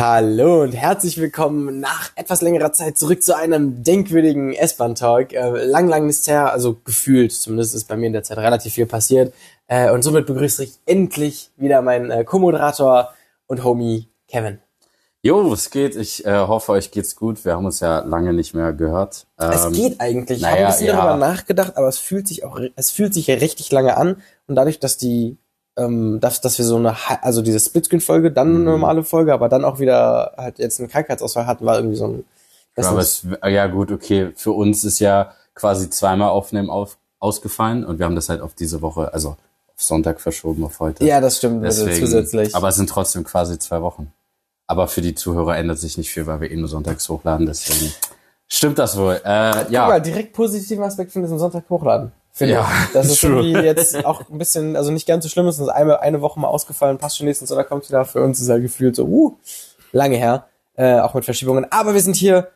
[0.00, 5.32] Hallo und herzlich willkommen nach etwas längerer Zeit zurück zu einem denkwürdigen S-Bahn-Talk.
[5.32, 8.74] Äh, lang, lang ist her, also gefühlt, zumindest ist bei mir in der Zeit relativ
[8.74, 9.34] viel passiert.
[9.66, 13.12] Äh, und somit begrüße ich endlich wieder meinen äh, Co-Moderator
[13.48, 14.60] und Homie Kevin.
[15.22, 15.96] Jo, es geht.
[15.96, 17.44] Ich äh, hoffe, euch geht's gut.
[17.44, 19.26] Wir haben uns ja lange nicht mehr gehört.
[19.40, 20.38] Ähm, es geht eigentlich.
[20.38, 20.96] Ich naja, habe ein bisschen ja.
[20.96, 24.22] darüber nachgedacht, aber es fühlt sich auch, es fühlt sich ja richtig lange an.
[24.46, 25.38] Und dadurch, dass die,
[25.78, 28.64] ähm, dass, dass wir so eine, also diese Splitscreen-Folge, dann eine mhm.
[28.64, 32.24] normale Folge, aber dann auch wieder halt jetzt einen Krankheitsausfall hatten, war irgendwie so ein.
[32.76, 34.32] Ja, aber es, ja gut, okay.
[34.36, 38.54] Für uns ist ja quasi zweimal Aufnehmen auf, ausgefallen und wir haben das halt auf
[38.54, 41.04] diese Woche, also auf Sonntag verschoben auf heute.
[41.04, 41.64] Ja, das stimmt.
[41.64, 42.54] Deswegen, zusätzlich.
[42.54, 44.12] Aber es sind trotzdem quasi zwei Wochen.
[44.66, 47.46] Aber für die Zuhörer ändert sich nicht viel, weil wir eh nur sonntags hochladen.
[47.46, 47.92] Deswegen
[48.46, 49.20] stimmt das wohl.
[49.24, 49.84] Äh, ja.
[49.84, 52.12] Guck mal, direkt positiven Aspekt finde ich am Sonntag hochladen.
[52.38, 52.88] Finde ja, ich.
[52.92, 53.42] Das ist true.
[53.42, 55.58] irgendwie jetzt auch ein bisschen, also nicht ganz so schlimm ist.
[55.58, 58.04] Ist eine, eine Woche mal ausgefallen, passt schon nächsten Sonntag kommt wieder.
[58.04, 59.36] Für uns ist halt gefühlt so, uh,
[59.90, 60.46] lange her.
[60.76, 61.66] Äh, auch mit Verschiebungen.
[61.70, 62.48] Aber wir sind hier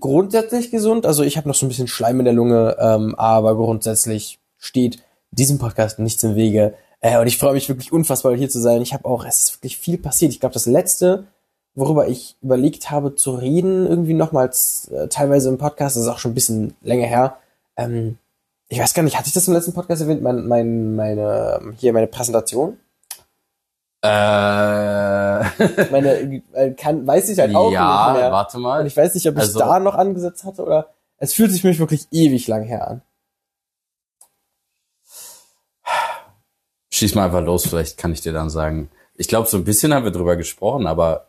[0.00, 1.06] grundsätzlich gesund.
[1.06, 5.00] Also ich habe noch so ein bisschen Schleim in der Lunge, ähm, aber grundsätzlich steht
[5.30, 6.74] diesem Podcast nichts im Wege.
[7.00, 8.82] Äh, und ich freue mich wirklich unfassbar, hier zu sein.
[8.82, 10.32] Ich habe auch, es ist wirklich viel passiert.
[10.32, 11.28] Ich glaube, das letzte,
[11.76, 16.18] worüber ich überlegt habe zu reden, irgendwie nochmals äh, teilweise im Podcast, das ist auch
[16.18, 17.36] schon ein bisschen länger her.
[17.76, 18.18] Ähm,
[18.72, 21.92] ich weiß gar nicht, hatte ich das im letzten Podcast erwähnt, mein, mein, meine, hier
[21.92, 22.78] meine Präsentation?
[24.00, 24.08] Äh.
[25.90, 28.32] meine, äh, kann, weiß ich halt auch ja, nicht mehr.
[28.32, 28.80] warte mal.
[28.80, 31.60] Und ich weiß nicht, ob ich also, da noch angesetzt hatte oder, es fühlt sich
[31.60, 33.02] für mich wirklich ewig lang her an.
[36.90, 38.90] Schieß mal einfach los, vielleicht kann ich dir dann sagen.
[39.16, 41.26] Ich glaube, so ein bisschen haben wir drüber gesprochen, aber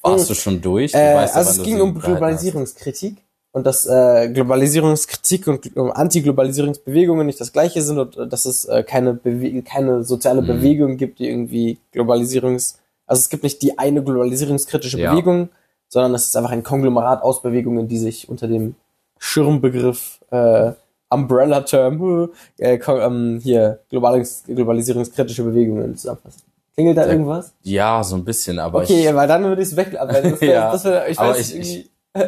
[0.00, 0.92] warst du schon durch?
[0.92, 7.40] Du äh, weißt also es ging um Globalisierungskritik und dass äh, Globalisierungskritik und Anti-Globalisierungsbewegungen nicht
[7.40, 10.46] das gleiche sind und äh, dass es äh, keine Bewe keine soziale mhm.
[10.46, 15.10] Bewegung gibt, die irgendwie Globalisierungs also es gibt nicht die eine globalisierungskritische ja.
[15.10, 15.50] Bewegung,
[15.88, 18.74] sondern es ist einfach ein Konglomerat aus Bewegungen, die sich unter dem
[19.18, 20.72] Schirmbegriff äh,
[21.10, 26.42] Umbrella-Term äh, ähm, hier Globalis globalisierungskritische Bewegungen zusammenfassen.
[26.74, 27.52] Klingelt da irgendwas?
[27.62, 30.38] Ja, so ein bisschen, aber Okay, ich, weil dann würde ich es wegarbeiten.
[30.40, 31.90] ja, das wär, ich aber weiß, ich, ich,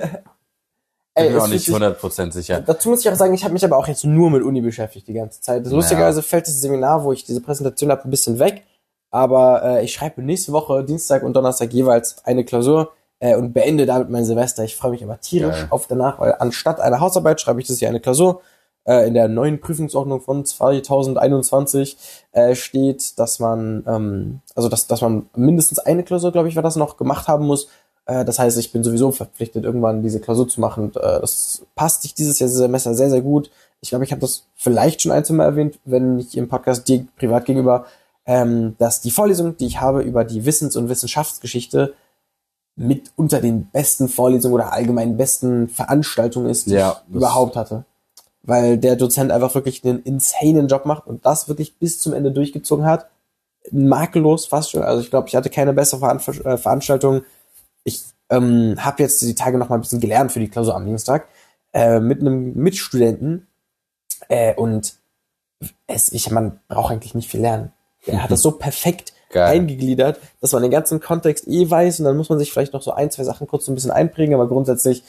[1.14, 2.60] Ey, bin mir auch nicht 100% sicher.
[2.60, 5.06] Dazu muss ich auch sagen, ich habe mich aber auch jetzt nur mit Uni beschäftigt
[5.06, 5.64] die ganze Zeit.
[5.66, 8.64] Lustigerweise fällt das Seminar, wo ich diese Präsentation habe, ein bisschen weg.
[9.10, 13.86] Aber äh, ich schreibe nächste Woche, Dienstag und Donnerstag jeweils eine Klausur äh, und beende
[13.86, 14.64] damit mein Semester.
[14.64, 15.66] Ich freue mich aber tierisch Geil.
[15.70, 18.40] auf danach, weil anstatt einer Hausarbeit schreibe ich das hier eine Klausur.
[18.86, 21.96] Äh, in der neuen Prüfungsordnung von 2021
[22.32, 26.62] äh, steht, dass man, ähm, also dass, dass man mindestens eine Klausur, glaube ich, war
[26.62, 27.68] das noch gemacht haben muss,
[28.06, 30.92] das heißt, ich bin sowieso verpflichtet, irgendwann diese Klausur zu machen.
[30.96, 33.50] Äh, das passt sich dieses Jahr Semester sehr, sehr gut.
[33.80, 37.06] Ich glaube, ich habe das vielleicht schon ein, Mal erwähnt, wenn nicht im Podcast dir
[37.16, 37.86] privat gegenüber,
[38.26, 41.94] ähm, dass die Vorlesung, die ich habe über die Wissens- und Wissenschaftsgeschichte,
[42.76, 47.84] mit unter den besten Vorlesungen oder allgemein besten Veranstaltungen ist, die ja, ich überhaupt hatte.
[48.42, 52.32] Weil der Dozent einfach wirklich einen insanen Job macht und das wirklich bis zum Ende
[52.32, 53.06] durchgezogen hat.
[53.70, 54.82] Makellos fast schon.
[54.82, 57.22] Also ich glaube, ich hatte keine bessere äh, Veranstaltung
[57.84, 60.86] ich ähm, habe jetzt die Tage noch mal ein bisschen gelernt für die Klausur am
[60.86, 61.28] Dienstag
[61.72, 63.46] äh, mit einem Mitstudenten
[64.28, 64.94] äh, und
[65.86, 67.72] es, ich, man braucht eigentlich nicht viel lernen.
[68.06, 69.56] Er hat das so perfekt Geil.
[69.56, 72.82] eingegliedert, dass man den ganzen Kontext eh weiß und dann muss man sich vielleicht noch
[72.82, 75.02] so ein, zwei Sachen kurz so ein bisschen einprägen, aber grundsätzlich,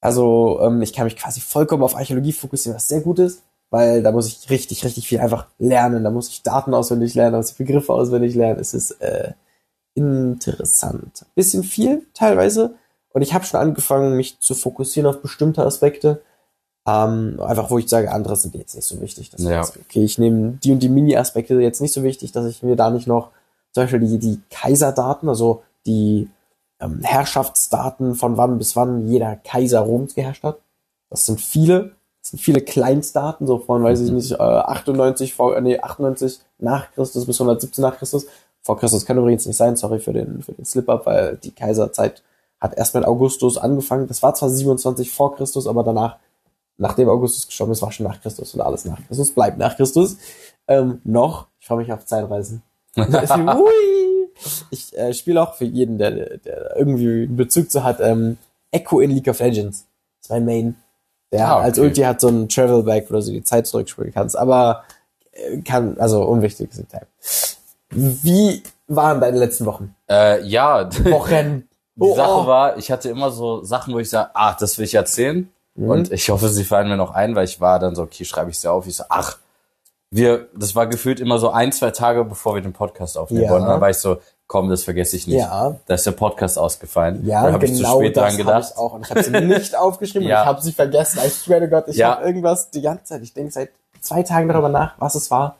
[0.00, 4.02] also ähm, ich kann mich quasi vollkommen auf Archäologie fokussieren, was sehr gut ist, weil
[4.02, 7.38] da muss ich richtig, richtig viel einfach lernen, da muss ich Daten auswendig lernen, da
[7.38, 9.32] muss ich Begriffe auswendig lernen, es ist äh,
[9.94, 11.26] interessant.
[11.34, 12.74] Bisschen viel teilweise.
[13.10, 16.22] Und ich habe schon angefangen, mich zu fokussieren auf bestimmte Aspekte.
[16.86, 19.30] Ähm, einfach, wo ich sage, andere sind jetzt nicht so wichtig.
[19.30, 19.60] Dass ja.
[19.60, 22.74] Jetzt, okay, ich nehme die und die Mini-Aspekte jetzt nicht so wichtig, dass ich mir
[22.74, 23.30] da nicht noch
[23.72, 26.28] zum Beispiel die, die Kaiserdaten, also die
[26.80, 30.58] ähm, Herrschaftsdaten von wann bis wann jeder Kaiser Roms geherrscht hat.
[31.10, 31.92] Das sind viele.
[32.20, 34.16] Das sind viele Kleinstdaten, so von, weiß ich mhm.
[34.16, 38.26] nicht, äh, 98 vor, nee, 98 nach Christus bis 117 nach Christus.
[38.62, 42.22] Vor Christus kann übrigens nicht sein, sorry für den, für den Slip-Up, weil die Kaiserzeit
[42.60, 44.06] hat erst mit Augustus angefangen.
[44.06, 46.18] Das war zwar 27 vor Christus, aber danach,
[46.78, 50.16] nachdem Augustus gestorben ist, war schon nach Christus und alles nach Christus, bleibt nach Christus.
[50.68, 52.62] Ähm, noch, ich freue mich auf Zeitreisen.
[54.70, 58.38] ich äh, spiele auch für jeden, der, der irgendwie einen Bezug zu hat, ähm,
[58.70, 59.86] Echo in League of Legends.
[60.18, 60.76] Das ist mein Main.
[61.32, 61.64] Der ah, okay.
[61.64, 64.84] als Ulti hat so ein Travel Bag, wo du so die Zeit zurückspielen kannst, aber
[65.32, 67.06] äh, kann, also unwichtiges Detail.
[67.92, 69.94] Wie waren deine letzten Wochen?
[70.08, 70.88] Äh, ja.
[71.04, 71.68] Wochen.
[71.94, 72.46] Die oh, Sache oh.
[72.46, 75.50] war, ich hatte immer so Sachen, wo ich sage, ach, das will ich erzählen.
[75.74, 75.90] Mhm.
[75.90, 78.50] Und ich hoffe, sie fallen mir noch ein, weil ich war dann so, okay, schreibe
[78.50, 78.86] ich sie auf.
[78.86, 79.36] Ich so, ach,
[80.10, 83.50] wir, das war gefühlt immer so ein, zwei Tage, bevor wir den Podcast aufnehmen Ja.
[83.50, 83.66] wollten.
[83.66, 85.38] Dann war ich so, komm, das vergesse ich nicht.
[85.40, 85.76] Ja.
[85.86, 87.26] Da ist der Podcast ausgefallen.
[87.26, 88.70] Ja, da habe ich zu genau spät das dran habe gedacht.
[88.72, 88.92] ich auch.
[88.94, 90.38] Und ich habe sie nicht aufgeschrieben Ja.
[90.38, 91.20] und ich habe sie vergessen.
[91.24, 92.16] I swear to God, ich Ja.
[92.16, 95.56] habe irgendwas die ganze Zeit, ich denke seit zwei Tagen darüber nach, was es war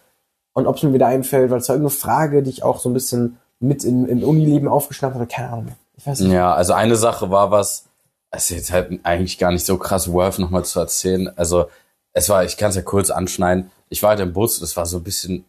[0.53, 2.91] und ob es mir wieder einfällt, weil es war irgendeine Frage, die ich auch so
[2.91, 5.27] ein bisschen mit in, im Unileben aufgeschnappt habe.
[5.27, 5.69] Keine Ahnung.
[5.97, 6.33] Ich weiß nicht.
[6.33, 7.87] Ja, also eine Sache war was,
[8.31, 11.31] es ist jetzt halt eigentlich gar nicht so krass worth nochmal zu erzählen.
[11.37, 11.67] Also
[12.13, 13.71] es war, ich kann es ja kurz anschneiden.
[13.89, 15.45] Ich war halt im Bus, das war so ein bisschen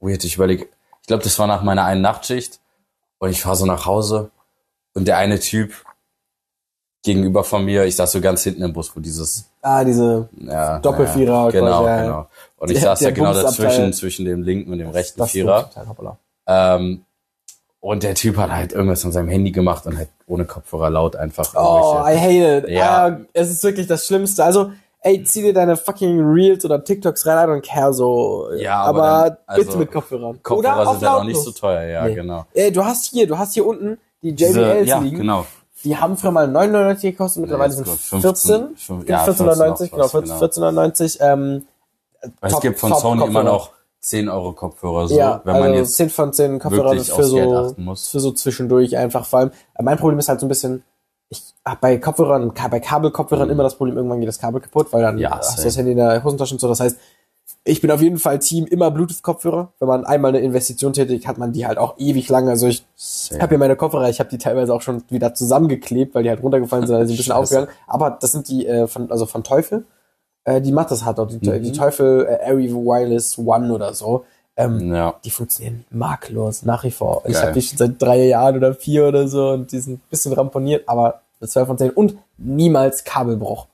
[0.00, 0.24] weird.
[0.24, 0.66] Ich überlege,
[1.00, 2.60] ich glaube, das war nach meiner einen Nachtschicht
[3.18, 4.30] und ich fahre so nach Hause
[4.94, 5.72] und der eine Typ
[7.02, 10.78] gegenüber von mir, ich saß so ganz hinten im Bus, wo dieses Ah, diese ja,
[10.80, 12.02] Doppelvierer ja, genau, ja.
[12.02, 12.28] genau.
[12.58, 15.30] Und ich Der- saß der da genau dazwischen, zwischen dem linken und dem rechten das
[15.32, 15.64] Vierer.
[15.68, 16.16] Total, hoppala.
[16.46, 17.04] Ähm,
[17.80, 21.14] und der Typ hat halt irgendwas an seinem Handy gemacht und halt ohne Kopfhörer laut
[21.16, 22.68] einfach Oh, I hate it.
[22.70, 23.06] Ja.
[23.06, 24.42] Ah, es ist wirklich das Schlimmste.
[24.44, 28.48] Also, ey, zieh dir deine fucking Reels oder TikToks rein, I don't care so.
[28.56, 30.42] Ja, aber, aber dann- also, bitte mit Kopfhörern.
[30.42, 32.14] Kopfhörer oder sind dann auch nicht so teuer, ja, Nee.
[32.14, 32.46] genau.
[32.54, 35.18] Ey, du hast hier, du hast hier unten die JBLs ja, liegen.
[35.18, 35.46] genau.
[35.84, 39.90] Die haben früher mal 9,99 gekostet, mittlerweile jetzt sind gut, 14, 15, fünf- ja, 14,99,
[39.90, 40.38] 14 genau, noch was, genau.
[40.38, 41.66] 14,99, ähm,
[42.40, 43.44] Weil Top- es gibt von Top Sony immer Kopfhörer.
[43.44, 43.70] noch
[44.00, 47.24] 10 Euro Kopfhörer, so, ja, wenn also man jetzt 10 von 10 Kopfhörer wirklich für
[47.24, 50.84] so, für so zwischendurch einfach, vor allem, äh, mein Problem ist halt so ein bisschen,
[51.28, 55.02] ich hab bei Kopfhörern, bei Kabelkopfhörern immer das Problem, irgendwann geht das Kabel kaputt, weil
[55.02, 55.22] dann Mhm.
[55.22, 56.96] Ja, hast du das Handy in der Hosentasche und so, das heißt,
[57.64, 59.72] ich bin auf jeden Fall Team immer Bluetooth-Kopfhörer.
[59.80, 62.50] Wenn man einmal eine Investition tätigt, hat man die halt auch ewig lange.
[62.50, 62.84] Also ich
[63.40, 66.42] habe hier meine Kopfhörer, ich habe die teilweise auch schon wieder zusammengeklebt, weil die halt
[66.44, 67.68] runtergefallen sind, also ein bisschen aufgegangen.
[67.88, 69.84] Aber das sind die äh, von, also von Teufel.
[70.46, 71.62] Äh, die macht das halt auch, die, Mhm.
[71.62, 74.24] die Teufel äh, Airy Wireless One oder so.
[74.56, 77.22] Ähm, ja, die funktionieren makellos nach wie vor.
[77.26, 77.42] Ich Geil.
[77.42, 80.32] habe die schon seit drei Jahren oder vier oder so und die sind ein bisschen
[80.32, 83.66] ramponiert, aber eine 12 von 10 und niemals Kabelbruch.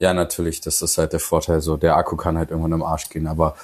[0.00, 3.08] ja, natürlich, das ist halt der Vorteil, so, der Akku kann halt irgendwann im Arsch
[3.10, 3.54] gehen, aber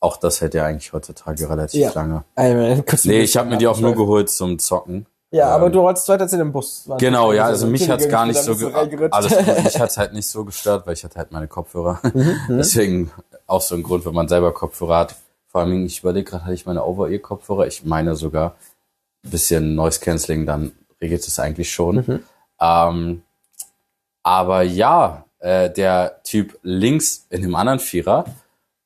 [0.00, 1.92] auch das hält ja eigentlich heutzutage relativ Ja.
[1.94, 2.24] lange.
[2.36, 5.06] Äh, kurz Nee, ich habe mir die auch nur geholt zum Zocken.
[5.34, 6.88] Ja, aber Ähm, du wolltest weiter erzählen im Bus.
[6.98, 10.28] Genau, ja, also mich hat's gar nicht so ge alles gut, mich hat's halt nicht
[10.28, 12.00] so gestört, weil ich hatte halt meine Kopfhörer.
[12.48, 13.10] Deswegen
[13.48, 15.16] auch so ein Grund, wenn man selber Kopfhörer hat.
[15.48, 17.66] Vor allem, ich überlege gerade, hatte ich meine Over-Ear-Kopfhörer?
[17.66, 18.54] Ich meine sogar
[19.24, 20.70] ein bisschen Noise Cancelling, dann
[21.00, 22.22] regelt es eigentlich schon.
[22.60, 23.22] Ähm,
[24.22, 28.24] aber ja, äh, der Typ links in dem anderen Vierer,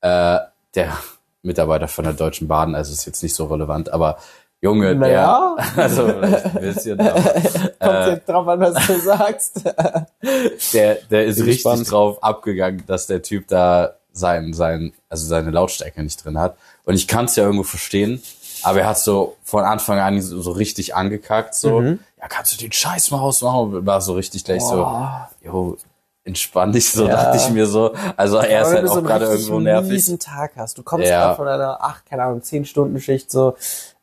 [0.01, 0.39] äh,
[0.75, 0.97] der
[1.43, 4.19] Mitarbeiter von der Deutschen Bahn, also ist jetzt nicht so relevant, aber
[4.61, 5.57] Junge, Naja.
[5.77, 9.61] der, also ein bisschen, aber, Kommt jetzt drauf an, was du sagst.
[10.73, 11.91] der, der ist richtig gespannt.
[11.91, 16.57] drauf abgegangen, dass der Typ da sein, sein, also seine Lautstärke nicht drin hat.
[16.85, 18.21] Und ich kann es ja irgendwo verstehen,
[18.65, 22.01] aber er hat so von Anfang an so, so richtig angekackt, so, Mhm.
[22.21, 23.87] ja, kannst du den Scheiß mal ausmachen?
[23.87, 25.29] War so richtig gleich Boah.
[25.41, 25.77] so, jo,
[26.25, 27.15] entspann dich, so Ja.
[27.15, 27.95] dachte ich mir so.
[28.17, 29.91] Also er ist wenn halt du auch so einen gerade irgendwo nervig.
[29.93, 30.77] miesen Tag hast.
[30.77, 31.21] Du kommst Ja.
[31.27, 33.55] gerade von einer, ach, keine Ahnung, 10-Stunden-Schicht so.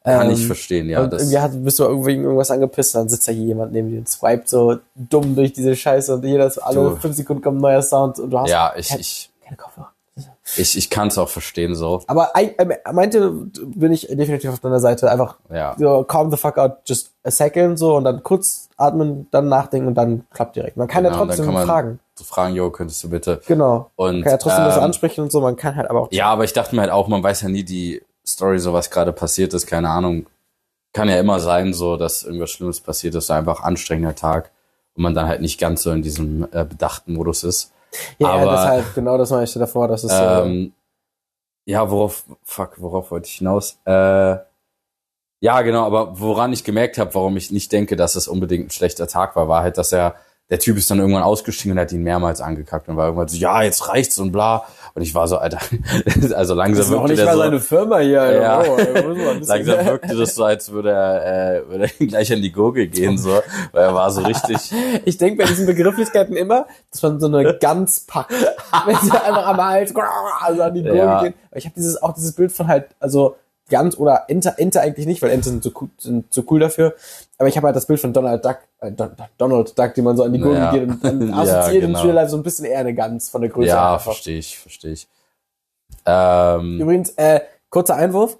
[0.05, 1.03] Kann ähm, ich verstehen, ja.
[1.03, 3.89] und Das, irgendwie hat, bist du irgendwie irgendwas angepisst, dann sitzt da hier jemand neben
[3.89, 6.95] dir und swipet so dumm durch diese Scheiße und jeder ist alle Du.
[6.97, 9.91] fünf Sekunden kommt ein neuer Sound und du hast ja, ich, kein- ich, keine Kopfhörer.
[10.57, 12.01] ich, ich kann es auch verstehen, so.
[12.07, 15.09] Aber er meinte, bin ich definitiv auf deiner Seite.
[15.11, 15.75] Einfach Ja.
[15.77, 19.87] so calm the fuck out, just a second so und dann kurz atmen, dann nachdenken
[19.87, 20.77] und dann klappt direkt.
[20.77, 21.99] Man kann Genau, ja trotzdem man fragen.
[22.13, 23.41] So fragen, jo, könntest du bitte.
[23.47, 23.89] Genau.
[23.97, 26.07] Und, Man kann ja trotzdem das ähm, ansprechen und so, man kann halt aber auch.
[26.11, 28.89] Ja, aber ich dachte mir halt auch, man weiß ja nie die Story, so was
[28.89, 30.25] gerade passiert ist, keine Ahnung.
[30.93, 34.51] Kann ja immer sein, so, dass irgendwas Schlimmes passiert ist, einfach anstrengender Tag
[34.95, 37.71] und man dann halt nicht ganz so in diesem äh, bedachten Modus ist.
[38.17, 40.23] ja, aber- ja, deshalb, genau das mache ich davor, das ist so.
[40.23, 40.73] Ähm,
[41.65, 43.77] ja, worauf, fuck, worauf wollte ich hinaus?
[43.85, 44.37] Äh,
[45.41, 48.71] ja, genau, aber woran ich gemerkt habe, warum ich nicht denke, dass es unbedingt ein
[48.71, 50.15] schlechter Tag war, war halt, dass er,
[50.49, 53.35] der Typ ist dann irgendwann ausgestiegen und hat ihn mehrmals angekackt und war irgendwann so,
[53.37, 54.65] ja, jetzt reicht's und bla.
[54.93, 55.57] Und ich war so, Alter,
[56.35, 58.21] also langsam das ist wirkte nicht der mal so, seine Firma hier.
[58.21, 58.41] Alter.
[58.41, 58.63] Ja.
[58.63, 58.77] Oh,
[59.47, 63.17] langsam wirkte das so, als würde er, äh, würde er gleich an die Gurgel gehen,
[63.17, 64.57] so, weil er war so richtig,
[65.05, 68.31] Ich denke bei diesen Begrifflichkeiten immer, dass man so eine Gans packt.
[68.31, 69.93] Wenn sie einfach am Hals
[70.41, 71.23] also an die Gurgel Ja.
[71.23, 71.33] gehen.
[71.49, 73.35] Aber Ich habe dieses, auch dieses Bild von halt, also
[73.69, 76.93] Gans oder Ente, Ente eigentlich nicht, weil Ente sind so cool, sind so cool dafür.
[77.37, 80.15] Aber ich habe halt das Bild von Donald Duck, äh, Don, Donald Duck, die man
[80.15, 80.71] so an die Gurgel Ja.
[80.71, 81.99] geht und dann Ja, assoziiert genau.
[81.99, 83.67] in Real Life so ein bisschen eher eine Gans von der Größe.
[83.69, 85.07] ja, verstehe ich, verstehe ich.
[86.05, 88.37] Ähm, Übrigens, äh, kurzer Einwurf.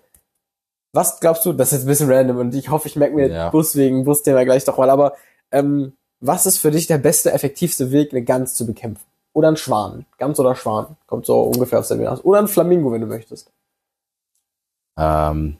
[0.93, 3.27] Was glaubst du, das ist jetzt ein bisschen random und ich hoffe, ich merke mir
[3.27, 3.49] Ja.
[3.49, 5.13] Bus wegen Busthema gleich doch mal, aber
[5.51, 9.03] ähm, was ist für dich der beste, effektivste Weg, eine Gans zu bekämpfen?
[9.33, 10.05] Oder ein Schwan?
[10.17, 10.95] Gans oder Schwan?
[11.07, 12.23] Kommt so ungefähr aufs selbe aus.
[12.23, 13.51] Oder ein Flamingo, wenn du möchtest.
[14.97, 15.57] ähm,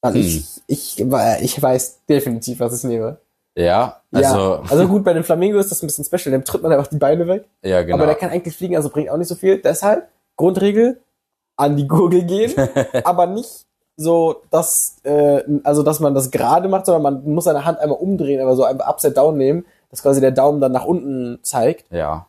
[0.00, 0.24] Also Hm.
[0.24, 3.18] ich, ich, ich weiß definitiv, was ich nehme.
[3.56, 4.62] ja, also, ja.
[4.68, 6.98] also gut, bei dem Flamingo ist das ein bisschen special, dem tritt man einfach die
[6.98, 7.44] Beine weg.
[7.62, 7.96] ja, genau.
[7.96, 9.58] Aber der kann eigentlich fliegen, also bringt auch nicht so viel.
[9.58, 11.00] Deshalb, Grundregel,
[11.56, 12.54] an die Gurgel gehen,
[13.04, 13.66] aber nicht
[13.96, 17.98] so, dass, äh, also dass man das gerade macht, sondern man muss seine Hand einmal
[17.98, 21.90] umdrehen, aber so einfach upside down nehmen, dass quasi der Daumen dann nach unten zeigt.
[21.92, 22.26] Ja.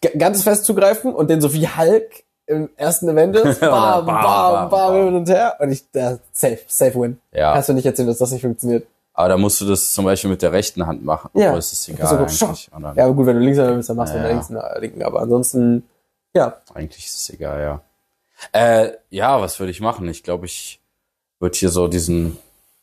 [0.00, 4.70] G ganz fest zugreifen und den so wie Hulk im ersten Avengers, bam, Bam, bam,
[4.70, 5.56] bam, hin und her.
[5.58, 7.18] Und ich, äh, safe, safe win.
[7.32, 7.52] Ja.
[7.54, 8.86] Kannst du nicht erzählen, dass das nicht funktioniert.
[9.14, 11.30] Aber da musst du das zum Beispiel mit der rechten Hand machen.
[11.34, 11.56] Ja.
[11.56, 12.16] Es ist egal So,
[12.46, 12.70] eigentlich.
[12.70, 15.02] Dann, Ja, aber gut, wenn du links bist, dann machst du Ja, mit der linken.
[15.02, 15.86] Aber ansonsten,
[16.34, 16.56] ja.
[16.72, 17.80] Eigentlich ist es egal, ja.
[18.52, 20.08] Äh, ja, was würde ich machen?
[20.08, 20.80] Ich glaube, ich
[21.38, 22.38] würde hier so diesen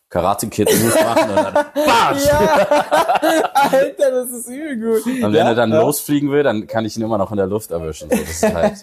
[0.09, 2.25] Karate-Kid-Move machen und dann, Batsch!
[2.25, 2.67] Ja,
[3.53, 5.05] Alter, das ist übel gut.
[5.05, 5.79] Und wenn ja, er dann ja.
[5.81, 8.09] losfliegen will, dann kann ich ihn immer noch in der Luft erwischen.
[8.09, 8.77] So, das ist halt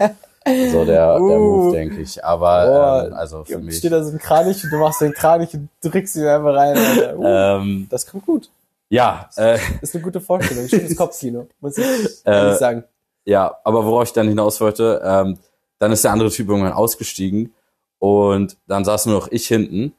[0.70, 1.38] so der, der Uh.
[1.38, 2.24] Move, denke ich.
[2.24, 3.78] Aber Boah, ähm, also für mich.
[3.78, 6.76] Steht da so ein Kranich und du machst den Kranich und drückst ihn einfach rein.
[6.78, 7.18] Alter.
[7.18, 8.48] Uh, Ähm, das kommt gut.
[8.88, 10.68] ja, äh, Ist eine gute Vorstellung.
[10.68, 11.84] Schönes Kopfkino, muss ich
[12.24, 12.84] Äh, sagen.
[13.24, 15.38] ja, aber worauf ich dann hinaus wollte, ähm,
[15.80, 17.52] dann ist der andere Typ irgendwann ausgestiegen
[17.98, 19.92] und dann saß nur noch ich hinten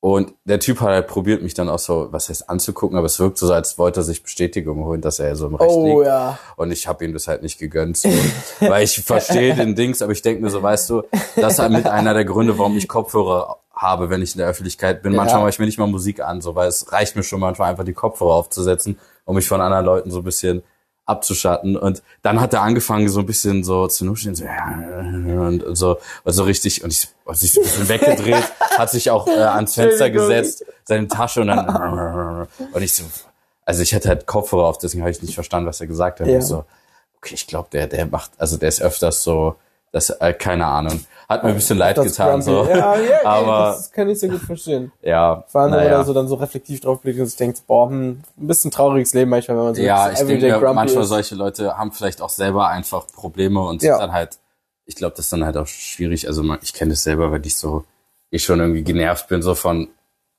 [0.00, 3.18] und der Typ hat halt probiert, mich dann auch so, was heißt anzugucken, aber es
[3.18, 6.06] wirkt so, als wollte er sich Bestätigung holen, dass er so im Recht Oh liegt.
[6.06, 6.38] ja.
[6.56, 7.96] Und ich habe ihm das halt nicht gegönnt.
[7.96, 8.08] So.
[8.60, 11.02] Weil ich verstehe den Dings, aber ich denke mir so, weißt du,
[11.34, 14.48] das ist halt mit einer der Gründe, warum ich Kopfhörer habe, wenn ich in der
[14.48, 15.12] Öffentlichkeit bin.
[15.12, 15.16] Ja.
[15.16, 17.70] Manchmal mache ich mir nicht mal Musik an, so weil es reicht mir schon manchmal
[17.70, 20.62] einfach die Kopfhörer aufzusetzen, um mich von anderen Leuten so ein bisschen
[21.06, 21.76] abzuschatten.
[21.76, 25.76] Und dann hat er angefangen, so ein bisschen so zu nuscheln, so, ja, und, und
[25.76, 28.44] so, und so richtig, und ich hat sich so ein bisschen weggedreht,
[28.76, 33.04] hat sich auch äh, ans Fenster gesetzt, seine Tasche und dann, und ich so,
[33.64, 36.26] also ich hatte halt Kopfhörer auf, deswegen habe ich nicht verstanden, was er gesagt hat.
[36.26, 36.38] Ja.
[36.38, 36.64] Ich so,
[37.18, 39.56] okay, ich glaube, der, der macht, also der ist öfters so,
[39.92, 41.04] das, äh, keine Ahnung.
[41.28, 42.44] Hat mir ein bisschen leid getan, Grumpy.
[42.44, 42.64] so.
[42.68, 44.92] Ja, ja, Aber- das kann ich sehr gut verstehen.
[45.02, 47.62] Ja, Vor allem, wenn man da so dann so reflektiv drauf blickt und sich denkt,
[47.66, 51.02] boah, hm, ein bisschen trauriges Leben manchmal, wenn man so Ja, ich denke, grumpy manchmal
[51.02, 51.08] ist.
[51.08, 53.94] solche Leute haben vielleicht auch selber einfach Probleme und Ja.
[53.94, 54.38] sind dann halt,
[54.84, 56.28] ich glaube, das ist dann halt auch schwierig.
[56.28, 57.84] Also man, ich kenne das selber, wenn ich so,
[58.30, 59.88] ich schon irgendwie genervt bin, so von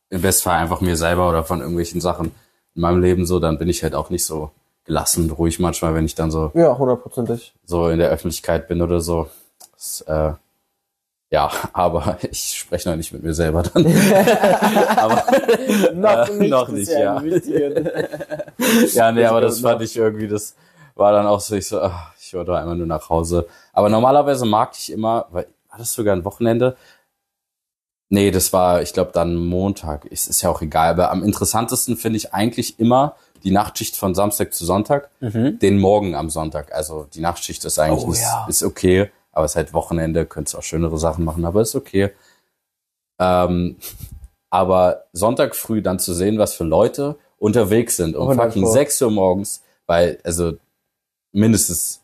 [0.10, 2.32] im Bestfall einfach mir selber oder von irgendwelchen Sachen
[2.76, 4.52] in meinem Leben so, dann bin ich halt auch nicht so
[4.88, 7.54] gelassen und ruhig manchmal, wenn ich dann so, Ja, hundertprozentig.
[7.66, 9.28] so in der Öffentlichkeit bin oder so.
[9.74, 10.32] Das, äh,
[11.30, 13.86] ja, aber ich spreche noch nicht mit mir selber dann.
[14.98, 15.24] aber
[15.94, 17.22] noch Äh, nicht, noch nicht, ja.
[18.94, 19.12] ja.
[19.12, 20.56] nee, aber das fand ich irgendwie, das
[20.96, 23.48] war dann auch so, ich so, ach, ich wollte einmal nur nach Hause.
[23.74, 26.76] Aber normalerweise mag ich immer, weil, war das sogar ein Wochenende?
[28.10, 30.08] Nee, das war, ich glaube, dann Montag.
[30.10, 34.14] Es ist ja auch egal, aber am interessantesten finde ich eigentlich immer die Nachtschicht von
[34.16, 35.10] Samstag zu Sonntag,
[35.60, 36.74] den Morgen am Sonntag.
[36.74, 38.46] Also die Nachtschicht ist eigentlich Oh, ist, ja.
[38.50, 42.12] ist okay, aber es ist halt Wochenende, könntest auch schönere Sachen machen, aber ist okay.
[43.20, 43.78] Ähm,
[44.50, 48.72] aber Sonntag früh dann zu sehen, was für Leute unterwegs sind um 100 fucking Pro.
[48.72, 50.54] 6 Uhr morgens, weil, also
[51.32, 52.02] mindestens,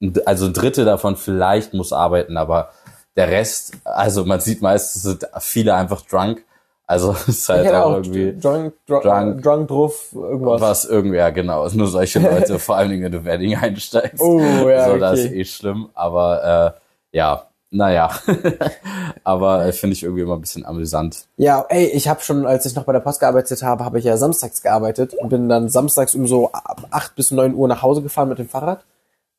[0.00, 2.72] ein- also ein Drittel davon vielleicht muss arbeiten, aber
[3.16, 6.44] der Rest, also man sieht meistens sind viele einfach drunk.
[6.88, 9.42] Also es ist halt auch auch irgendwie drunk, drunk, Drunk.
[9.42, 10.60] drunk, drauf, irgendwas.
[10.60, 14.22] was irgendwie, ja genau, sind nur solche Leute, vor allen Dingen, wenn du Wedding einsteigst.
[14.22, 15.40] Oh, ja, so, das ist okay.
[15.40, 16.74] eh schlimm, aber
[17.12, 18.10] äh, ja, naja.
[19.24, 21.26] aber äh, finde ich irgendwie immer ein bisschen amüsant.
[21.36, 24.06] Ja, ey, ich habe schon, als ich noch bei der Post gearbeitet habe, habe ich
[24.06, 27.82] ja samstags gearbeitet und bin dann samstags um so ab 8 bis 9 Uhr nach
[27.82, 28.86] Hause gefahren mit dem Fahrrad.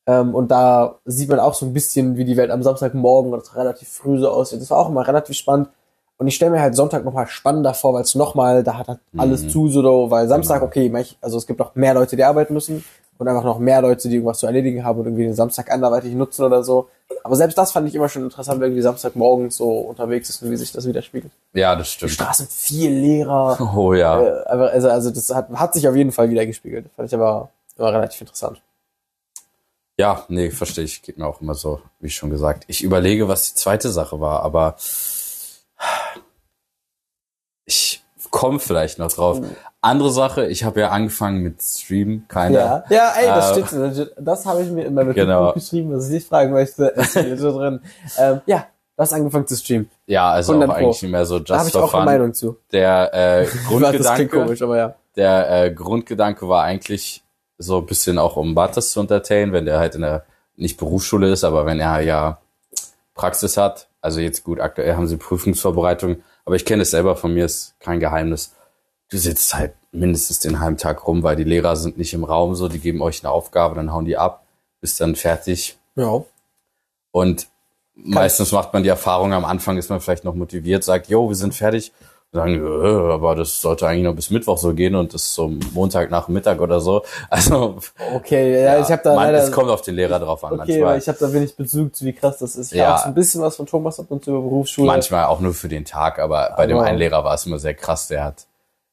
[0.05, 3.41] Ähm, und da sieht man auch so ein bisschen, wie die Welt am Samstagmorgen oder
[3.55, 4.61] relativ früh so aussieht.
[4.61, 5.69] Das war auch immer relativ spannend.
[6.19, 8.99] Und ich stelle mir halt Sonntag nochmal spannender vor, weil es nochmal, da hat halt
[9.17, 12.53] alles zu, so, weil Samstag, okay, manch- also es gibt noch mehr Leute, die arbeiten
[12.53, 12.83] müssen
[13.17, 16.13] und einfach noch mehr Leute, die irgendwas zu erledigen haben und irgendwie den Samstag anderweitig
[16.13, 16.89] nutzen oder so.
[17.23, 20.51] Aber selbst das fand ich immer schon interessant, wenn irgendwie Samstagmorgens so unterwegs ist und
[20.51, 21.31] wie sich das widerspiegelt.
[21.53, 22.11] Ja, das Die stimmt.
[22.11, 23.57] Straßen viel leerer.
[23.75, 24.21] Oh ja.
[24.21, 26.85] Äh, also, also das hat, hat sich auf jeden Fall wieder gespiegelt.
[26.97, 28.61] Fand ich aber immer relativ interessant.
[29.97, 31.01] Ja, nee, verstehe ich.
[31.01, 32.63] Geht mir auch immer so, wie schon gesagt.
[32.67, 34.75] Ich überlege, was die zweite Sache war, aber
[38.29, 39.41] ich komme vielleicht noch drauf.
[39.81, 42.57] Andere Sache, ich habe ja angefangen mit Stream, keine.
[42.57, 44.11] Ja, ja, ey, das Äh, steht legit.
[44.19, 45.53] Das habe ich mir in meinem Genau.
[45.53, 46.93] Geschrieben, was ich nicht fragen möchte.
[47.03, 47.81] Steht so drin.
[48.17, 48.57] Ähm, ja,
[48.97, 49.89] du hast angefangen zu streamen.
[50.05, 52.03] Ja, also 100 auch eigentlich nicht mehr so Da habe just ich for auch eine
[52.03, 52.05] fun.
[52.13, 52.57] Meinung zu.
[52.71, 54.95] Der äh, Grundgedanke, komisch, aber ja.
[55.15, 57.23] der äh, Grundgedanke war eigentlich
[57.57, 60.23] so ein bisschen auch um Bartas zu entertainen, wenn der halt in der
[60.57, 62.39] nicht Berufsschule ist, aber wenn er ja
[63.15, 63.87] Praxis hat.
[64.01, 66.17] Also jetzt gut, aktuell haben sie Prüfungsvorbereitung,
[66.49, 68.55] aber ich kenne es selber von mir, ist kein Geheimnis.
[69.11, 72.55] Du sitzt halt mindestens den halben Tag rum, weil die Lehrer sind nicht im Raum
[72.55, 74.47] so, die geben euch eine Aufgabe, dann hauen die ab,
[74.81, 75.77] bist dann fertig.
[75.95, 76.23] Ja.
[77.11, 77.49] Und
[77.93, 81.35] meistens macht man die Erfahrung, am Anfang ist man vielleicht noch motiviert, sagt, jo, wir
[81.35, 81.91] sind fertig.
[82.31, 85.51] Sagen, äh, aber das sollte eigentlich noch bis Mittwoch so gehen und das ist so
[85.73, 87.03] Montag nach Mittag oder so.
[87.29, 87.77] Also
[88.13, 89.43] Okay, ja, ich habe da man, leider...
[89.43, 90.97] es kommt auf den Lehrer drauf an okay, manchmal.
[90.99, 92.71] ich habe da wenig Bezug zu, wie krass das ist.
[92.71, 92.95] Ich Ja.
[92.97, 93.03] ja.
[93.03, 94.87] ein bisschen was von Thomas ab und zu über Berufsschule.
[94.87, 97.57] Manchmal auch nur für den Tag, aber bei dem Aber- einen Lehrer war es immer
[97.59, 98.45] sehr krass, der hat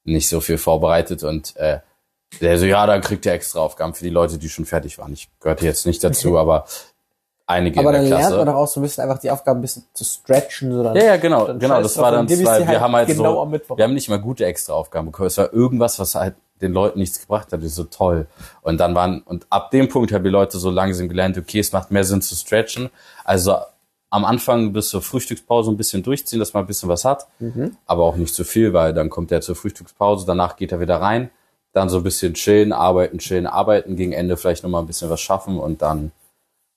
[0.05, 1.81] nicht so viel vorbereitet und äh,
[2.41, 5.13] der so, ja, dann kriegt er extra Aufgaben für die Leute, die schon fertig waren.
[5.13, 6.65] Ich gehörte jetzt nicht dazu, aber
[7.47, 8.37] einige Aber in dann der lernt Klasse.
[8.37, 10.73] man doch auch so ein bisschen einfach die Aufgaben ein bisschen zu stretchen.
[10.73, 11.81] So dann Ja, ja, genau, dann genau.
[11.81, 13.77] Das war dann sie Wir haben halt genau so, am Mittwoch.
[13.77, 15.29] wir haben nicht mal gute extra Aufgaben bekommen.
[15.29, 17.61] Es war irgendwas, was halt den Leuten nichts gebracht hat.
[17.61, 18.27] Das ist so toll.
[18.63, 21.73] Und dann waren, und ab dem Punkt haben die Leute so langsam gelernt, okay, es
[21.73, 22.91] macht mehr Sinn zu stretchen.
[23.25, 23.57] Also
[24.09, 27.27] am Anfang bis zur Frühstückspause ein bisschen durchziehen, dass man ein bisschen was hat.
[27.39, 27.77] Mhm.
[27.87, 31.01] Aber auch nicht zu viel, weil dann kommt er zur Frühstückspause, danach geht er wieder
[31.01, 31.31] rein.
[31.73, 35.21] Dann so ein bisschen chillen, arbeiten, chillen, arbeiten, gegen Ende vielleicht nochmal ein bisschen was
[35.21, 36.13] schaffen und dann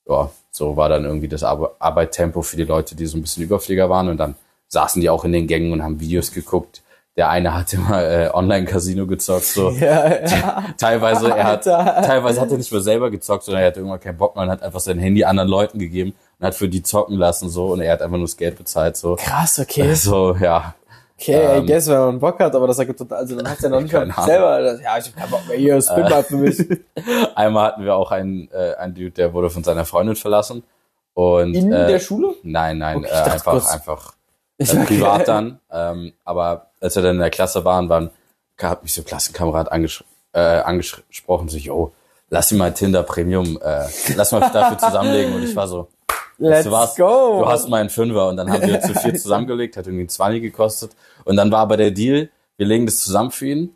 [0.10, 3.44] ja, so war dann irgendwie das Ar Arbeittempo für die Leute, die so ein bisschen
[3.44, 4.10] Überflieger waren.
[4.10, 4.36] Und dann
[4.68, 6.82] saßen die auch in den Gängen und haben Videos geguckt.
[7.18, 9.70] Der eine hat immer äh, Online-Casino gezockt, so.
[9.80, 10.66] Ja, ja.
[10.78, 12.02] Teilweise, er hat, Alter.
[12.02, 14.52] teilweise hat er nicht mehr selber gezockt, sondern er hat irgendwann keinen Bock mehr und
[14.52, 17.74] hat einfach sein Handy anderen Leuten gegeben und hat für die zocken lassen, so.
[17.74, 19.18] Und er hat einfach nur das Geld bezahlt, so.
[19.18, 19.94] Krass, okay.
[19.96, 20.76] So, ja.
[21.22, 23.62] Okay, I Ähm, guess, wenn man Bock hat, aber das ergibt total, also dann hat's
[23.62, 26.24] ja noch nicht mal selber, das, ja, ich hab keinen Bock mehr hier, spin mal
[26.24, 26.66] für mich.
[27.36, 30.64] Einmal hatten wir auch einen, äh, einen Dude, der wurde von seiner Freundin verlassen.
[31.14, 32.36] Und, In äh, der Schule?
[32.44, 34.14] Nein, nein, Okay, äh, einfach, kurz- einfach
[34.58, 35.60] äh, privat dann.
[35.72, 38.12] Ähm, aber als wir dann in der Klasse waren, waren
[38.62, 41.92] hat mich so ein Klassenkamerad anges äh, angesprochen, so, yo,
[42.30, 43.86] lass ihn mal Tinder Premium, äh,
[44.16, 45.34] lass mal dafür zusammenlegen.
[45.34, 45.88] Und ich war so,
[46.40, 47.40] Let's du, was, go.
[47.42, 48.30] du hast mal einen Fünfer.
[48.30, 50.92] Und dann haben wir zu viel zusammengelegt, hat irgendwie ein 20 gekostet.
[51.26, 53.76] Und dann war aber der Deal, wir legen das zusammen für ihn.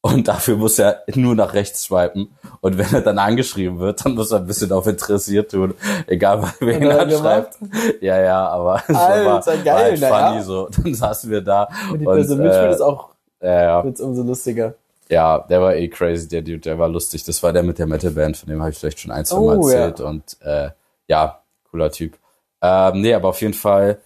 [0.00, 2.28] Und dafür muss er nur nach rechts swipen.
[2.60, 5.74] Und wenn er dann angeschrieben wird, dann muss er ein bisschen auf interessiert tun.
[6.06, 7.20] Egal, wen er er gemacht?
[7.20, 7.58] schreibt.
[8.00, 10.42] Ja, ja, aber es Alter, war, geil, war halt funny ja.
[10.42, 10.68] so.
[10.82, 11.68] Dann saßen wir da.
[11.92, 13.08] Und die Person mitspielt äh, ist auch
[13.42, 14.74] ja, ja, wird's umso lustiger.
[15.08, 17.24] ja, der war eh crazy, der Dude, der war lustig.
[17.24, 19.58] Das war der mit der Metalband, von dem habe ich vielleicht schon ein, zwei Mal
[19.58, 19.76] Oh, ja.
[19.78, 20.00] erzählt.
[20.00, 20.70] Und äh,
[21.08, 21.40] ja,
[21.78, 22.18] cooler Typ.
[22.60, 23.98] Ähm, nee, aber auf jeden Fall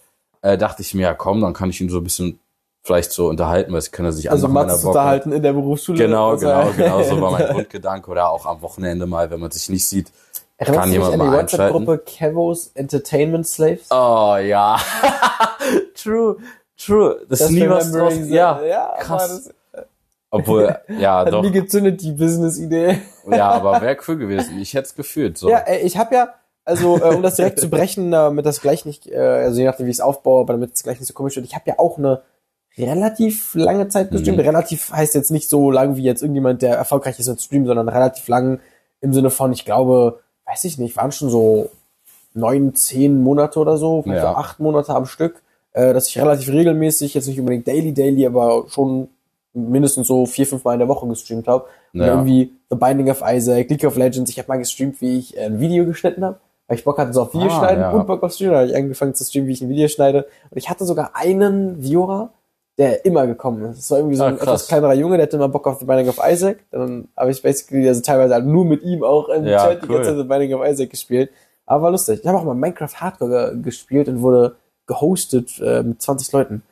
[0.42, 2.38] äh, dachte ich mir, ja komm, dann kann ich ihn so ein bisschen
[2.84, 5.98] vielleicht so unterhalten, weil es kann er sich Also Mats unterhalten in der Berufsschule.
[5.98, 8.10] Genau, Also- genau, genau, so war mein Grundgedanke.
[8.10, 10.12] Oder auch am Wochenende mal, wenn man sich nicht sieht,
[10.58, 11.42] Erinnerst kann du dich jemand an die mal.
[11.42, 13.86] WhatsApp-Gruppe Kevos Entertainment Slaves?
[13.90, 14.78] Oh ja,
[15.94, 16.36] true,
[16.76, 17.20] true.
[17.28, 18.14] Das, ist nie was draus.
[18.26, 19.44] Ja, ja krass.
[19.44, 19.54] das
[20.30, 23.00] obwohl, ja, hat doch, nie gezündet, die Business-Idee.
[23.30, 24.58] ja, aber wäre cool gewesen.
[24.60, 25.36] Ich hätte es gefühlt.
[25.36, 25.50] So.
[25.50, 28.84] Ja, ey, ich habe ja, also äh, um das direkt zu brechen, damit das gleich
[28.84, 31.14] nicht, äh, also je nachdem wie ich es aufbaue, aber damit es gleich nicht so
[31.14, 32.22] komisch wird, ich habe ja auch eine
[32.78, 34.38] relativ lange Zeit gestreamt.
[34.38, 34.44] Mhm.
[34.44, 37.88] Relativ heißt jetzt nicht so lang wie jetzt irgendjemand, der erfolgreich ist mit Stream, sondern
[37.88, 38.60] relativ lang
[39.00, 41.70] im Sinne von, ich glaube, weiß ich nicht, waren schon so
[42.34, 44.30] neun, zehn Monate oder so, vielleicht Ja.
[44.32, 48.24] so acht Monate am Stück, äh, dass ich relativ regelmäßig, jetzt nicht unbedingt daily, daily,
[48.26, 49.08] aber schon
[49.52, 51.64] mindestens so vier, fünf Mal in der Woche gestreamt habe.
[51.92, 52.06] Und Ja.
[52.06, 55.42] irgendwie The Binding of Isaac, League of Legends, ich habe mal gestreamt, wie ich äh,
[55.44, 56.38] ein Video geschnitten habe.
[56.72, 57.90] Weil ich Bock hatte, so auf Video Ah, schneiden ja.
[57.90, 58.54] und Bock auf Streamen.
[58.54, 60.26] Da habe ich angefangen zu streamen, wie ich ein Video schneide.
[60.50, 62.30] Und ich hatte sogar einen Viewer,
[62.78, 63.76] der immer gekommen ist.
[63.78, 64.46] Das war irgendwie so Ah, ein krass.
[64.48, 66.60] etwas kleinerer Junge, der hatte immer Bock auf The Binding of Isaac.
[66.70, 69.88] Dann habe ich basically, also teilweise halt nur mit ihm auch im Ja, Chat die
[69.90, 69.96] cool.
[69.96, 71.30] ganze Zeit The Binding of Isaac gespielt.
[71.66, 72.20] Aber war lustig.
[72.22, 74.56] Ich habe auch mal Minecraft Hardcore ge gespielt und wurde
[74.86, 76.62] gehostet äh, mit 20 Leuten.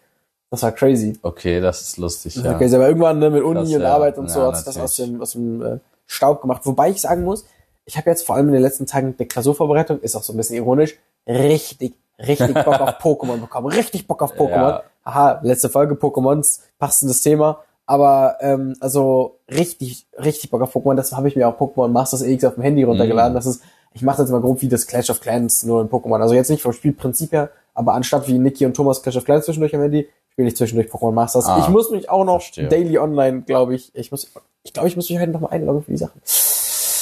[0.50, 1.18] Das war crazy.
[1.22, 2.54] Okay, das ist lustig, Das ja.
[2.54, 2.74] crazy.
[2.74, 3.82] Aber irgendwann ne, mit Uni Krass, und.
[3.84, 6.62] Arbeit und so Ja, hat sich das aus dem, aus dem äh, Staub gemacht.
[6.64, 7.44] Wobei ich sagen muss,
[7.90, 10.36] ich habe jetzt vor allem in den letzten Tagen der Klausurvorbereitung, ist auch so ein
[10.36, 13.66] bisschen ironisch, richtig, richtig Bock auf Pokémon bekommen.
[13.66, 14.68] Richtig Bock auf Pokémon.
[14.68, 14.82] Ja.
[15.02, 17.64] Aha, letzte Folge Pokémons, passendes Thema.
[17.86, 20.94] Aber ähm, also richtig, richtig Bock auf Pokémon.
[20.94, 23.32] Deshalb habe ich mir auch Pokémon Masters X auf dem Handy runtergeladen.
[23.32, 23.34] Mm.
[23.34, 26.20] Das ist, ich mache jetzt mal grob wie das Clash of Clans nur in Pokémon.
[26.22, 29.46] Also jetzt nicht vom Spielprinzip her, aber anstatt wie Niki und Thomas Clash of Clans
[29.46, 31.46] zwischendurch am Handy, spiele ich zwischendurch Pokémon Masters.
[31.46, 32.68] Ah, ich muss mich auch noch verstehe.
[32.68, 33.90] daily online, glaube ich.
[33.96, 34.28] Ich muss,
[34.62, 36.20] ich glaube, ich muss mich heute noch mal einloggen für die Sachen.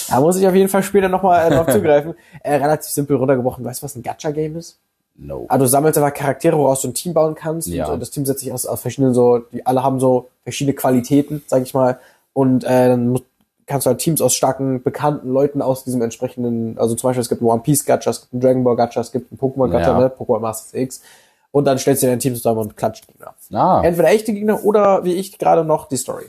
[0.09, 2.15] Da muss ich auf jeden Fall später noch mal äh, drauf zugreifen.
[2.43, 3.65] Äh, relativ simpel runtergebrochen.
[3.65, 4.79] Weißt du, was ein Gacha-Game ist?
[5.17, 5.47] No.
[5.49, 7.67] Ah, du sammelst einfach Charaktere, woraus du ein Team bauen kannst.
[7.69, 7.89] Ja.
[7.89, 11.43] Und das Team setzt sich aus, aus verschiedenen so, die alle haben so verschiedene Qualitäten,
[11.49, 11.99] sag ich mal.
[12.33, 13.19] Und äh, dann mu-
[13.67, 17.29] kannst du halt Teams aus starken, bekannten Leuten aus diesem entsprechenden, also zum Beispiel es
[17.29, 19.69] gibt einen One Piece Gacha, es gibt einen Dragon Ball Gacha, es gibt einen Pokémon
[19.69, 19.99] Gacha, Ja.
[19.99, 20.13] ne?
[20.17, 21.03] Pokémon Masters X.
[21.51, 23.35] Und dann stellst du dir dein Team zusammen und klatscht Gegner.
[23.53, 26.27] Ah, Entweder echte Gegner oder wie ich gerade noch die Story.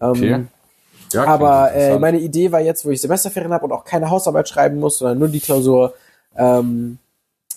[0.00, 0.44] Ähm, okay.
[1.12, 4.48] Ja, aber äh, meine Idee war jetzt, wo ich Semesterferien habe und auch keine Hausarbeit
[4.48, 5.94] schreiben muss, sondern nur die Klausur,
[6.36, 6.98] ähm,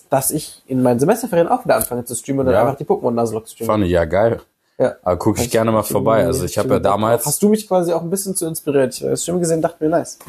[0.09, 2.61] dass ich in meinen Semesterferien auch wieder anfange zu streamen und dann Ja.
[2.61, 3.73] einfach die Pokémon Nuzlocke streamen.
[3.75, 4.41] Funny, ja, geil.
[4.77, 4.95] Ja.
[5.03, 6.25] Aber gucke ich gerne mal vorbei.
[6.25, 8.93] Also ich habe ja damals, Hast du mich quasi auch ein bisschen zu inspiriert?
[8.95, 10.19] Ich habe das Stream gesehen, dachte mir, nice.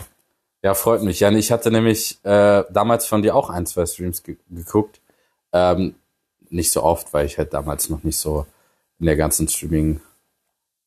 [0.62, 1.20] ja, freut mich.
[1.20, 5.00] Ja, ich hatte nämlich äh, damals von dir auch ein, zwei Streams ge geguckt.
[5.52, 5.94] Ähm,
[6.50, 8.44] nicht so oft, weil ich halt damals noch nicht so
[8.98, 9.46] in der ganzen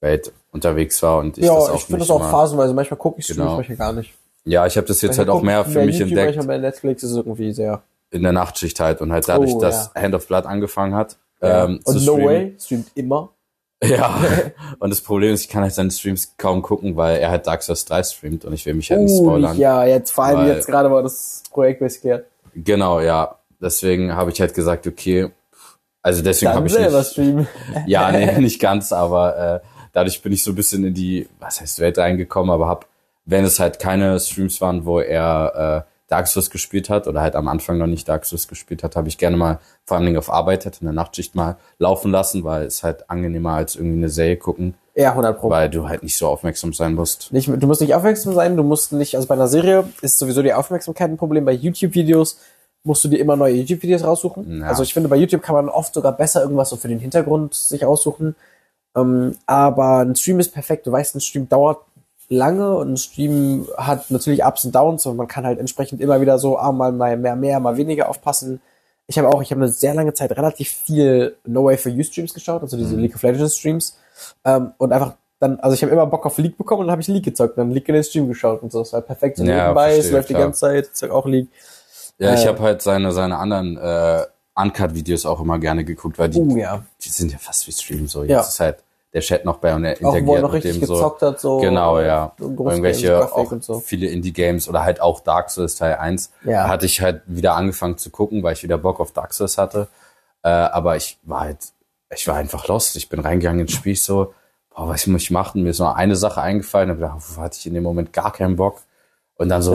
[0.04, 2.74] Streaming-Welt unterwegs war und ich ja, das auch ich finde nicht das auch immer- phasenweise.
[2.74, 3.56] Manchmal gucke ich Streams, Genau.
[3.56, 4.14] manchmal gar nicht.
[4.46, 6.62] Ja, ich habe das jetzt Manchmal halt auch mehr für mich YouTube, entdeckt Manchmal bei
[6.62, 7.82] Netflix ist es irgendwie sehr.
[8.12, 10.02] in der Nachtschicht halt und halt dadurch, Oh, dass ja.
[10.02, 11.18] Hand of Blood angefangen hat.
[11.42, 11.66] Ja.
[11.66, 12.26] Ähm, zu Und No streamen.
[12.28, 13.30] Way streamt immer.
[13.84, 14.18] Ja,
[14.80, 17.64] und das Problem ist, ich kann halt seine Streams kaum gucken, weil er halt Dark
[17.64, 19.58] Souls 3 streamt und ich will mich halt nicht Uh, spoilern.
[19.58, 22.26] ja, jetzt vor allem Weil- jetzt gerade war das Projekt geklärt.
[22.56, 23.36] Genau, ja.
[23.60, 25.30] Deswegen habe ich halt gesagt, okay,
[26.02, 27.46] also deswegen habe ich nicht, streamen.
[27.88, 31.62] ja, nee, nicht ganz, aber äh, dadurch bin ich so ein bisschen in die, was
[31.62, 32.86] heißt Welt reingekommen, aber hab,
[33.26, 37.36] wenn es halt keine Streams waren, wo er äh, Dark Souls gespielt hat oder halt
[37.36, 40.18] am Anfang noch nicht Dark Souls gespielt hat, habe ich gerne mal vor allen Dingen
[40.18, 43.98] auf Arbeit halt in der Nachtschicht mal laufen lassen, weil es halt angenehmer als irgendwie
[43.98, 45.50] eine Serie gucken, Ja, 100 Pro.
[45.50, 47.32] weil du halt nicht so aufmerksam sein musst.
[47.32, 50.42] Nicht, du musst nicht aufmerksam sein, du musst nicht, also bei einer Serie ist sowieso
[50.44, 51.46] die Aufmerksamkeit ein Problem.
[51.46, 52.38] Bei YouTube-Videos
[52.84, 54.60] musst du dir immer neue YouTube-Videos raussuchen.
[54.60, 54.68] Ja.
[54.68, 57.54] Also ich finde, bei YouTube kann man oft sogar besser irgendwas so für den Hintergrund
[57.54, 58.36] sich aussuchen.
[58.96, 60.86] Ähm, aber ein Stream ist perfekt.
[60.88, 61.80] Du weißt, ein Stream dauert
[62.30, 66.20] lange und ein Stream hat natürlich Ups und Downs und man kann halt entsprechend immer
[66.22, 68.62] wieder so, ah, mal, mal mehr, mehr, mal weniger aufpassen.
[69.08, 72.04] Ich habe auch, ich habe eine sehr lange Zeit relativ viel No Way for You
[72.04, 72.82] Streams geschaut, also Mhm.
[72.82, 73.98] diese League of Legends Streams.
[74.46, 77.02] Ähm, und einfach dann, also ich habe immer Bock auf League bekommen und dann habe
[77.02, 78.80] ich League gezockt, dann League in den Stream geschaut und so.
[78.80, 80.46] Das war perfekt so Ja, nebenbei, es verstehe, läuft die klar.
[80.46, 81.50] ganze Zeit, ich zock auch League.
[82.18, 82.48] Ja, ich Äh.
[82.48, 84.22] habe halt seine, seine anderen äh,
[84.56, 86.84] Uncut-Videos auch immer gerne geguckt, weil die, Uh, ja.
[87.02, 88.22] die sind ja fast wie Stream so.
[88.24, 88.42] Jetzt Ja.
[88.42, 90.86] ist halt der Chat noch bei und er Auch wo er interagiert noch richtig dem
[90.86, 90.94] so.
[90.96, 91.60] gezockt hat, so.
[91.60, 92.34] Genau, ja.
[92.38, 93.80] so Großgames, Irgendwelche auch und so.
[93.80, 96.32] viele Indie-Games oder halt auch Dark Souls Teil 1.
[96.46, 96.64] Ja.
[96.64, 99.58] Da hatte ich halt wieder angefangen zu gucken, weil ich wieder Bock auf Dark Souls
[99.58, 99.88] hatte.
[100.44, 101.60] Äh, aber ich war halt,
[102.16, 102.96] ich war einfach lost.
[102.96, 104.34] Ich bin reingegangen ins Spiel so,
[104.76, 105.64] boah, was muss ich machen?
[105.64, 108.56] Mir ist nur eine Sache eingefallen, aber da hatte ich in dem Moment gar keinen
[108.56, 108.82] Bock.
[109.36, 109.74] Und dann so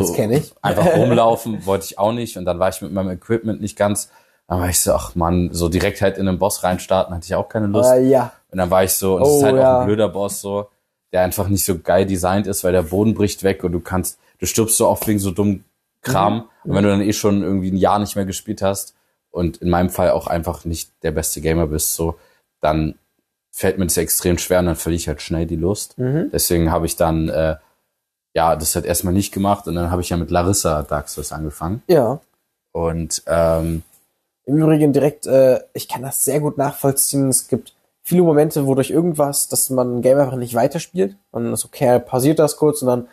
[0.62, 2.36] einfach rumlaufen wollte ich auch nicht.
[2.36, 4.10] Und dann war ich mit meinem Equipment nicht ganz.
[4.48, 7.34] Dann war ich so, ach man, so direkt halt in den Boss reinstarten, hatte ich
[7.34, 7.92] auch keine Lust.
[7.92, 8.32] Äh, ja.
[8.50, 9.80] Und dann war ich so, und ist Oh, halt auch ja.
[9.80, 10.68] ein blöder Boss so,
[11.12, 14.18] der einfach nicht so geil designt ist, weil der Boden bricht weg und du kannst,
[14.38, 15.64] du stirbst so oft wegen so dumm
[16.00, 16.34] Kram.
[16.34, 16.42] Mhm.
[16.64, 18.94] Und wenn du dann eh schon irgendwie ein Jahr nicht mehr gespielt hast
[19.30, 22.16] und in meinem Fall auch einfach nicht der beste Gamer bist, so,
[22.60, 22.94] dann
[23.50, 25.98] fällt mir das extrem schwer und dann verliere ich halt schnell die Lust.
[25.98, 26.30] Mhm.
[26.32, 27.56] Deswegen habe ich dann, äh,
[28.34, 31.32] ja, das halt erstmal nicht gemacht und dann habe ich ja mit Larissa Dark Souls
[31.32, 31.82] angefangen.
[31.88, 32.20] Ja.
[32.72, 33.82] Und ähm,
[34.48, 37.28] Im Übrigen direkt, äh, ich kann das sehr gut nachvollziehen.
[37.28, 41.16] Es gibt viele Momente, wo durch irgendwas, dass man ein Game einfach nicht weiterspielt.
[41.32, 43.08] Man ist okay, pausiert das kurz und dann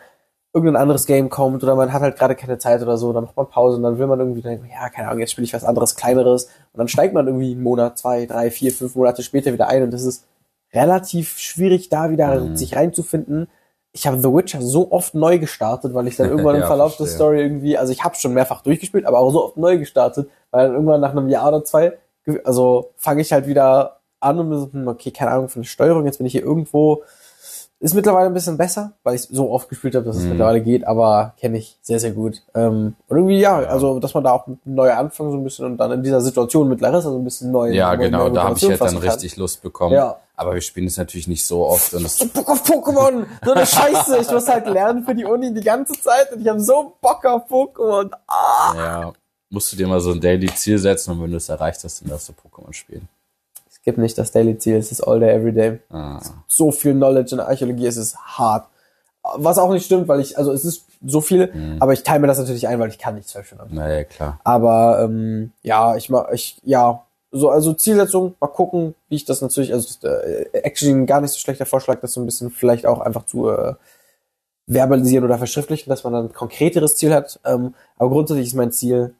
[0.54, 3.36] irgendein anderes Game kommt oder man hat halt gerade keine Zeit oder so, dann macht
[3.36, 5.64] man Pause und dann will man irgendwie denken, ja, keine Ahnung, jetzt spiele ich was
[5.64, 9.52] anderes, kleineres und dann steigt man irgendwie einen Monat, zwei, drei, vier, fünf Monate später
[9.52, 10.24] wieder ein und das ist
[10.72, 12.56] relativ schwierig, da wieder Mhm.
[12.56, 13.48] sich reinzufinden.
[13.98, 16.96] Ich habe The Witcher so oft neu gestartet, weil ich dann irgendwann im Ja, Verlauf
[16.96, 17.14] der verstehe.
[17.16, 20.66] Story irgendwie, also ich habe schon mehrfach durchgespielt, aber auch so oft neu gestartet, weil
[20.66, 21.94] dann irgendwann nach einem Jahr oder zwei,
[22.44, 25.68] also fange ich halt wieder an und bin so, hm, okay, keine Ahnung von der
[25.68, 27.02] Steuerung, jetzt bin ich hier irgendwo.
[27.78, 30.30] Ist mittlerweile ein bisschen besser, weil ich so oft gespielt habe, dass es Mhm.
[30.30, 32.42] mittlerweile geht, aber kenne ich sehr, sehr gut.
[32.54, 33.68] Ähm, und irgendwie, ja, Ja.
[33.68, 36.02] also, dass man da auch mit einem neuen Anfang so ein bisschen und dann in
[36.02, 37.70] dieser Situation mit Larissa so ein bisschen neu.
[37.72, 39.94] ja, genau, da habe ich Motivation halt dann richtig Lust bekommen.
[39.94, 40.16] Ja.
[40.38, 43.24] Aber wir spielen es natürlich nicht so oft und es so Bock auf Pokémon.
[43.42, 44.18] So eine Scheiße.
[44.18, 47.24] Ich muss halt lernen für die Uni die ganze Zeit und ich habe so Bock
[47.24, 48.10] auf Pokémon.
[48.26, 48.74] Ah.
[48.76, 49.12] Ja,
[49.48, 52.10] musst du dir mal so ein Daily-Ziel setzen und wenn du es erreicht hast, dann
[52.10, 53.08] darfst du Pokémon spielen.
[53.70, 55.78] Es gibt nicht das Daily Ziel, es ist all day, every day.
[55.90, 56.20] Ah.
[56.48, 58.66] So viel Knowledge in Archäologie, es ist hart.
[59.36, 61.76] Was auch nicht stimmt, weil ich, also es ist so viel, Mhm.
[61.80, 63.74] aber ich teile mir das natürlich ein, weil ich kann nicht zwölf Stunden.
[63.74, 64.38] Naja, klar.
[64.44, 67.02] Aber ähm, ja, ich mach, ich, ja,
[67.36, 71.38] so, also Zielsetzung, mal gucken, wie ich das natürlich, also äh, actually gar nicht so
[71.38, 73.74] schlechter Vorschlag, das so ein bisschen vielleicht auch einfach zu äh,
[74.68, 77.38] verbalisieren oder verschriftlichen, dass man dann ein konkreteres Ziel hat.
[77.44, 79.14] Ähm, aber grundsätzlich ist mein Ziel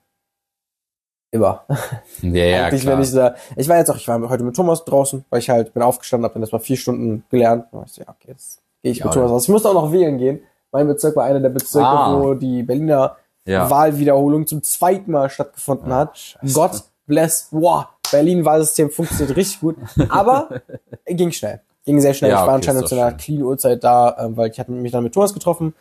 [1.31, 1.65] immer.
[2.23, 2.97] Ja, ja, klar.
[2.97, 5.51] wenn ich da, ich war jetzt auch, ich war heute mit Thomas draußen, weil ich
[5.51, 7.67] halt bin aufgestanden, habe dann erstmal vier Stunden gelernt.
[7.73, 9.33] War ich so, ja, okay, jetzt gehe ich Ja, mit Thomas ja.
[9.35, 9.43] raus.
[9.45, 10.41] Ich musste auch noch wählen gehen.
[10.73, 12.19] Mein Bezirk war einer der Bezirke, Ah.
[12.21, 13.71] wo die Berliner Ja.
[13.71, 16.19] Wahlwiederholung zum zweiten Mal stattgefunden Ah, hat.
[16.19, 16.55] scheiße.
[16.55, 19.77] Gott bless, wow, Berlin-Wahlsystem funktioniert richtig gut.
[20.09, 20.49] Aber
[21.07, 21.61] ging schnell.
[21.85, 22.31] Ging sehr schnell.
[22.31, 24.93] Ja, ich war okay, anscheinend zu einer clean Uhrzeit da, ähm, weil ich hatte mich
[24.93, 25.75] dann mit Thomas getroffen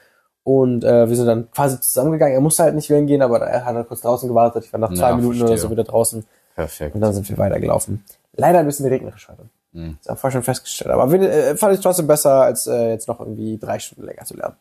[0.43, 2.35] und äh, wir sind dann quasi zusammengegangen.
[2.35, 4.65] Er musste halt nicht wählen gehen, aber er hat dann kurz draußen gewartet.
[4.65, 5.57] Ich war nach zwei Ja, Minuten oder verstehe.
[5.57, 6.93] so wieder draußen Perfekt.
[6.93, 8.03] und dann sind wir weitergelaufen.
[8.33, 9.49] Leider ein bisschen regnerisch heute.
[9.71, 9.97] Mhm.
[10.03, 10.91] Das haben wir schon festgestellt.
[10.91, 14.37] Aber äh, fand ich trotzdem besser, als äh, jetzt noch irgendwie drei Stunden länger zu
[14.37, 14.55] lernen.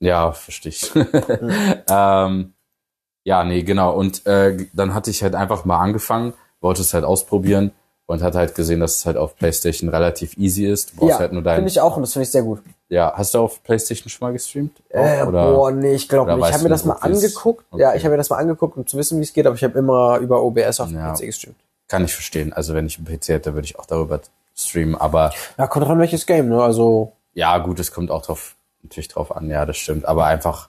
[0.00, 0.92] Ja, verstehe ich.
[1.88, 2.52] ähm,
[3.24, 3.94] ja, nee, genau.
[3.94, 6.32] Und äh, dann hatte ich halt einfach mal angefangen,
[6.62, 7.72] wollte es halt ausprobieren
[8.06, 10.92] und hatte halt gesehen, dass es halt auf PlayStation relativ easy ist.
[10.92, 11.56] Du brauchst Ja, halt nur dein.
[11.56, 12.62] finde ich auch und das finde ich sehr gut.
[12.88, 14.76] Ja, hast du auf PlayStation schon mal gestreamt?
[14.90, 15.52] Äh, Oder?
[15.52, 16.46] boah, nee, ich glaube nicht.
[16.48, 17.64] Ich habe mir das mal angeguckt.
[17.70, 17.82] Okay.
[17.82, 19.64] Ja, ich habe mir das mal angeguckt, um zu wissen, wie es geht, aber ich
[19.64, 21.12] habe immer über OBS auf dem Ja.
[21.14, 21.56] PC gestreamt.
[21.88, 22.52] Kann ich verstehen.
[22.52, 24.20] Also wenn ich einen PC hätte, würde ich auch darüber
[24.54, 26.62] streamen, aber Ja, kommt drauf an, welches Game, ne?
[26.62, 30.68] Also, ja, gut, es kommt auch drauf, natürlich drauf an, ja, das stimmt, aber einfach,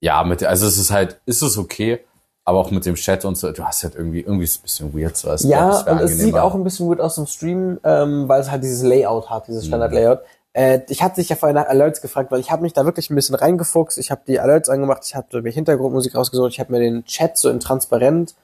[0.00, 2.00] ja, mit, also es ist halt, ist es okay,
[2.46, 4.90] aber auch mit dem Chat und so, du hast halt irgendwie, irgendwie ist es ein
[4.92, 7.26] bisschen weird, so, es ja, glaub, und es sieht auch ein bisschen gut aus im
[7.26, 10.20] Stream, ähm, weil es halt dieses Layout hat, dieses Standard-Layout.
[10.52, 13.10] Äh, ich hatte dich ja vorhin nach Alerts gefragt, weil ich habe mich da wirklich
[13.10, 13.98] ein bisschen reingefuchst.
[13.98, 17.36] Ich habe die Alerts angemacht, ich habe mir Hintergrundmusik rausgesucht, ich habe mir den Chat
[17.36, 18.34] so in transparent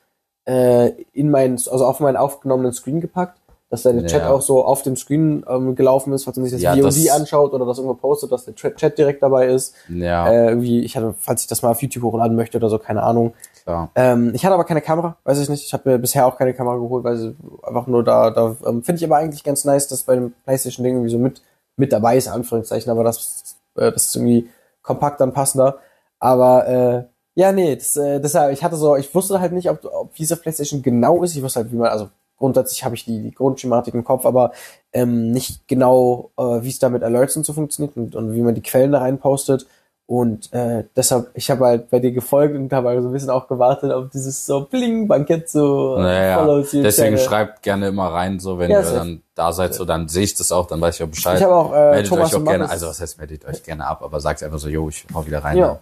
[0.45, 3.38] äh, in meinen, also auf meinen aufgenommenen Screen gepackt,
[3.71, 4.31] dass der Chat Ja.
[4.31, 7.09] auch so auf dem Screen ähm, gelaufen ist, falls man sich das Ja, VOD das-
[7.11, 9.75] anschaut oder das irgendwo postet, dass der Chat Chat direkt dabei ist.
[9.88, 12.79] Ja, Äh, irgendwie, ich hatte, falls ich das mal auf YouTube hochladen möchte oder so,
[12.79, 13.33] keine Ahnung.
[13.62, 13.90] Klar.
[13.94, 15.64] Ähm, ich hatte aber keine Kamera, weiß ich nicht.
[15.64, 18.83] Ich habe mir bisher auch keine Kamera geholt, weil sie einfach nur da, da ähm,
[18.83, 21.42] finde ich aber eigentlich ganz nice, dass bei dem PlayStation-Ding irgendwie so mit,
[21.77, 24.48] mit dabei ist, Anführungszeichen, aber das, äh, das ist irgendwie
[24.83, 25.79] kompakt dann passender.
[26.18, 29.85] Aber äh, ja, nee, das, äh, deshalb, ich hatte so, ich wusste halt nicht, ob,
[29.85, 31.35] ob dieser PlayStation genau ist.
[31.35, 34.53] Ich wusste halt, wie man, also grundsätzlich habe ich die, die Grundschematik im Kopf, aber
[34.92, 38.42] ähm, nicht genau, äh, wie es da mit Alerts und so funktioniert und, und wie
[38.42, 39.66] man die Quellen da rein postet.
[40.07, 43.31] Und äh, deshalb, ich habe halt bei dir gefolgt und habe also so ein bisschen
[43.31, 47.19] auch gewartet auf dieses so Bling-Bankett so Naja, deswegen Channel.
[47.19, 50.35] schreibt gerne immer rein, so wenn Ja, ihr dann da seid, so dann sehe ich
[50.35, 51.38] das auch, dann weiß ich auch Bescheid.
[51.38, 53.87] Ich habe auch äh, meldet Thomas euch auch gerne, also was heißt meldet euch gerne
[53.87, 55.57] ab, aber sagt einfach so, yo, ich hau wieder rein.
[55.57, 55.73] Ja.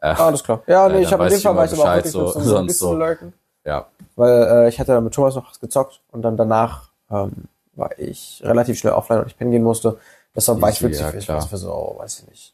[0.00, 0.62] Äh, Ah, alles klar.
[0.66, 2.26] Ja, nee, Äh, ich habe in weiß dem Fall war ich aber auch wirklich so,
[2.28, 2.94] so, so ein bisschen so.
[2.94, 3.32] lurken.
[3.64, 3.86] ja.
[4.16, 7.32] Weil äh, ich hatte dann mit Thomas noch gezockt und dann danach ähm,
[7.74, 9.98] war ich relativ schnell offline und ich pennen gehen musste.
[10.34, 12.53] Deshalb war ich wirklich ja, für so, weiß ich nicht,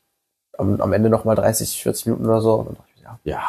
[0.60, 2.54] am, am Ende noch mal 30, 40 Minuten oder so.
[2.54, 3.18] Und dann dachte ich, ja.
[3.24, 3.48] Ja,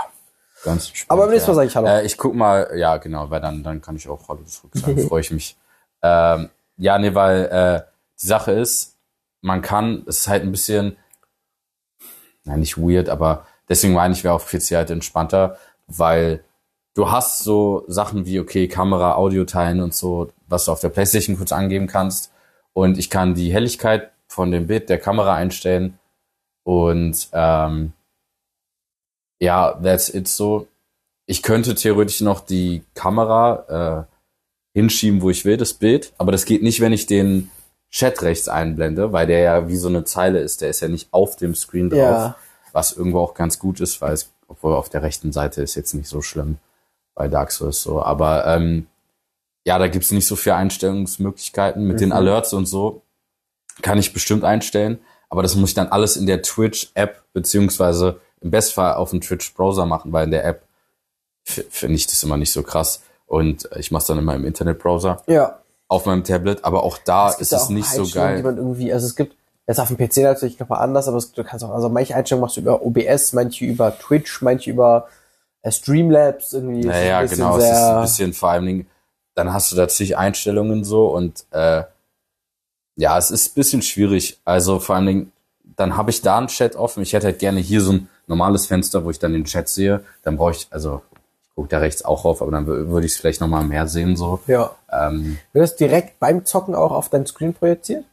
[0.63, 1.12] ganz spannend.
[1.12, 1.88] Aber beim nächsten Mal sage ich Hallo.
[1.88, 4.97] Äh, ich guck mal, ja, genau, weil dann, dann kann ich auch Hallo zurück sagen,
[5.08, 5.58] freue ich mich.
[6.02, 7.82] Ähm, ja, nee, weil äh,
[8.21, 8.97] die Sache ist,
[9.41, 10.97] man kann, es ist halt ein bisschen,
[12.43, 16.43] na nicht weird, aber deswegen meine ich, wäre auf PC halt entspannter, weil
[16.93, 20.89] du hast so Sachen wie, okay, Kamera, Audio teilen und so, was du auf der
[20.89, 22.32] Playstation kurz angeben kannst.
[22.74, 26.00] Und ich kann die Helligkeit von dem Bild der Kamera einstellen.
[26.63, 27.93] Und ähm,
[29.39, 30.67] ja, that's it so.
[31.26, 36.13] Ich könnte theoretisch noch die Kamera äh, hinschieben, wo ich will, das Bild.
[36.17, 37.50] Aber das geht nicht, wenn ich den
[37.89, 40.62] Chat rechts einblende, weil der ja wie so eine Zeile ist.
[40.62, 42.00] Der ist ja nicht auf dem Screen drauf.
[42.00, 42.36] Ja.
[42.71, 45.93] Was irgendwo auch ganz gut ist, weil es, obwohl auf der rechten Seite ist jetzt
[45.93, 46.58] nicht so schlimm
[47.15, 48.02] bei Dark Souls so.
[48.02, 48.88] Aber ähm,
[49.65, 51.86] ja, da gibt's nicht so viele Einstellungsmöglichkeiten.
[51.86, 52.15] Mit den Mhm.
[52.15, 53.02] Alerts und so
[53.82, 55.00] kann ich bestimmt einstellen.
[55.32, 59.86] Aber das muss ich dann alles in der Twitch-App beziehungsweise im Bestfall auf dem Twitch-Browser
[59.86, 60.63] machen, weil in der App
[61.46, 63.02] finde ich das immer nicht so krass.
[63.28, 65.60] Und ich mache dann immer im Internetbrowser Ja.
[65.88, 66.65] auf meinem Tablet.
[66.65, 68.44] Aber auch da gibt ist ja es nicht so Einstellungen, Die geil.
[68.44, 71.32] man irgendwie, also es gibt jetzt auf dem PC natürlich noch mal anders, aber es,
[71.32, 75.08] du kannst auch, also manche Einstellungen machst du über OBS, manche über Twitch, manche über
[75.62, 76.86] äh, Streamlabs irgendwie.
[76.86, 77.58] Naja, genau.
[77.58, 78.88] Es ist ein bisschen vor allen Dingen,
[79.34, 81.84] dann hast du da zig Einstellungen so und äh,
[82.96, 84.40] ja, es ist ein bisschen schwierig.
[84.46, 85.32] Also vor allen Dingen,
[85.76, 87.02] dann habe ich da einen Chat offen.
[87.04, 90.04] Ich hätte halt gerne hier so ein normales Fenster, wo ich dann den Chat sehe.
[90.24, 91.02] Dann brauche ich, also
[91.44, 93.64] ich gucke da rechts auch rauf, aber dann wür- würde ich es vielleicht noch mal
[93.64, 94.40] mehr sehen so.
[94.48, 94.72] ja.
[94.92, 98.04] Ähm, Wird das direkt beim Zocken auch auf dein Screen projiziert?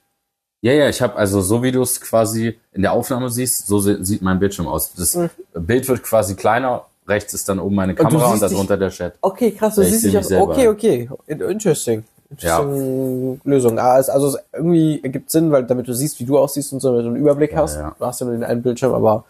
[0.60, 3.78] Ja, ja, ich habe also so wie du es quasi in der Aufnahme siehst, so
[3.78, 4.92] sieht mein Bildschirm aus.
[4.92, 5.30] Das Mhm.
[5.54, 9.14] Bild wird quasi kleiner, rechts ist dann oben meine Kamera und, siehst darunter der Chat.
[9.20, 10.48] Okay, krass, du siehst dich auch.
[10.48, 11.08] Okay, okay.
[11.28, 12.04] In- Interesting.
[12.30, 13.78] Interesting Lösung.
[13.78, 16.80] Ah, es, also es irgendwie ergibt Sinn, weil damit du siehst, wie du aussiehst und
[16.80, 17.76] so, damit du einen Überblick hast.
[17.76, 17.94] ja.
[17.98, 19.24] Du hast ja nur den einen Bildschirm, aber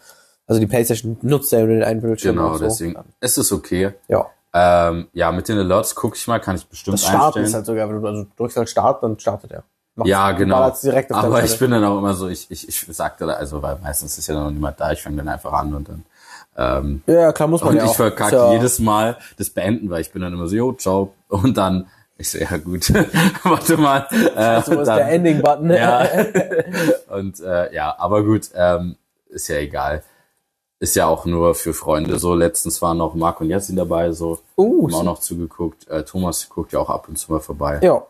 [0.46, 2.36] also die Playstation nutzt ja nur den einen Bildschirm.
[2.36, 2.64] Genau, so.
[2.64, 2.96] deswegen.
[3.20, 3.92] Es ist okay.
[4.08, 4.26] Ja.
[4.54, 7.46] Ähm, ja, mit den Alerts gucke ich mal, kann ich bestimmt Das Starten einstellen.
[7.46, 9.62] ist halt sogar, wenn du also drückst halt Start, dann startet er.
[9.94, 10.72] Macht's- ja, genau.
[11.10, 14.16] Aber ich bin dann auch immer so, ich, ich, ich sagte da, also weil meistens
[14.16, 16.04] ist ja noch niemand da, ich fange dann einfach an und dann
[16.56, 17.94] ähm, Ja, klar, muss man und ja ich auch.
[17.96, 21.12] verkacke ja, jedes Mal das Beenden, weil ich bin dann immer so, jo, ciao.
[21.28, 21.86] Und dann,
[22.18, 22.92] ich so, ja gut,
[23.44, 24.06] warte mal.
[24.36, 25.70] Äh, So ist dann- der Ending-Button.
[25.70, 26.06] Ja.
[27.16, 28.96] und äh, ja, aber gut, ähm,
[29.28, 30.02] ist ja egal.
[30.80, 32.34] Ist ja auch nur für Freunde so.
[32.34, 34.38] Letztens waren noch Marc und Jessin dabei, so.
[34.56, 35.88] Uh, haben auch noch zugeguckt.
[35.88, 37.80] Äh, Thomas guckt ja auch ab und zu mal vorbei.
[37.82, 38.02] ja.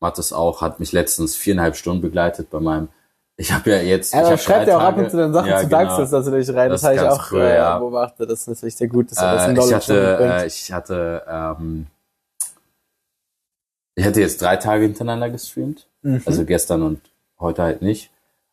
[0.00, 2.88] Mathis auch, hat mich letztens viereinhalb Stunden begleitet bei meinem.
[3.36, 4.12] Ich habe ja jetzt.
[4.14, 5.96] ich Er hab schreibt ja auch ab und zu dann Sachen ja, zu genau.
[5.96, 6.68] Souls natürlich rein.
[6.70, 7.78] Das, Das habe ich auch cool, äh, ja.
[7.78, 8.30] beobachtet.
[8.30, 10.42] Das ist natürlich sehr gut, dass er das Äh, in ich Knowledge hatte, mitbringt.
[10.42, 11.86] äh, ich hatte, ähm,
[13.94, 15.86] ich hatte jetzt drei Tage hintereinander gestreamt.
[16.02, 16.22] Mhm.
[16.24, 17.00] Also gestern und
[17.38, 18.10] heute halt nicht.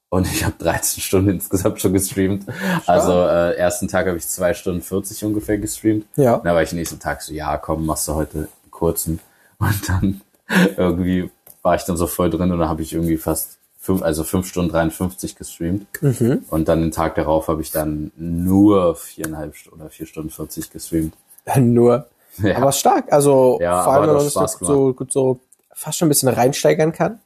[0.09, 2.45] Und ich habe 13 Stunden insgesamt schon gestreamt.
[2.85, 6.05] Also äh, ersten Tag habe ich zwei Stunden 40 ungefähr gestreamt.
[6.17, 6.37] Ja.
[6.37, 9.19] Dann war ich nächsten Tag so, ja, komm, machst du heute einen kurzen.
[9.57, 10.21] Und dann
[10.77, 11.29] irgendwie
[11.61, 14.47] war ich dann so voll drin und dann habe ich irgendwie fast fünf, also fünf
[14.47, 15.87] Stunden 53 gestreamt.
[16.01, 16.43] Mhm.
[16.49, 20.71] Und dann den Tag darauf habe ich dann nur viereinhalb Stunden oder vier Stunden 40
[20.71, 21.13] gestreamt.
[21.57, 22.07] Nur.
[22.43, 22.57] Ja.
[22.57, 23.11] Aber stark.
[23.11, 25.39] Also Ja, vor allem, wenn man das so, gut so
[25.73, 27.19] fast schon ein bisschen reinsteigern kann.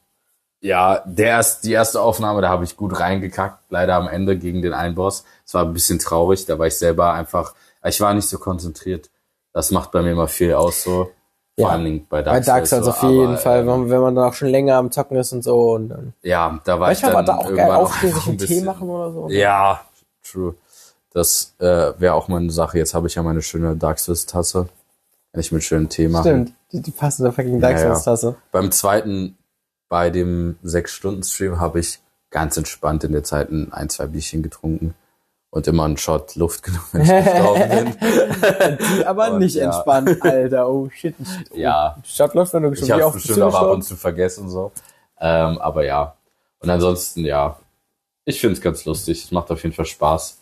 [0.60, 4.62] Ja, der erst, die erste Aufnahme, da habe ich gut reingekackt, leider am Ende gegen
[4.62, 5.24] den einen Boss.
[5.44, 9.10] Es war ein bisschen traurig, da war ich selber einfach, ich war nicht so konzentriert.
[9.52, 11.10] Das macht bei mir immer viel aus so.
[11.58, 11.68] Vor Ja.
[11.68, 14.00] allen Dingen bei Bei Dark Dark Souls so, auf jeden aber, Fall, ähm, wenn wenn
[14.00, 15.72] man dann auch schon länger am Zocken ist und so.
[15.72, 18.60] Und dann Ja, da war ich dann da auch geil aufstehen, sich einen ein Tee
[18.62, 19.28] machen oder so.
[19.30, 19.80] Ja,
[20.22, 20.54] true.
[21.12, 22.76] Das äh, wäre auch mal eine Sache.
[22.76, 24.68] Jetzt habe ich ja meine schöne Dark Souls Tasse.
[25.36, 26.22] Ich mit schönen Tee machen.
[26.24, 28.34] Stimmt, die, die passen der fucking Dark Ja, ja.
[28.52, 29.36] Beim zweiten,
[29.88, 34.06] bei dem sechs Stunden Stream, habe ich ganz entspannt in der Zeit ein, ein, zwei
[34.06, 34.94] Bierchen getrunken
[35.50, 37.96] und immer einen Shot Luft genommen, wenn ich gestorben
[38.80, 39.04] bin.
[39.06, 39.66] Aber Und nicht ja.
[39.66, 40.68] entspannt, Alter.
[40.68, 41.14] Oh shit.
[41.50, 41.96] Oh, Ja.
[42.04, 44.72] Stadtläuft, wenn du schon Ich auf bestimmt auch ab und zu vergessen so.
[45.18, 46.14] Ähm, aber ja.
[46.60, 47.58] Und ansonsten, ja,
[48.24, 49.24] ich finde es ganz lustig.
[49.24, 50.38] Es macht auf jeden Fall Spaß.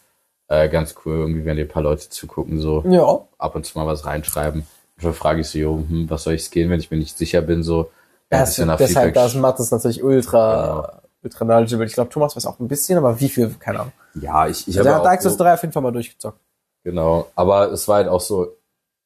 [0.49, 3.21] Äh, ganz cool, irgendwie, wenn dir ein paar Leute zugucken, so Ja.
[3.39, 4.67] ab und zu mal was reinschreiben.
[4.97, 7.43] Manchmal frage ich so, jo, hm, was soll ich gehen, wenn ich mir nicht sicher
[7.43, 7.91] bin, so.
[8.31, 11.87] Ja, Das, deshalb, Feedback das macht es natürlich ultra, ultra knowledgeable.
[11.87, 13.93] Ich glaube, Thomas weiß auch ein bisschen, aber wie viel, keine Ahnung.
[14.15, 15.93] Ja, ich, ich Der habe hat auch Dark Souls so, 3 auf jeden Fall mal
[15.93, 16.39] durchgezockt.
[16.85, 17.27] genau.
[17.35, 18.57] Aber es war halt auch so,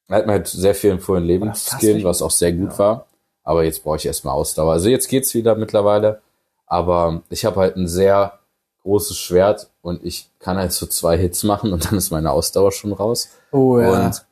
[0.07, 2.05] er hat mir halt sehr viel empfohlen, Leben Oder zu fast gehen, nicht.
[2.05, 2.79] was auch sehr gut Ja.
[2.79, 3.05] war.
[3.43, 4.73] Aber jetzt brauche ich erstmal Ausdauer.
[4.73, 6.21] Also jetzt geht's wieder mittlerweile.
[6.67, 8.37] Aber ich habe halt ein sehr
[8.83, 12.71] großes Schwert und ich kann halt so zwei Hits machen und dann ist meine Ausdauer
[12.71, 13.29] schon raus.
[13.51, 14.23] Oh Und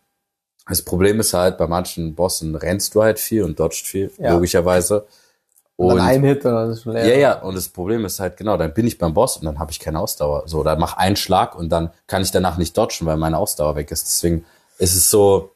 [0.68, 4.34] das Problem ist halt, bei manchen Bossen rennst du halt viel und dodgst viel, Ja.
[4.34, 5.06] logischerweise.
[5.78, 7.06] und Und dann ein Hit dann ist schon leer.
[7.08, 9.60] ja, ja, und das Problem ist halt, genau, dann bin ich beim Boss und dann
[9.60, 10.44] habe ich keine Ausdauer.
[10.48, 13.76] So, oder mach einen Schlag und dann kann ich danach nicht dodgen, weil meine Ausdauer
[13.76, 14.08] weg ist.
[14.08, 14.44] Deswegen
[14.80, 15.52] ist es so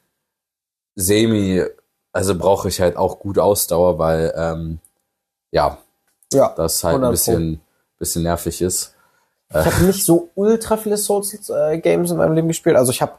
[0.95, 1.63] semi,
[2.12, 4.80] also brauche ich halt auch gut Ausdauer, weil, ähm,
[5.52, 5.78] ja,
[6.34, 6.54] Ja.
[6.56, 7.62] das halt 100 ein bisschen,
[7.97, 8.93] bisschen nervig ist.
[9.50, 12.78] Ich habe nicht so ultra viele Souls-Games in meinem Leben gespielt.
[12.78, 13.13] Also ich habe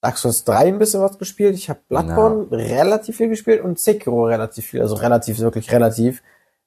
[0.00, 1.54] Dark Souls 3 ein bisschen was gespielt.
[1.54, 4.80] Ich habe Bloodborne relativ viel gespielt und Sekiro relativ viel.
[4.80, 6.22] Also relativ, wirklich relativ.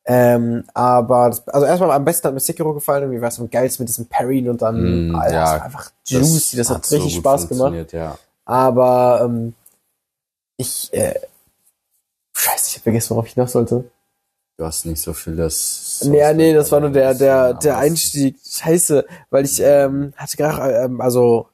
[0.05, 3.49] Ähm, aber das, also erstmal am besten hat mir Sekiro gefallen, irgendwie war es am
[3.49, 6.95] geilsten mit diesem Parryen und dann Mm, Alter, ja, das einfach juicy, das, hat, so
[6.95, 7.93] richtig gut Spaß gemacht.
[7.93, 8.17] Ja.
[8.43, 9.53] Aber ähm,
[10.57, 11.15] ich äh,
[12.35, 13.85] Scheiße, ich hab vergessen, worauf ich noch sollte.
[14.57, 16.03] Du hast nicht so viel das.
[16.05, 18.37] Nee, nee, das war nur der, der, der Einstieg.
[18.45, 21.47] Scheiße, weil ich ähm, hatte gerade, ähm, also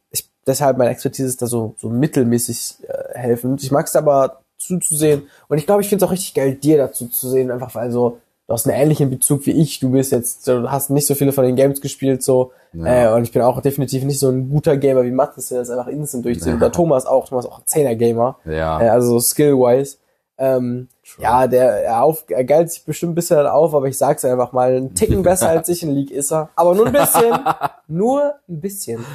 [0.50, 3.64] deshalb meine Expertise ist da so, so mittelmäßig äh, helfend.
[3.64, 6.78] Ich mag es aber zuzusehen und ich glaube, ich finde es auch richtig geil, dir
[6.78, 10.12] dazu zu sehen, einfach weil so, du hast einen ähnlichen Bezug wie ich, du bist
[10.12, 13.12] jetzt, du hast nicht so viele von den Games gespielt, so, Ja.
[13.12, 15.70] äh, und ich bin auch definitiv nicht so ein guter Gamer wie Mathis, der das
[15.70, 16.48] einfach instant durchzieht.
[16.50, 16.56] Ja.
[16.56, 18.82] Oder Thomas auch, Thomas auch ein Zehner-Gamer, Ja.
[18.82, 19.98] äh, also so skill-wise.
[20.42, 21.24] Ähm, True.
[21.24, 24.54] ja, der er, auf, er geilt sich bestimmt ein bisschen auf, aber ich sag's einfach
[24.54, 26.50] mal, ein Ticken besser als ich in League ist er.
[26.56, 27.38] Aber nur ein bisschen.
[27.90, 29.06] nur ein bisschen.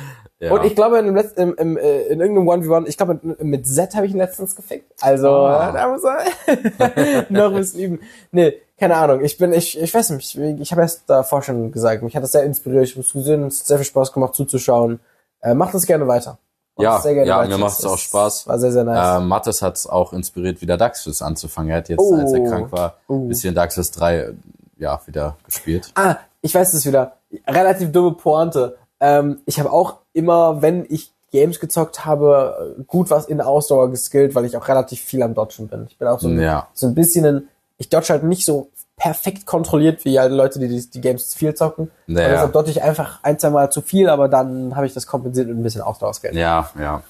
[0.44, 0.52] Ja.
[0.52, 3.42] Und ich glaube, in, dem letzten, im, im, äh, in irgendeinem 1v1, ich glaube, mit,
[3.42, 4.92] mit Z habe ich ihn letztens gefickt.
[5.00, 8.00] Also, äh, da muss er noch ein bisschen üben.
[8.32, 9.22] Nee, keine Ahnung.
[9.22, 12.22] Ich bin, ich, ich weiß nicht, ich, ich habe erst davor schon gesagt, mich hat
[12.22, 15.00] das sehr inspiriert, ich muss gesehen, es hat sehr viel Spaß gemacht zuzuschauen.
[15.40, 16.38] Äh, macht das gerne weiter.
[16.76, 17.48] Macht Ja, gerne ja, weiter.
[17.50, 18.48] mir macht es auch Spaß.
[18.48, 19.18] War sehr, sehr nice.
[19.20, 21.70] Ähm, Mattes hat es auch inspiriert, wieder Dark Souls anzufangen.
[21.70, 22.16] Er hat jetzt, Oh.
[22.16, 23.14] als er krank war, Oh.
[23.14, 24.32] ein bisschen Dark Souls 3 äh,
[24.78, 25.92] ja, wieder gespielt.
[25.94, 27.12] Ah, ich weiß es wieder.
[27.46, 28.76] Relativ dumme Pointe.
[29.00, 34.34] Ähm, ich habe auch immer, wenn ich Games gezockt habe, gut was in Ausdauer geskillt,
[34.34, 35.86] weil ich auch relativ viel am Dodgen bin.
[35.90, 36.68] Ich bin auch so ein, Ja.
[36.72, 40.68] so ein bisschen ein, ich dodge halt nicht so perfekt kontrolliert wie halt Leute, die
[40.68, 41.90] die, die Games zu viel zocken.
[42.06, 42.28] Und Ja.
[42.28, 45.48] deshalb dodge ich einfach ein, zwei Mal zu viel, aber dann habe ich das kompensiert
[45.48, 46.36] mit ein bisschen Ausdauerskill.
[46.36, 47.02] Ja, ja.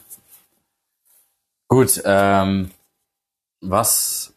[1.69, 2.71] Gut, ähm,
[3.61, 4.33] was,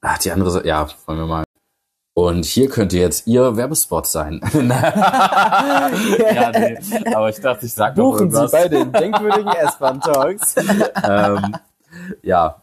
[0.00, 1.44] ach, die andere ja, wollen wir mal.
[2.14, 4.40] Und hier könnte jetzt Ihr Werbespot sein.
[4.52, 5.90] ja,
[6.52, 6.78] nee,
[7.14, 8.52] aber ich dachte, ich sag noch Buchen Sie irgendwas.
[8.52, 10.56] bei den denkwürdigen S-Bahn-Talks.
[11.08, 11.56] ähm,
[12.22, 12.62] ja,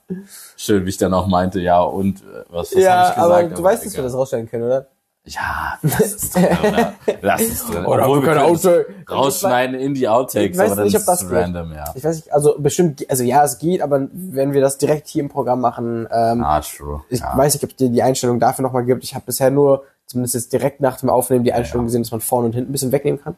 [0.56, 3.18] schön, wie ich dann auch meinte, ja, und äh, was, was ja, ich gesagt?
[3.18, 4.88] aber du weißt, dass wir das rausstellen können, oder?
[5.26, 6.94] Ja, lass es drin, oder?
[7.22, 7.86] Lass es drin.
[7.86, 11.08] Oder Obwohl, wir können Auto- rausschneiden in die Outtakes, Ich weiß aber nicht, ob ist
[11.08, 11.38] das es geht.
[11.38, 11.84] random, ja.
[11.94, 15.22] Ich weiß nicht, also bestimmt, also ja, es geht, aber wenn wir das direkt hier
[15.22, 17.04] im Programm machen, ähm, Ah, true.
[17.10, 17.38] ich ja.
[17.38, 19.04] weiß nicht, ob es dir die Einstellung dafür nochmal gibt.
[19.04, 22.22] Ich habe bisher nur, zumindest jetzt direkt nach dem Aufnehmen, die Einstellung gesehen, dass man
[22.22, 23.34] vorne und hinten ein bisschen wegnehmen kann.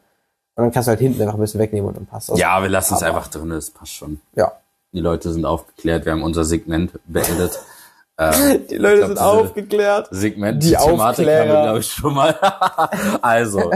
[0.55, 2.37] Und dann kannst du halt hinten einfach ein bisschen wegnehmen und dann passt das.
[2.39, 4.21] ja, wir lassen es einfach drin, das passt schon.
[4.35, 4.51] Ja.
[4.93, 7.59] Die Leute sind aufgeklärt, wir haben unser Segment beendet.
[8.17, 10.07] Ähm, Die Leute glaub, sind aufgeklärt.
[10.11, 12.31] Segment, Die die Thematik haben wir, glaube ich, schon mal.
[13.21, 13.71] also,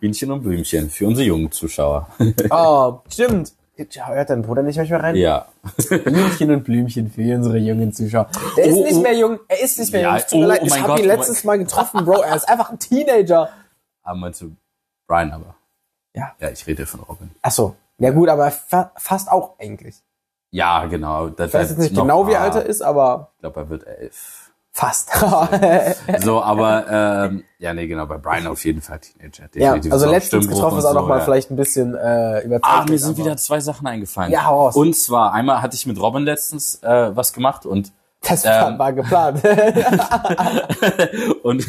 [0.00, 2.08] Bienchen und Blümchen für unsere jungen Zuschauer.
[2.50, 3.52] Oh, stimmt.
[3.76, 5.16] Hört dein Bruder nicht manchmal rein?
[5.16, 5.48] ja.
[5.90, 8.28] Blümchen und Blümchen für unsere jungen Zuschauer.
[8.56, 9.00] Der ist Oh, nicht oh.
[9.02, 9.38] mehr jung.
[9.48, 10.24] Er ist nicht mehr Ja, jung.
[10.30, 10.60] Tut mir oh, leid.
[10.62, 12.22] oh Ich habe ihn oh letztes Mal getroffen, Bro.
[12.22, 13.50] Er ist einfach ein Teenager.
[14.02, 14.56] Aber meinst du
[15.06, 15.56] Brian aber?
[16.14, 16.34] Ja.
[16.40, 17.30] Ja, ich rede von Robin.
[17.42, 17.76] Ach so.
[17.98, 20.02] Ja gut, aber fa fast auch eigentlich.
[20.56, 21.28] Ja, genau.
[21.28, 23.86] Das Ich weiß jetzt nicht genau, wie alt er ist, aber Ich glaube, er wird
[23.86, 24.50] elf.
[24.72, 25.10] Fast.
[26.20, 29.44] So, aber ähm, ja, nee, genau, bei Brian auf jeden Fall Teenager.
[29.54, 29.92] ja, definitiv.
[29.92, 31.24] also So, letztens getroffen ist auch so, noch mal ja.
[31.24, 32.64] vielleicht ein bisschen äh, überzeugt.
[32.74, 34.32] Ah, mir sind aber- wieder zwei Sachen eingefallen.
[34.32, 34.76] Ja, hau raus.
[34.76, 37.92] Und zwar, einmal hatte ich mit Robin letztens äh, was gemacht und
[38.22, 39.42] Das ähm, war geplant.
[41.42, 41.66] und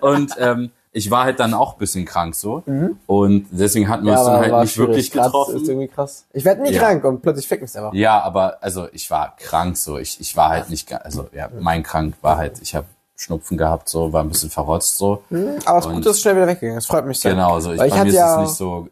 [0.00, 2.62] und ähm, ich war halt dann auch ein bisschen krank so
[3.06, 5.10] und deswegen hatten wir uns dann halt nicht wirklich.
[5.10, 5.56] Graz getroffen.
[5.56, 6.24] Ist irgendwie krass.
[6.32, 6.80] Ich werde nie Ja.
[6.82, 7.92] krank und plötzlich fickt mich einfach.
[7.92, 9.98] Ja, aber also ich war krank so.
[9.98, 12.86] Ich, ich war halt nicht, also ja, mein krank war halt, ich habe
[13.16, 15.22] Schnupfen gehabt, so war ein bisschen verrotzt so.
[15.64, 16.86] Aber es ist gut, dass es schnell wieder weggegangen ist.
[16.86, 17.32] Freut mich sehr.
[17.32, 18.88] Genau, so ich, Weil bei ich hatte mir ist ja, es nicht so.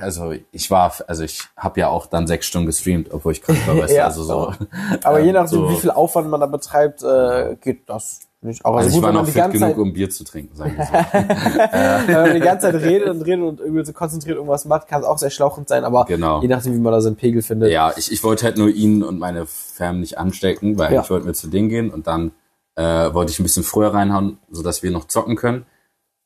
[0.00, 3.58] Also ich war, also ich habe ja auch dann sechs Stunden gestreamt, obwohl ich krank
[3.66, 4.54] war, weißt du, Ja, also so.
[5.02, 5.68] aber je nachdem, so.
[5.68, 8.64] wie viel Aufwand man da betreibt, äh, geht das nicht.
[8.64, 10.84] Aber Also gut, ich war noch fit genug, Zeit, um Bier zu trinken, sagen wir
[10.86, 10.92] so.
[12.06, 15.00] wenn man die ganze Zeit redet und redet und irgendwie so konzentriert irgendwas macht, kann
[15.00, 16.40] es auch sehr schlauchend sein, aber Genau.
[16.42, 17.70] je nachdem, wie man da seinen Pegel findet.
[17.72, 21.02] Ja, ich, ich wollte halt nur ihn und meine Fam nicht anstecken, weil Ja.
[21.02, 22.32] ich wollte mir zu denen gehen und dann
[22.76, 25.64] äh, wollte ich ein bisschen früher reinhauen, sodass wir noch zocken können.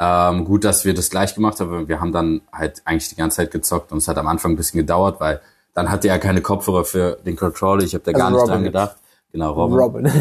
[0.00, 1.88] Ähm, gut, dass wir das gleich gemacht haben.
[1.88, 4.56] Wir haben dann halt eigentlich die ganze Zeit gezockt und es hat am Anfang ein
[4.56, 5.40] bisschen gedauert, weil
[5.74, 7.82] dann hatte er keine Kopfhörer für den Controller.
[7.84, 8.96] Ich habe da Also gar nicht Robin dran gedacht.
[9.33, 9.79] Genau, Robin.
[9.79, 10.05] Robin.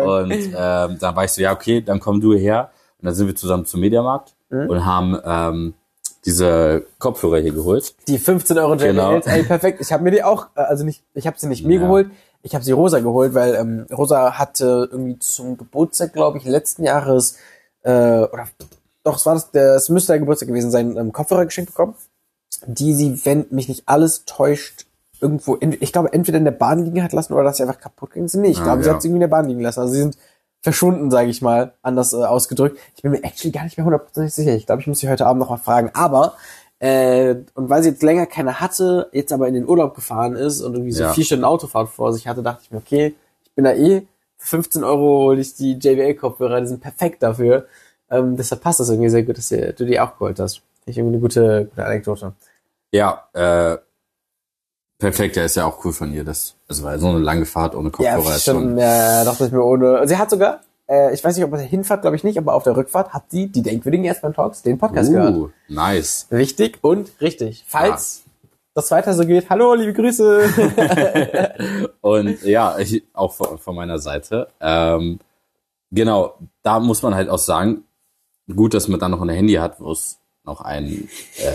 [0.00, 2.70] Und ähm, dann war ich so, ja, okay, dann komm du her.
[3.00, 4.68] Und dann sind wir zusammen zum Mediamarkt Mhm.
[4.70, 5.74] und haben ähm,
[6.26, 7.94] diese Kopfhörer hier geholt.
[8.08, 9.34] Die 15 Euro JBLs, Genau.
[9.34, 9.80] ey, perfekt.
[9.80, 11.80] Ich habe mir die auch, äh, also nicht, ich habe sie nicht mir Ja.
[11.82, 12.10] geholt,
[12.42, 16.84] ich habe sie Rosa geholt, weil ähm, Rosa hatte irgendwie zum Geburtstag, glaube ich, letzten
[16.84, 17.38] Jahres,
[17.82, 18.46] äh, oder
[19.02, 21.94] doch, es war das, der, es müsste der Geburtstag gewesen sein, ähm, Kopfhörer geschenkt bekommen,
[22.66, 24.86] die sie, wenn mich nicht alles täuscht,
[25.24, 27.80] irgendwo, in, ich glaube, entweder in der Bahn liegen hat lassen oder dass sie einfach
[27.80, 28.34] kaputt sind.
[28.42, 28.94] Nee, ich Ah, glaube, sie ja.
[28.94, 29.80] hat sie irgendwie in der Bahn liegen lassen.
[29.80, 30.16] Also sie sind
[30.62, 32.78] verschwunden, sage ich mal, anders äh, ausgedrückt.
[32.94, 34.54] Ich bin mir actually gar nicht mehr hundertprozentig sicher.
[34.54, 35.90] Ich glaube, ich muss sie heute Abend noch mal fragen.
[35.94, 36.34] Aber
[36.78, 40.60] äh, und weil sie jetzt länger keine hatte, jetzt aber in den Urlaub gefahren ist
[40.60, 41.12] und irgendwie so Ja.
[41.12, 43.14] vier Stunden Autofahrt vor sich hatte, dachte ich mir, okay,
[43.44, 44.02] ich bin da eh,
[44.36, 47.66] für 15 Euro hole ich die JBL-Kopfhörer, die sind perfekt dafür.
[48.10, 50.60] Ähm, deshalb passt das irgendwie sehr gut, dass du, die auch geholt hast.
[50.86, 52.32] Ich irgendwie eine gute, gute Anekdote.
[52.92, 53.78] Ja, äh,
[55.04, 56.24] perfekt, ja, ist ja auch cool von ihr.
[56.24, 58.54] Das, also weil so eine lange Fahrt ohne Ja, Kopfhörer ist schon.
[58.54, 60.08] schon, ja, dachte ich mir ohne.
[60.08, 62.54] Sie hat sogar, äh, ich weiß nicht, ob auf der Hinfahrt, glaube ich nicht, aber
[62.54, 65.34] auf der Rückfahrt hat sie die denkwürdigen Erstmal Talks, den Podcast gehört.
[65.34, 66.26] Uh, nice.
[66.30, 67.64] Richtig und richtig.
[67.66, 68.22] Falls
[68.74, 70.48] das weiter so geht, hallo, liebe Grüße.
[72.00, 74.48] Und ja, ich, auch von, von meiner Seite.
[74.60, 75.20] Ähm,
[75.92, 77.84] genau, da muss man halt auch sagen,
[78.52, 81.52] gut, dass man dann noch ein Handy hat, wo es noch einen äh,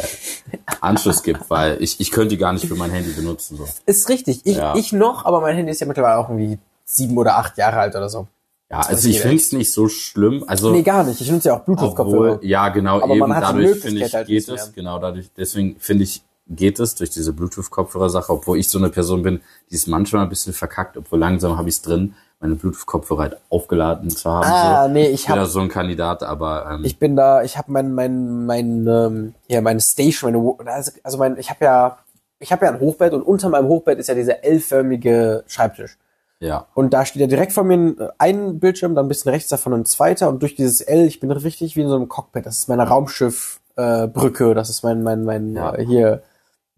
[0.82, 3.58] Anschluss gibt, weil ich, ich könnte die gar nicht für mein Handy benutzen.
[3.58, 3.68] So.
[3.86, 4.42] ist richtig.
[4.46, 4.76] Ich, Ja.
[4.76, 7.96] ich noch, aber mein Handy ist ja mittlerweile auch irgendwie sieben oder acht Jahre alt
[7.96, 8.28] oder so.
[8.72, 10.44] Ja, also ich finde es nicht so schlimm.
[10.48, 11.20] Also Nee, gar nicht.
[11.22, 12.40] Ich nutze ja auch Bluetooth-Kopfhörer.
[12.44, 14.68] Ja, genau, Aber eben man hat die dadurch finde ich, halt geht es, mehr.
[14.76, 19.24] genau, dadurch, deswegen finde ich, geht es durch diese Bluetooth-Kopfhörer-Sache, obwohl ich so eine Person
[19.24, 23.22] bin, die ist manchmal ein bisschen verkackt, obwohl langsam habe ich es drin, meine Bluetooth-Kopfhörer
[23.22, 24.46] halt aufgeladen zu haben.
[24.46, 24.94] Ah, so.
[24.94, 27.58] nee, ich Ich bin da hab, so ein Kandidat, aber ähm, ich bin da, ich
[27.58, 31.98] habe mein, mein, mein, ähm, ja, meine Station, meine, also, also mein, ich habe ja,
[32.40, 35.98] ich habe ja ein Hochbett und unter meinem Hochbett ist ja dieser L-förmige Schreibtisch.
[36.40, 39.32] ja, Und da steht ja direkt vor mir ein, äh, ein Bildschirm, dann ein bisschen
[39.32, 42.08] rechts davon ein zweiter und durch dieses L, ich bin richtig wie in so einem
[42.08, 42.46] Cockpit.
[42.46, 44.08] Das ist meine Raumschiff äh,
[44.54, 45.76] das ist mein mein mein Ja.
[45.76, 46.24] äh, hier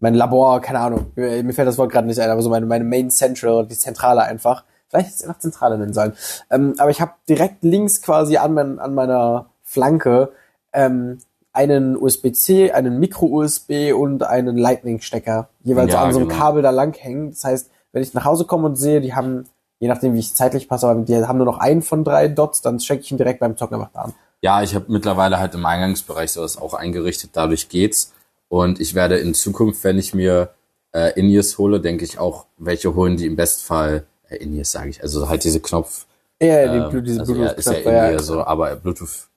[0.00, 1.12] mein Labor, keine Ahnung.
[1.14, 3.78] Mir, mir fällt das Wort gerade nicht ein, aber so meine meine Main Central, die
[3.78, 4.64] Zentrale einfach.
[4.92, 6.12] Vielleicht hätte es einfach Zentrale nennen sollen.
[6.50, 10.32] Ähm, aber ich habe direkt links quasi an mein, an meiner Flanke
[10.74, 11.18] ähm,
[11.54, 16.40] einen USB-C, einen Micro-USB und einen Lightning-Stecker jeweils Ja, an so einem genau.
[16.40, 17.30] Kabel da lang hängen.
[17.30, 19.46] Das heißt, wenn ich nach Hause komme und sehe, die haben,
[19.80, 22.60] je nachdem wie ich zeitlich passe, aber die haben nur noch einen von drei Dots,
[22.60, 24.14] dann stecke ich ihn direkt beim Zocken einfach an.
[24.42, 28.12] ja, ich habe mittlerweile halt im Eingangsbereich sowas auch eingerichtet, dadurch geht's.
[28.48, 30.50] Und ich werde in Zukunft, wenn ich mir
[30.92, 34.04] äh, In-Ears hole, denke ich auch, welche holen, die im Bestfall,
[34.40, 36.06] In-Ears sage ich, also halt diese Knopf,
[36.40, 39.28] Ja, die, Ähm, diese also ja, ist ja in eher so, aber Bluetooth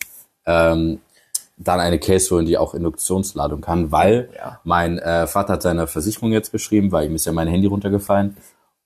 [0.45, 0.99] ähm,
[1.57, 4.59] dann eine Case holen, die auch Induktionsladung kann, weil Ja.
[4.63, 8.35] mein äh, Vater hat seine Versicherung jetzt geschrieben, weil ihm ist ja mein Handy runtergefallen.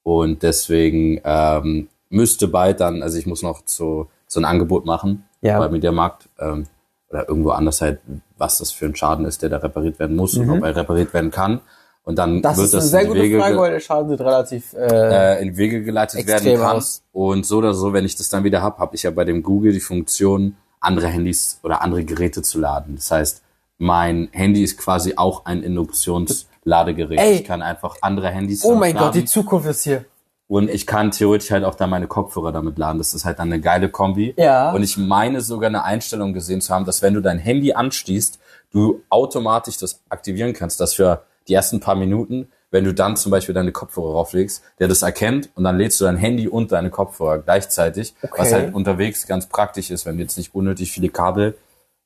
[0.04, 5.26] Und deswegen ähm, müsste bald dann, also ich muss noch so so ein Angebot machen
[5.42, 5.58] Ja.
[5.58, 6.68] bei Mediamarkt ähm,
[7.10, 8.00] oder irgendwo anders halt,
[8.38, 11.14] was das für ein Schaden ist, der da repariert werden muss und ob er repariert
[11.16, 11.62] werden kann
[12.10, 12.42] und dann.
[12.42, 14.10] Das wird ist das eine sehr in die gute Wege Frage, ge- weil der Schaden
[14.10, 16.78] sieht relativ äh, äh, in Wege geleitet werden kann.
[16.78, 17.02] aus.
[17.14, 19.44] Und so oder so, wenn ich das dann wieder hab, habe ich ja bei dem
[19.44, 22.96] Google die Funktion, andere Handys oder andere Geräte zu laden.
[22.96, 23.42] Das heißt,
[23.78, 27.20] mein Handy ist quasi auch ein Induktionsladegerät.
[27.20, 27.34] Ey.
[27.36, 29.28] Ich kann einfach andere Handys Oh mein damit Gott, die laden.
[29.28, 30.06] Zukunft ist hier.
[30.48, 32.98] und ich kann theoretisch halt auch dann meine Kopfhörer damit laden.
[32.98, 34.34] Das ist halt dann eine geile Kombi.
[34.38, 34.72] Ja.
[34.72, 38.40] Und ich meine sogar eine Einstellung gesehen zu haben, dass wenn du dein Handy anstießt,
[38.72, 43.32] du automatisch das aktivieren kannst, dass für die ersten paar Minuten wenn du dann zum
[43.32, 46.90] Beispiel deine Kopfhörer rauflegst, der das erkennt und dann lädst du dein Handy und deine
[46.92, 48.34] Kopfhörer gleichzeitig, Okay.
[48.42, 51.58] was halt unterwegs ganz praktisch ist, wenn du jetzt nicht unnötig viele Kabel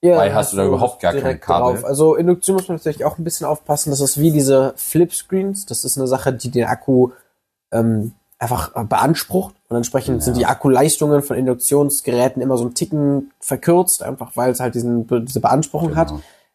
[0.02, 1.76] Ja, Bei hast du da überhaupt gar keine Kabel.
[1.76, 1.86] drauf.
[1.86, 3.90] Also Induktion muss man natürlich auch ein bisschen aufpassen.
[3.90, 5.66] Das ist wie diese Flip-Screens.
[5.66, 7.12] Das ist eine Sache, die den Akku
[7.72, 9.56] ähm, einfach beansprucht.
[9.70, 14.60] Und entsprechend sind die Akkuleistungen von Induktionsgeräten immer so ein Ticken verkürzt, einfach weil es
[14.60, 16.14] halt diesen, diese Beanspruchung hat.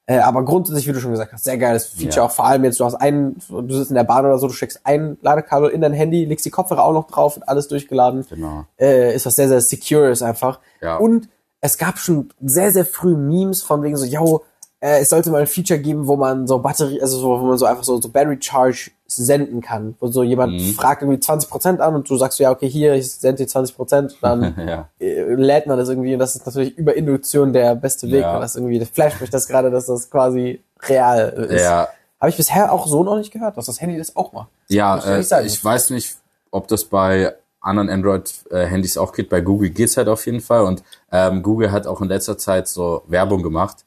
[0.09, 2.17] Äh, aber grundsätzlich, wie du schon gesagt hast, sehr geiles Feature.
[2.17, 2.23] Ja.
[2.25, 4.55] Auch vor allem jetzt, du hast einen, du sitzt in der Bahn oder so, du
[4.55, 8.25] steckst ein Ladekabel in dein Handy, legst die Kopfhörer auch noch drauf und alles durchgeladen
[8.27, 8.65] Genau.
[8.81, 10.61] äh, ist was sehr, sehr secures einfach.
[10.81, 10.97] Ja.
[10.97, 11.29] Und
[11.61, 14.45] es gab schon sehr, sehr früh Memes von wegen so, yo,
[14.81, 17.59] äh, es sollte mal ein Feature geben, wo man so Batterie, also so, wo man
[17.59, 19.97] so einfach so, so Battery Charge senden kann.
[20.01, 20.75] Wo so jemand Mhm.
[20.75, 24.17] fragt irgendwie 20% an und du sagst so, ja, okay, hier, ich sende dir 20%,
[24.21, 24.89] dann ja.
[25.01, 28.35] lädt man das irgendwie und das ist natürlich über Induktion der beste Weg, Ja.
[28.35, 31.63] weil das irgendwie, das flasht mich das gerade, dass das quasi real ist.
[31.63, 31.89] Ja,
[32.21, 34.49] Habe ich bisher auch so noch nicht gehört, dass das Handy das auch macht.
[34.69, 36.17] ja Muss ich äh, ich weiß nicht,
[36.51, 39.29] ob das bei anderen Android-Handys auch geht.
[39.29, 40.63] Bei Google geht's halt auf jeden Fall.
[40.65, 43.85] Und ähm, Google hat auch in letzter Zeit so Werbung gemacht.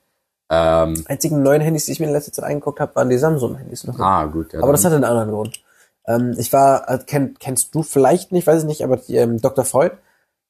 [0.54, 3.88] Ähm, Einzigen neuen Handys, die ich mir in letzter Zeit angeguckt habe, waren die Samsung-Handys.
[3.98, 4.52] ah, gut.
[4.52, 5.62] Ja, Aber das hat einen anderen Grund.
[6.06, 9.40] Ähm, ich war, äh, kenn, kennst du vielleicht nicht, weiß ich nicht, aber die, ähm,
[9.40, 9.64] Dr.
[9.64, 9.94] Freud,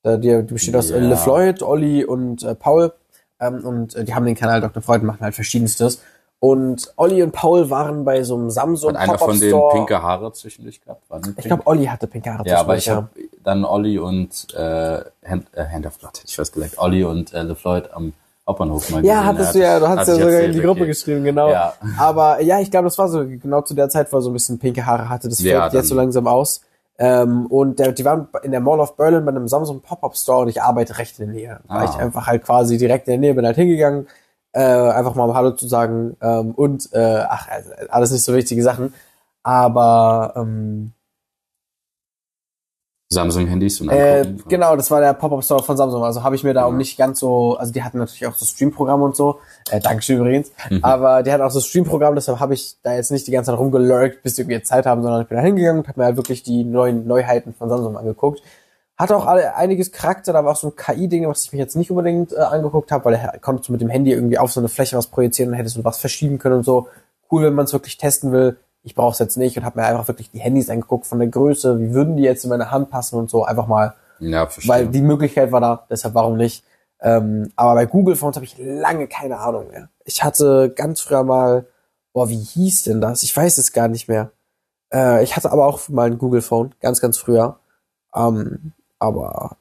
[0.04, 0.96] äh, die, die besteht aus Ja.
[0.96, 2.94] äh, LeFloid, Olli und äh, Paul.
[3.40, 4.82] Ähm, und äh, die haben den Kanal Dr.
[4.82, 6.02] Freud, machen halt verschiedenstes.
[6.40, 10.34] Und Olli und Paul waren bei so einem Samsung hat einer von denen pinke Haare
[10.34, 11.08] zwischendurch gehabt?
[11.08, 12.48] War Ich glaube, Olli hatte pinke Haare.
[12.48, 13.10] Ja, aber ich habe
[13.44, 16.80] dann Olli und äh, Hand, äh, Hand of Blood, hätte ich fast gesagt.
[16.80, 18.14] Olli und äh, LeFloid am
[18.52, 21.50] Hauptbahnhof mal Ja, hattest du ja, du hast ja sogar in die Gruppe geschrieben, genau.
[21.52, 21.74] Ja.
[21.98, 24.34] Aber ja, ich glaube, das war so genau zu der Zeit, wo er so ein
[24.34, 25.28] bisschen pinke Haare hatte.
[25.30, 26.62] Das Ja, fällt jetzt so langsam aus.
[27.00, 30.42] Ähm, und der, die waren in der Mall of Berlin bei einem Samsung Pop-Up Store
[30.44, 31.60] und ich arbeite recht in der Nähe.
[31.68, 31.86] Da War Ah.
[31.86, 34.08] ich einfach halt quasi direkt in der Nähe, bin halt hingegangen,
[34.54, 38.34] äh, einfach mal um Hallo zu sagen ähm, und äh, ach, also, alles nicht so
[38.36, 38.94] wichtige Sachen.
[39.42, 40.92] Aber ähm,
[43.12, 44.50] Samsung-Handys und äh, angucken.
[44.50, 46.04] genau, das war der Pop-Up Store von Samsung.
[46.04, 46.72] Also habe ich mir da Ja.
[46.72, 49.40] nicht ganz so, also die hatten natürlich auch das Stream-Programm und so.
[49.70, 50.52] Äh, Dankeschön übrigens.
[50.70, 50.80] Mhm.
[50.84, 53.60] Aber die hatten auch das Stream-Programm, deshalb habe ich da jetzt nicht die ganze Zeit
[53.60, 56.44] rumgelurkt, bis irgendwie Zeit haben, sondern ich bin da hingegangen und habe mir halt wirklich
[56.44, 58.42] die neuen Neuheiten von Samsung angeguckt.
[58.98, 61.76] Hatte auch alle, einiges Charakter, da war auch so ein KI-Ding, was ich mir jetzt
[61.76, 64.60] nicht unbedingt äh, angeguckt habe, weil er konntest du mit dem Handy irgendwie auf so
[64.62, 66.88] eine Fläche was projizieren und hättest du was verschieben können und so.
[67.32, 68.58] Cool, wenn man es wirklich testen will.
[68.84, 71.28] Ich brauche es jetzt nicht und habe mir einfach wirklich die Handys angeguckt von der
[71.28, 74.70] Größe, wie würden die jetzt in meine Hand passen und so, einfach mal Ja, verstehe.
[74.74, 76.64] weil die Möglichkeit war da, deshalb warum nicht.
[77.00, 79.90] Ähm, aber bei Google Phones habe ich lange keine Ahnung mehr.
[80.06, 81.66] Ich hatte ganz früher mal,
[82.14, 83.24] boah, wie hieß denn das?
[83.24, 84.32] Ich weiß es gar nicht mehr.
[84.94, 87.58] Äh, ich hatte aber auch mal ein Google Phone, ganz, ganz früher.
[88.16, 89.58] Ähm, aber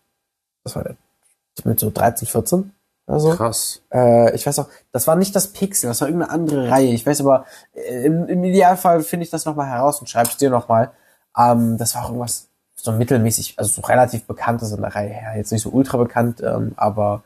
[0.65, 0.97] das war der,
[1.65, 2.71] mit so 13, 14 oder
[3.19, 3.31] so.
[3.31, 3.83] Krass.
[3.93, 6.93] Äh, ich weiß auch, das war nicht das Pixel, das war irgendeine andere Reihe.
[6.93, 10.51] Ich weiß aber, äh, im, im Idealfall finde ich das nochmal heraus und schreib's dir
[10.51, 10.93] nochmal.
[11.37, 15.37] Ähm, das war auch irgendwas so mittelmäßig, also so relativ bekanntes in der Reihe her.
[15.37, 17.25] Jetzt nicht so ultra bekannt, ähm, aber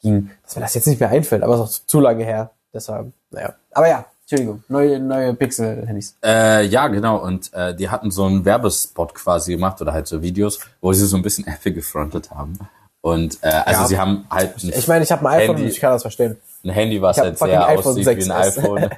[0.00, 2.50] ging, dass mir das jetzt nicht mehr einfällt, aber es ist auch zu lange her.
[2.72, 3.54] Deshalb, naja.
[3.72, 6.16] Aber ja, Entschuldigung, neue, neue Pixel-Handys.
[6.24, 7.18] Äh, ja, genau.
[7.18, 11.06] Und äh, die hatten so einen Werbespot quasi gemacht oder halt so Videos, wo sie
[11.06, 12.58] so ein bisschen Apple gefrontet haben.
[13.06, 13.86] Und äh, also Ja.
[13.86, 16.02] sie haben halt ein, Ich meine, ich habe ein iPhone Handy- und ich kann das
[16.02, 16.36] verstehen.
[16.64, 18.90] ein Handy, was halt sehr iPhone aussieht 6 wie ein iPhone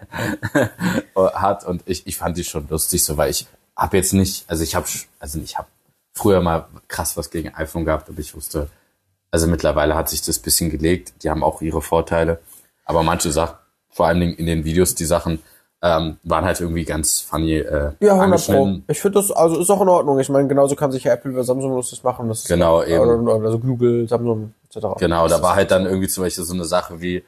[1.34, 1.64] hat.
[1.66, 3.46] Und ich, ich fand die schon lustig, so weil ich
[3.76, 4.86] habe jetzt nicht, also ich habe,
[5.20, 5.68] also ich habe
[6.14, 8.70] früher mal krass was gegen iPhone gehabt, aber ich wusste,
[9.30, 11.12] also mittlerweile hat sich das bisschen gelegt.
[11.22, 12.38] Die haben auch ihre Vorteile,
[12.86, 13.56] aber manche Sachen,
[13.90, 15.40] vor allen Dingen in den Videos, die Sachen
[15.80, 18.78] ähm, waren halt irgendwie ganz funny äh, Ja, 100 Pro.
[18.88, 20.18] Ich finde das, also ist auch in Ordnung.
[20.18, 22.28] Ich meine, genauso kann sich ja Apple über Samsung lustig machen.
[22.28, 23.00] Das ist Genau, eben.
[23.00, 24.86] Oder, oder also Google, Samsung, etc.
[24.98, 27.22] Genau, da war halt dann irgendwie zum Beispiel so eine Sache wie,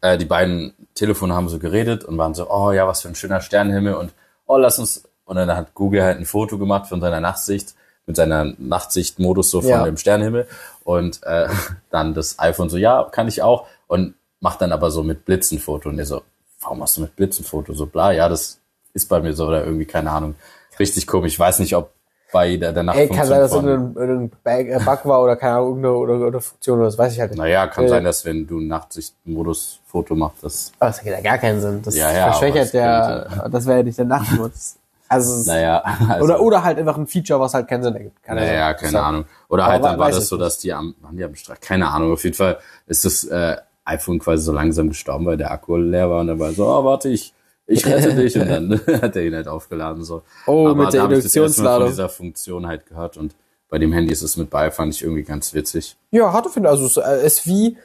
[0.00, 3.14] äh, die beiden Telefone haben so geredet und waren so, oh ja, was für ein
[3.16, 4.12] schöner Sternenhimmel und
[4.46, 7.74] oh, lass uns, und dann hat Google halt ein Foto gemacht von seiner Nachtsicht,
[8.06, 9.84] mit seiner Nachtsichtmodus so von Ja.
[9.84, 10.46] dem Sternenhimmel
[10.84, 11.48] und äh,
[11.90, 15.88] dann das iPhone so, ja, kann ich auch und macht dann aber so mit Blitzenfoto
[15.88, 16.20] und der so,
[16.64, 18.58] warum hast du mit Blitzenfoto so bla, ja, das
[18.94, 20.34] ist bei mir so oder irgendwie, keine Ahnung,
[20.78, 21.90] richtig komisch, ich weiß nicht, ob
[22.32, 25.54] bei der, der Ey, kann sein, dass von, irgendein, Bug, äh, Bug war oder keine
[25.54, 27.38] Ahnung, irgendeine oder, oder Funktion oder das weiß ich halt nicht.
[27.38, 31.22] naja, kann Äh, sein, dass wenn du Nachtsichtmodus Foto machst, das Aber das ergibt ja
[31.22, 31.82] gar keinen Sinn.
[31.82, 34.76] Das Ja, ja, es verschwächert der, das wäre ja nicht der Nachtmodus.
[35.08, 38.20] Also, es- Naja, also, oder, oder halt einfach ein Feature, was halt keinen Sinn ergibt.
[38.24, 38.80] Keine naja, Ahnung.
[38.80, 39.02] keine.
[39.02, 39.24] Ahnung.
[39.48, 41.88] Oder Aber halt dann war das so, dass die am, haben die am Streit, keine
[41.88, 42.12] Ahnung.
[42.12, 42.58] Auf jeden Fall
[42.88, 46.38] ist das äh, iPhone quasi so langsam gestorben, weil der Akku leer war und dann
[46.38, 47.34] war so, oh, warte, ich,
[47.66, 50.22] ich rette dich und dann hat er ihn halt aufgeladen so.
[50.46, 51.88] Oh, mit der hab ich das Induktionsladung.
[51.88, 53.34] von dieser Funktion halt gehört und
[53.68, 55.96] bei dem Handy ist es mit bei, fand ich irgendwie ganz witzig.
[56.10, 57.76] Ja, hatte finde also es äh, ist wie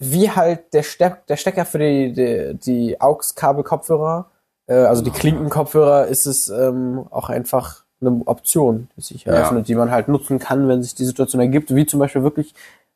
[0.00, 4.30] wie halt der Steck, der Stecker für die die, die AUX-Kabel-Kopfhörer
[4.68, 9.74] äh, also die Klinkenkopfhörer, ist es ähm, auch einfach eine Option, die sich eröffnet, die
[9.74, 11.74] man halt nutzen kann, wenn sich die Situation ergibt.
[11.74, 12.54] Wie zum Beispiel wirklich,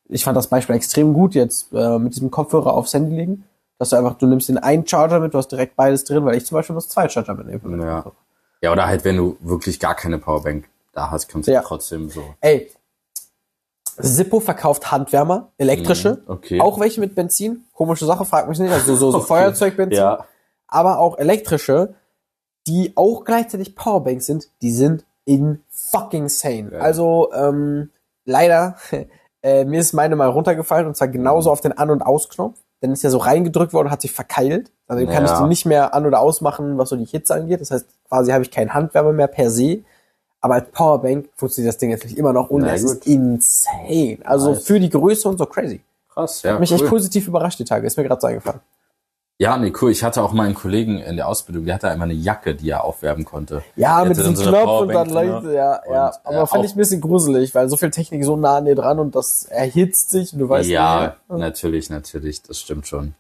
[0.08, 3.44] ich fand das Beispiel extrem gut jetzt äh, mit diesem Kopfhörer aufs Handy legen.
[3.78, 6.36] Dass du einfach, du nimmst den einen Charger mit, du hast direkt beides drin, weil
[6.36, 7.80] ich zum Beispiel muss zwei Charger mitnehmen.
[7.80, 8.04] Ja.
[8.60, 11.62] Ja, oder halt, wenn du wirklich gar keine Powerbank da hast, kannst du Ja.
[11.62, 12.22] trotzdem so.
[12.40, 12.70] Ey,
[14.00, 16.60] Zippo verkauft Handwärmer, elektrische, Mhm, okay.
[16.60, 17.64] auch welche mit Benzin.
[17.74, 18.72] Komische Sache, frag mich nicht.
[18.72, 19.26] Also so, so Okay.
[19.26, 19.98] Feuerzeugbenzin.
[19.98, 20.26] Ja.
[20.68, 21.94] aber auch elektrische,
[22.66, 26.70] die auch gleichzeitig Powerbanks sind, die sind in fucking sane.
[26.72, 26.78] Ja.
[26.78, 27.90] Also ähm,
[28.24, 28.76] leider,
[29.42, 31.52] äh, mir ist meine mal runtergefallen und zwar genauso Mhm.
[31.52, 32.58] auf den An- und Ausknopf.
[32.80, 34.72] Dann ist ja so reingedrückt worden und hat sich verkeilt.
[34.88, 37.60] Also kann ich die nicht mehr an- oder ausmachen, was so die Hitze angeht.
[37.60, 39.84] Das heißt, quasi habe ich keinen Handwärme mehr per se.
[40.40, 42.92] Aber als Powerbank funktioniert das Ding natürlich immer noch und es gut.
[42.94, 44.18] ist insane.
[44.24, 44.64] Also Nice.
[44.64, 45.80] für die Größe und so crazy.
[46.12, 46.54] Krass, ja.
[46.54, 46.78] Hat mich cool.
[46.80, 47.86] echt positiv überrascht die Tage.
[47.86, 48.60] Ist mir gerade so eingefallen.
[49.42, 49.90] Ja, nee, cool.
[49.90, 52.70] Ich hatte auch mal einen Kollegen in der Ausbildung, der hatte einmal eine Jacke, die
[52.70, 53.64] er aufwärmen konnte.
[53.74, 56.06] Ja, Der mit diesem so Knopf und dann leuchtet, ja, ja.
[56.08, 58.66] Und, Aber äh, fand ich ein bisschen gruselig, weil so viel Technik so nah an
[58.66, 61.40] dir dran und das erhitzt sich und du weißt ja, nicht.
[61.40, 63.14] natürlich, natürlich, das stimmt schon.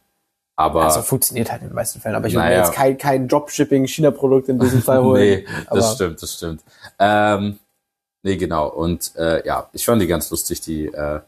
[0.54, 2.14] Aber Also funktioniert halt in den meisten Fällen.
[2.14, 2.58] Aber ich würde Naja.
[2.60, 5.20] mir jetzt kein, kein Dropshipping-China-Produkt in diesem Fall holen.
[5.22, 6.62] nee, das Aber- stimmt, das stimmt.
[7.00, 7.58] Ähm,
[8.22, 8.68] nee, genau.
[8.68, 11.18] Und äh, ja, ich fand die ganz lustig, die äh,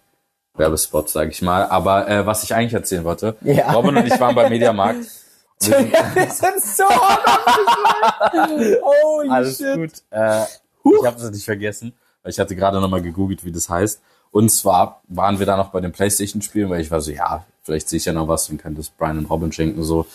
[0.57, 1.67] Werbespots, sage ich mal.
[1.67, 3.73] Aber äh, was ich eigentlich erzählen wollte, Ja.
[3.73, 5.01] Robin und ich waren beim Mediamarkt.
[5.61, 6.85] Wir sind- Wir sind so
[8.83, 9.75] Holy Alles shit.
[9.77, 9.93] gut.
[10.11, 11.93] Äh, ich habe es nicht vergessen,
[12.23, 14.01] weil ich hatte gerade nochmal gegoogelt, wie das heißt.
[14.31, 17.89] Und zwar waren wir da noch bei den Playstation-Spielen, weil ich war so, ja, vielleicht
[17.89, 20.07] sehe ich ja noch was und könnte es Brian und Robin schenken so.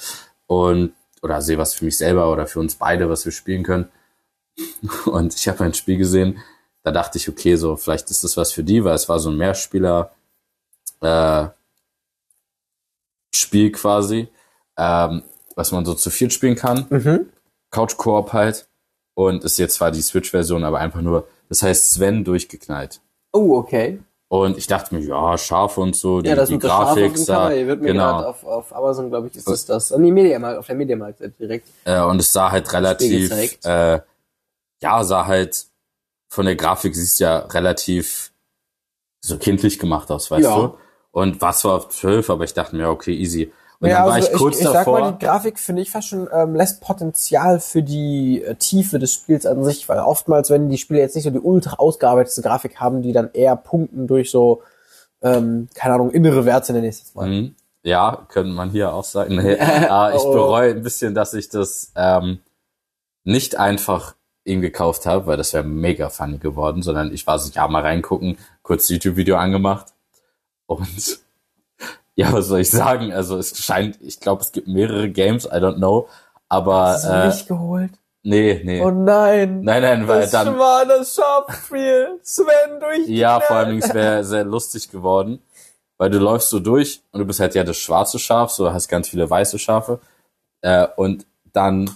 [0.47, 3.89] Und oder sehe was für mich selber oder für uns beide, was wir spielen können.
[5.05, 6.39] Und ich habe ein Spiel gesehen,
[6.83, 9.29] da dachte ich, okay, so vielleicht ist das was für die, weil es war so
[9.29, 10.11] ein Mehrspieler
[11.01, 11.47] äh,
[13.33, 14.27] Spiel quasi,
[14.77, 15.23] ähm,
[15.55, 16.85] was man so zu viert spielen kann.
[16.89, 17.29] Mhm.
[17.71, 18.67] Couch Koop halt.
[19.13, 23.01] Und ist jetzt zwar die Switch-Version, aber einfach nur, das heißt Sven durchgeknallt.
[23.33, 23.99] Oh, okay.
[24.29, 27.49] Und ich dachte mir, ja, scharf und so, die, Ja, das die Grafik dem sah,
[27.49, 28.11] Cover, wird mir genau.
[28.13, 29.91] gerade auf, auf Amazon, glaube ich, ist das das.
[29.91, 31.67] Nee, Mediamarkt, auf der Mediamarkt direkt.
[31.83, 33.31] Äh, und es sah halt relativ,
[33.65, 33.99] äh,
[34.81, 35.65] ja, sah halt
[36.29, 38.31] von der Grafik siehst ja relativ
[39.21, 40.55] so kindlich gemacht aus, weißt Ja.
[40.55, 40.77] du?
[41.11, 43.51] Und was war auf 12, aber ich dachte mir, okay, easy.
[43.79, 44.97] Und ja, dann war also ich kurz ich, ich davor.
[44.97, 48.99] sag mal, die Grafik finde ich fast schon ähm, lässt Potenzial für die äh, Tiefe
[48.99, 52.41] des Spiels an sich, weil oftmals, wenn die Spiele jetzt nicht so die ultra ausgearbeitete
[52.41, 54.63] Grafik haben, die dann eher punkten durch so,
[55.21, 57.27] ähm, keine Ahnung, innere Werte nenne ich es jetzt mal.
[57.29, 57.55] Mhm.
[57.83, 59.35] Ja, könnte man hier auch sagen.
[59.41, 60.33] Nee, äh, ich Oh.
[60.33, 62.39] bereue ein bisschen, dass ich das ähm,
[63.23, 67.49] nicht einfach ihm gekauft habe, weil das wäre mega funny geworden, sondern ich war so,
[67.53, 69.93] ja, mal reingucken, kurz YouTube-Video angemacht
[70.69, 71.19] und
[72.15, 73.11] ja, was soll ich sagen?
[73.11, 76.07] Also es scheint, ich glaube, es gibt mehrere Games, I don't know,
[76.47, 77.91] aber Hast du äh, nicht geholt?
[78.23, 78.81] nee, nee.
[78.81, 79.61] Oh nein.
[79.61, 82.19] nein, nein, weil das dann war das Schafspiel.
[82.21, 83.07] Sven durch.
[83.07, 85.41] Ja, vor allem es wäre sehr lustig geworden,
[85.97, 88.87] weil du läufst so durch und du bist halt ja das schwarze Schaf, so hast
[88.89, 89.99] ganz viele weiße Schafe
[90.61, 91.89] äh, und dann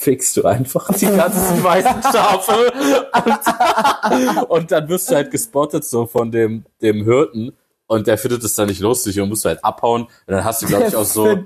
[0.00, 2.72] fixst du einfach die ganzen weißen Schafe
[4.08, 7.52] und, und dann wirst du halt gespottet so von dem dem Hirten
[7.86, 10.62] und der findet es dann nicht lustig und musst du halt abhauen und dann hast
[10.62, 11.38] du glaube ich auch so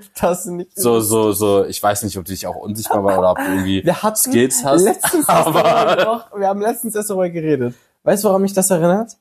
[0.75, 3.45] so so so ich weiß nicht ob du dich auch unsichtbar war oder ob du
[3.45, 7.75] irgendwie Wir hatten Skills hast letztens erst darüber, wir haben letztens erst darüber geredet.
[8.05, 9.17] Weißt du, woran mich das erinnert?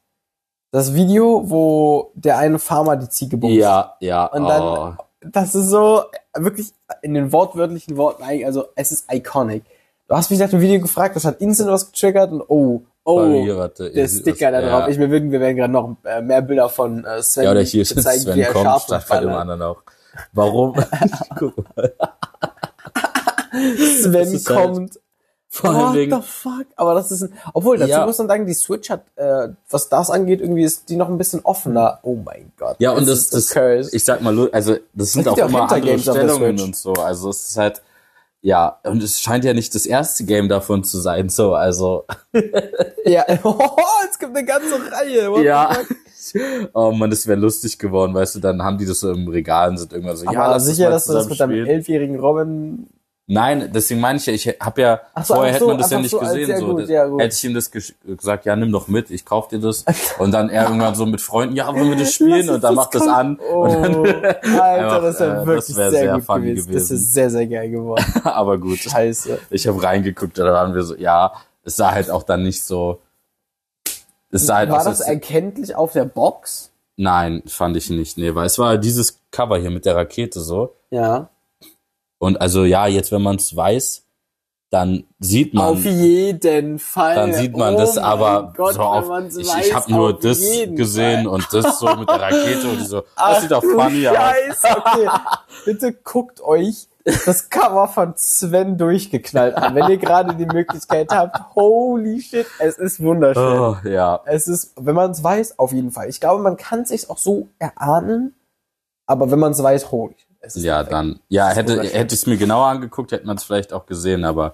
[0.72, 3.58] Das Video, wo der eine Farmer die Ziege bumst.
[3.58, 5.03] ja ja Und dann, oh.
[5.26, 6.04] Das ist so,
[6.36, 9.64] wirklich in den wortwörtlichen Worten, eigentlich, also es ist iconic.
[10.08, 13.68] Du hast, wie gesagt, ein Video gefragt, das hat instant was getriggert und oh, oh,
[13.78, 14.70] der Sticker da ja.
[14.70, 14.88] drauf.
[14.90, 17.62] Ich, wir, werden, wir werden gerade noch äh, mehr Bilder von äh, Sven Ja, oder
[17.62, 19.84] hier ist zeigen, wie Sven er kommt, Schafe statt bei dem anderen auch.
[20.34, 20.76] Warum?
[24.02, 25.00] Sven halt- kommt.
[25.56, 26.66] Vor What wegen, the fuck?
[26.78, 28.08] Aber das ist ein, obwohl, dazu Ja.
[28.08, 31.20] muss man sagen, die Switch hat, äh, was das angeht, irgendwie ist die noch ein
[31.20, 32.00] bisschen offener.
[32.02, 32.76] Oh mein Gott.
[32.80, 33.94] ja, und das, ist das, cursed.
[33.94, 36.94] ich sag mal, also, das sind auch auch immer andere Stellungen und so.
[36.94, 37.84] Also, es ist halt,
[38.42, 42.06] ja, und es scheint ja nicht das erste Game davon zu sein, so, also,
[43.06, 43.70] ja, oh,
[44.10, 45.32] es gibt eine ganze Reihe.
[45.32, 45.78] What ja.
[46.74, 49.70] Oh man, das wäre lustig geworden, weißt du, dann haben die das so im Regal
[49.70, 52.88] und sind irgendwann so, Aber ja, sicher, dass du das mit deinem elfjährigen Robin
[53.26, 56.00] Nein, deswegen meine ich ja, ich habe ja, so, vorher hätte so, man das ja
[56.00, 56.60] nicht so, gesehen.
[56.60, 57.22] so, gut, ja, gut.
[57.22, 59.86] Hätte ich ihm das gesagt, ja, nimm doch mit, ich kauf dir das.
[60.20, 62.50] Und dann er irgendwann so mit Freunden, ja, wollen wir das spielen?
[62.50, 63.40] Und dann macht das an.
[63.50, 66.74] Oh, Und dann, Alter, das ist ja äh, wirklich das wär sehr, gut funny gewesen.
[66.74, 66.96] Das gewesen.
[66.96, 68.04] ist sehr, sehr geil geworden.
[68.26, 69.40] aber gut, Scheiße.
[69.50, 71.32] ich habe reingeguckt, da waren wir so, ja,
[71.64, 73.00] es sah halt auch dann nicht so,
[74.32, 76.72] es sah halt War aus, das erkenntlich auf der Box?
[76.96, 80.76] nein, fand ich nicht, nee, weil es war dieses Cover hier mit der Rakete so.
[80.92, 81.30] Ja.
[82.24, 84.06] Und also ja, jetzt wenn man es weiß,
[84.70, 87.16] dann sieht man, Auf jeden Fall.
[87.16, 89.06] dann sieht man oh das, aber Gott, so auf,
[89.38, 91.28] ich, ich habe nur das gesehen Fall.
[91.28, 94.16] und das so mit der Rakete und so, Ach das sieht doch funny aus.
[94.16, 95.10] Scheiße, okay.
[95.66, 101.54] Bitte guckt euch das Cover von Sven durchgeknallt an, wenn ihr gerade die Möglichkeit habt.
[101.56, 103.60] Holy shit, es ist wunderschön.
[103.60, 104.22] Oh, ja.
[104.26, 106.08] Es ist, wenn man es weiß, auf jeden Fall.
[106.08, 108.34] Ich glaube, man kann sich auch so erahnen,
[109.06, 110.16] aber wenn man es weiß, holy.
[110.56, 110.94] Ja, perfekt.
[110.94, 114.26] dann, ja, hätte, hätte ich es mir genauer angeguckt, hätte man es vielleicht auch gesehen,
[114.26, 114.54] aber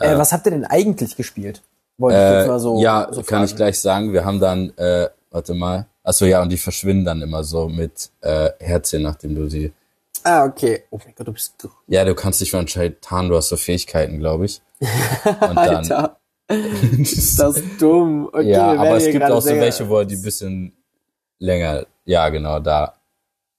[0.00, 1.62] Äh, was habt ihr denn eigentlich gespielt?
[1.98, 2.80] Wollte ich Äh, jetzt mal so.
[2.80, 4.12] ja, so kann ich gleich sagen.
[4.12, 5.86] Wir haben dann, äh, warte mal.
[6.02, 9.72] Achso, ja, und die verschwinden dann immer so mit äh, Herzchen, nachdem du sie.
[10.24, 10.82] Ah, okay.
[10.90, 11.68] Oh mein Gott, du bist du.
[11.86, 14.60] Ja, du kannst dich für anscheinend tarnen, du hast so Fähigkeiten, glaube ich.
[15.40, 15.58] Und.
[15.58, 16.16] Alter.
[16.48, 18.28] Ist das dumm.
[18.32, 20.72] Okay, ja, aber es gibt auch so welche, wo die ein bisschen
[21.38, 21.86] länger.
[22.04, 22.94] Ja, genau, da.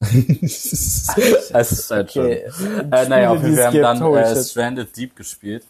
[0.41, 2.45] es ist halt Okay.
[2.51, 2.91] schon.
[2.91, 4.43] Äh, naja, auf jeden Fall, haben dann äh.
[4.43, 5.63] Stranded Deep gespielt.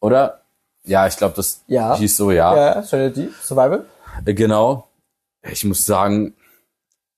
[0.00, 0.40] Oder?
[0.84, 1.96] Ja, ich glaube, das Ja.
[1.96, 2.54] hieß so, ja.
[2.76, 3.84] Ja, Strategy, Survival.
[4.24, 4.88] Äh, Genau.
[5.50, 6.34] Ich muss sagen,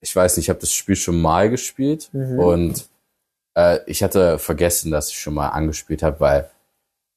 [0.00, 2.38] ich weiß nicht, ich habe das Spiel schon mal gespielt Mhm.
[2.38, 2.88] und
[3.56, 6.50] äh, ich hatte vergessen, dass ich schon mal angespielt habe, weil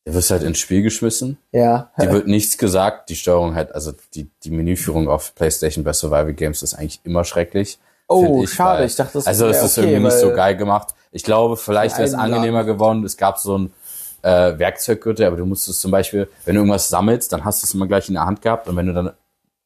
[0.06, 1.38] du wirst halt ins Spiel geschmissen.
[1.52, 1.92] Ja.
[2.02, 3.10] Die wird nichts gesagt.
[3.10, 7.24] Die Steuerung halt, also die, die Menüführung auf PlayStation bei Survival Games ist eigentlich immer
[7.24, 7.78] schrecklich.
[8.08, 8.80] Oh, find schade.
[8.80, 10.90] weil- Ich dachte, das Also es wär ist okay, irgendwie nicht so geil gemacht.
[11.12, 13.04] Ich glaube, vielleicht wäre es angenehmer geworden.
[13.04, 13.74] Es gab so ein
[14.24, 17.74] äh, Werkzeuggürtel, aber du musstest zum Beispiel, wenn du irgendwas sammelst, dann hast du es
[17.74, 19.12] immer gleich in der Hand gehabt und wenn du dann,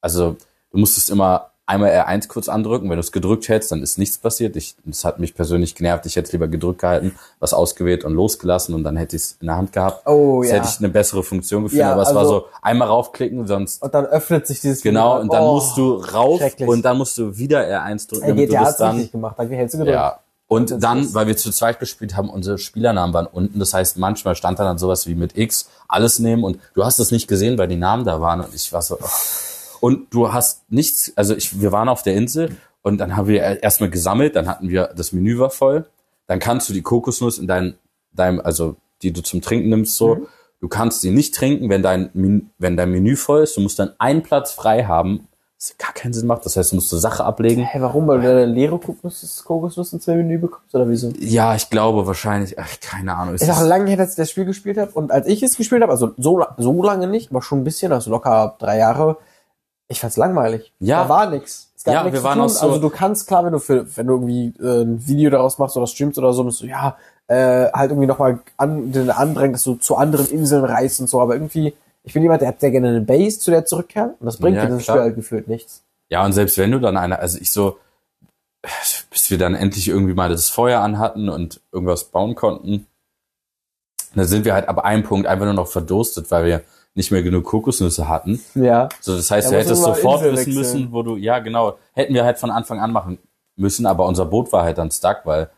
[0.02, 0.38] also
[0.72, 2.90] du musstest immer einmal R1 kurz andrücken.
[2.90, 4.56] Wenn du es gedrückt hältst, dann ist nichts passiert.
[4.56, 6.06] Ich, das hat mich persönlich genervt.
[6.06, 9.38] Ich hätte es lieber gedrückt gehalten, was ausgewählt und losgelassen und dann hätte ich es
[9.42, 10.06] in der Hand gehabt.
[10.08, 10.58] Oh, das ja.
[10.58, 13.82] hätte ich eine bessere Funktion gefunden, Ja, aber es war also- so einmal raufklicken, sonst
[13.82, 15.22] Und dann öffnet sich dieses genau Video.
[15.22, 16.70] und dann Oh, musst du rauf schrecklich.
[16.70, 19.36] und dann musst du wieder R1 drücken, du GTA dann richtig gemacht.
[19.38, 19.96] Danke, hältst du gedrückt.
[19.96, 20.20] ja.
[20.48, 23.58] Und dann, weil wir zu zweit gespielt haben, unsere Spielernamen waren unten.
[23.58, 27.00] Das heißt, manchmal stand da dann sowas wie mit X, alles nehmen und du hast
[27.00, 29.06] es nicht gesehen, weil die Namen da waren und ich war so, oh.
[29.86, 33.62] Und du hast nichts, also ich, wir waren auf der Insel und dann haben wir
[33.64, 35.86] erstmal gesammelt, dann hatten wir, das Menü war voll,
[36.28, 37.76] dann kannst du die Kokosnuss in dein,
[38.14, 40.28] deinem, also die du zum Trinken nimmst, so, Mhm.
[40.62, 42.10] du kannst sie nicht trinken, wenn dein,
[42.58, 45.28] wenn dein Menü voll ist, du musst dann einen Platz frei haben,
[45.60, 47.64] was gar keinen Sinn macht, das heißt, du musst du Sache ablegen.
[47.64, 48.08] Hä, warum?
[48.08, 51.12] Weil du eine leere Kokosnuss, Kokosnuss ins Menü bekommst oder wieso?
[51.20, 53.36] Ja, ich glaube wahrscheinlich, ach, keine Ahnung.
[53.36, 54.92] es Ist auch ist- lange her, dass ich das Spiel gespielt habe.
[54.92, 57.92] Und als ich es gespielt habe, also so, so lange nicht, aber schon ein bisschen,
[57.94, 59.18] also locker drei Jahre,
[59.88, 60.72] ich fand's langweilig.
[60.80, 61.04] Ja.
[61.04, 61.70] Da war nix.
[61.76, 62.46] Es gab Ja, nichts wir waren tun.
[62.46, 65.30] auch so- Also du kannst, klar, wenn du für, wenn du irgendwie äh, ein Video
[65.30, 69.08] daraus machst oder streamst oder so, musst du, ja, äh, halt irgendwie nochmal an, den
[69.08, 71.74] dass du zu anderen Inseln reist und so, aber irgendwie,
[72.04, 74.58] ich bin jemand, der hat sehr gerne eine Base, zu der zurückkehren, und das bringt
[74.58, 74.84] Ja, dir das.
[74.84, 75.82] Spiel halt gefühlt nichts.
[76.10, 77.78] Ja, und selbst wenn du dann eine, also ich so,
[79.12, 82.88] bis wir dann endlich irgendwie mal das Feuer anhatten und irgendwas bauen konnten,
[84.16, 86.62] dann sind wir halt ab einem Punkt einfach nur noch verdurstet, weil wir
[86.96, 88.42] nicht mehr genug Kokosnüsse hatten.
[88.56, 88.90] Ja.
[89.02, 90.56] So, das heißt, Ja, du hättest sofort Insel wissen wechseln.
[90.56, 93.20] müssen, wo du, ja, genau, hätten wir halt von Anfang an machen
[93.58, 95.50] müssen, aber unser Boot war halt dann stuck, weil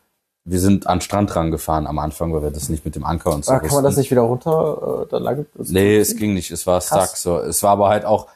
[0.44, 3.34] wir sind an den Strand rangefahren am Anfang, weil wir das nicht mit dem Anker
[3.34, 5.46] und so Aber kann man das nicht wieder runter, äh, da lang?
[5.56, 7.22] Nee, es ging nicht, es war stuck, Krass.
[7.22, 7.38] so.
[7.38, 8.26] Es war aber halt auch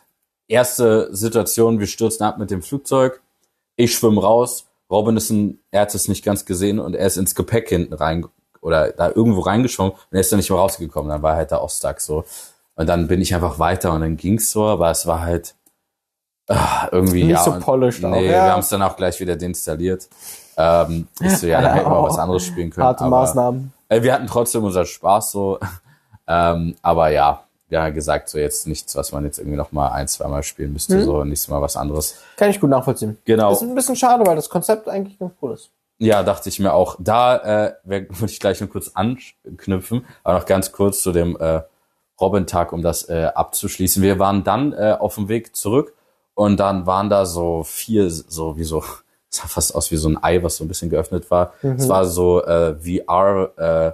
[0.49, 3.21] erste Situation, wir stürzen ab mit dem Flugzeug,
[3.77, 7.17] ich schwimme raus, Robin ist ein, er hat es nicht ganz gesehen und er ist
[7.17, 8.27] ins Gepäck hinten rein
[8.61, 11.53] oder da irgendwo reingeschwommen und er ist dann nicht mehr rausgekommen, dann war er halt
[11.53, 12.25] da auch stuck so.
[12.75, 15.55] Und dann bin ich einfach weiter und dann ging's so, aber es war halt
[16.49, 18.33] ah, irgendwie Nicht ja, so und- polished auch, Nee, ja.
[18.47, 20.09] wir haben es dann auch gleich wieder deinstalliert.
[20.57, 22.87] Ähm, ich so, ja, dann hätten wir was anderes spielen können.
[22.87, 23.73] Harte aber, Maßnahmen.
[23.89, 25.59] äh, wir hatten trotzdem unseren Spaß so.
[26.29, 30.09] ähm, aber ja, ja, gesagt, so jetzt nichts, was man jetzt irgendwie noch mal ein,
[30.09, 31.05] zweimal spielen müsste, Mhm.
[31.05, 32.17] so nächstes Mal was anderes.
[32.37, 33.17] Kann ich gut nachvollziehen.
[33.25, 33.53] Genau.
[33.53, 35.71] Ist ein bisschen schade, weil das Konzept eigentlich ganz cool ist.
[35.99, 36.97] Ja, dachte ich mir auch.
[36.99, 41.61] Da äh, würde ich gleich noch kurz anknüpfen, aber noch ganz kurz zu dem äh,
[42.21, 44.03] Robin-Tag, um das äh, abzuschließen.
[44.03, 45.95] Wir waren dann äh, auf dem Weg zurück
[46.35, 48.87] und dann waren da so vier, so wie so, es
[49.39, 51.55] sah fast aus wie so ein Ei, was so ein bisschen geöffnet war.
[51.63, 53.93] Es war so äh, VR äh,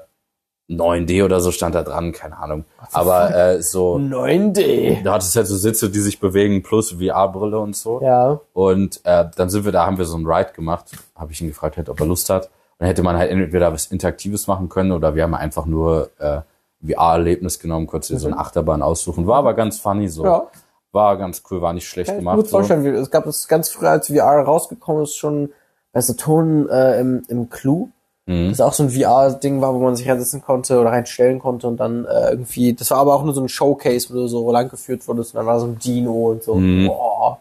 [0.71, 2.64] 9D oder so stand da dran, keine Ahnung.
[2.93, 5.03] Aber äh, so, 9D.
[5.03, 8.03] da hattest halt so Sitze, die sich bewegen, plus VR-Brille und so.
[8.03, 8.41] Ja.
[8.53, 10.91] Und äh, dann sind wir da, haben wir so einen Ride gemacht.
[11.14, 12.47] Habe ich ihn gefragt, halt, ob er Lust hat.
[12.47, 16.11] Und dann hätte man halt entweder was Interaktives machen können oder wir haben einfach nur
[16.19, 16.43] äh,
[16.87, 19.26] VR-Erlebnis genommen, kurz so eine Achterbahn aussuchen.
[19.26, 20.22] War aber ganz funny so.
[20.22, 20.29] Mhm.
[20.29, 20.47] Ja.
[20.93, 22.37] War ganz cool, war nicht schlecht Kann ich gemacht.
[22.37, 22.83] gut vorstellen.
[22.85, 25.51] wie- Es gab es ganz früh, als VR rausgekommen ist, schon
[25.93, 27.91] bei Saturn äh, im, im Clou.
[28.26, 28.33] So.
[28.33, 28.49] Mhm.
[28.51, 31.79] Das auch so ein VR-Ding war, wo man sich reinsetzen konnte oder reinstellen konnte und
[31.79, 34.68] dann äh, irgendwie, das war aber auch nur so ein Showcase, wo du so lang
[34.70, 36.55] geführt wurdest und dann war so ein Dino und so.
[36.55, 36.87] Mhm.
[36.87, 37.39] Boah.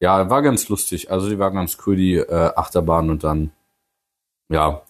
[0.00, 1.10] Ja, war ganz lustig.
[1.10, 3.50] Also die war ganz cool, die äh, Achterbahn und dann,
[4.50, 4.80] ja.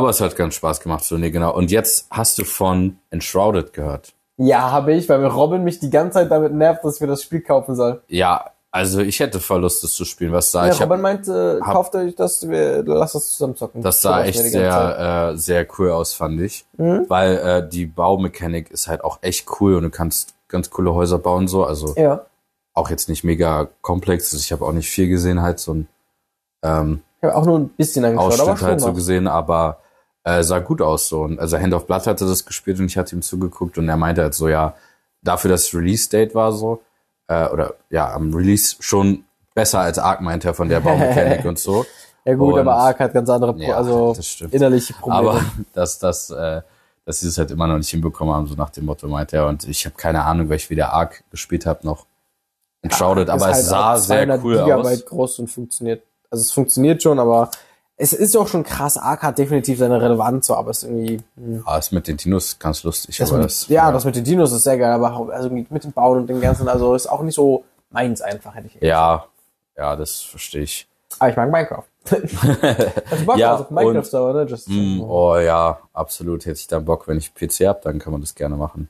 [0.00, 1.54] Aber es hat ganz Spaß gemacht, so, nee, genau.
[1.54, 4.12] Und jetzt hast du von Enshrouded gehört.
[4.36, 7.22] Ja, habe ich, weil Robin mich die ganze Zeit damit nervt, dass ich mir das
[7.22, 8.02] Spiel kaufen soll.
[8.08, 10.32] Ja, also ich hätte voll Lust, das zu spielen.
[10.32, 13.56] Was da Ja, ich hab, Robin meinte, hab- kauft euch das, wir, lass das zusammen
[13.56, 13.82] zocken.
[13.82, 16.64] Das sah echt sehr, äh, sehr cool aus, fand ich.
[16.78, 17.04] Mhm.
[17.08, 21.18] Weil äh, die Baumechanik ist halt auch echt cool und du kannst ganz coole Häuser
[21.18, 21.64] bauen so.
[21.64, 22.24] Also Ja.
[22.72, 24.32] auch jetzt nicht mega komplex.
[24.32, 25.88] Also ich habe auch nicht viel gesehen, halt so ein
[26.62, 29.78] ähm, Ich habe auch nur ein bisschen angeschaut, aber Ausschnitt schon halt so gesehen, aber
[30.24, 31.22] äh, sah gut aus so.
[31.22, 33.96] Und also Hand of Blood hatte das gespielt und ich hatte ihm zugeguckt und er
[33.96, 34.74] meinte halt so, ja,
[35.22, 36.82] dafür, dass Release-Date war so,
[37.28, 41.58] äh, oder ja, am Release schon besser als Ark meinte er von der Baumechanik und
[41.58, 41.84] so.
[42.24, 44.14] Ja gut, Und- aber Ark hat ganz andere, Pro Ja, also
[44.50, 45.30] innerliche Probleme.
[45.30, 46.60] Aber dass das, äh,
[47.06, 49.46] dass sie das halt immer noch nicht hinbekommen haben, so nach dem Motto meinte er.
[49.46, 52.06] Und ich habe keine Ahnung, weil ich weder Ark gespielt habe noch
[52.82, 55.06] Enshrouded, Ist aber halt es sah sehr 200 cool Gigabyte aus.
[55.06, 56.02] groß und funktioniert.
[56.30, 57.50] Also es funktioniert schon, aber
[58.02, 58.96] es ist auch schon krass.
[58.96, 61.22] Ark hat definitiv seine Relevanz, so, aber es ist irgendwie.
[61.36, 61.62] hm.
[61.66, 63.18] Ah, das mit den Dinos ganz lustig.
[63.18, 65.92] Das mit, das, ja, das mit den Dinos ist sehr geil, aber also mit dem
[65.92, 68.82] Bauen und dem Ganzen, also ist auch nicht so meins einfach, hätte ich.
[68.82, 69.26] ja,
[69.76, 70.88] ja, das verstehe ich.
[71.18, 71.84] Aber ich mag Minecraft.
[73.10, 74.42] also Bock Ja, also auf Minecraft aber, ne?
[74.48, 76.46] Just, Mm, oh ja, absolut.
[76.46, 78.88] Hätte ich da Bock, wenn ich PC hab, dann kann man das gerne machen.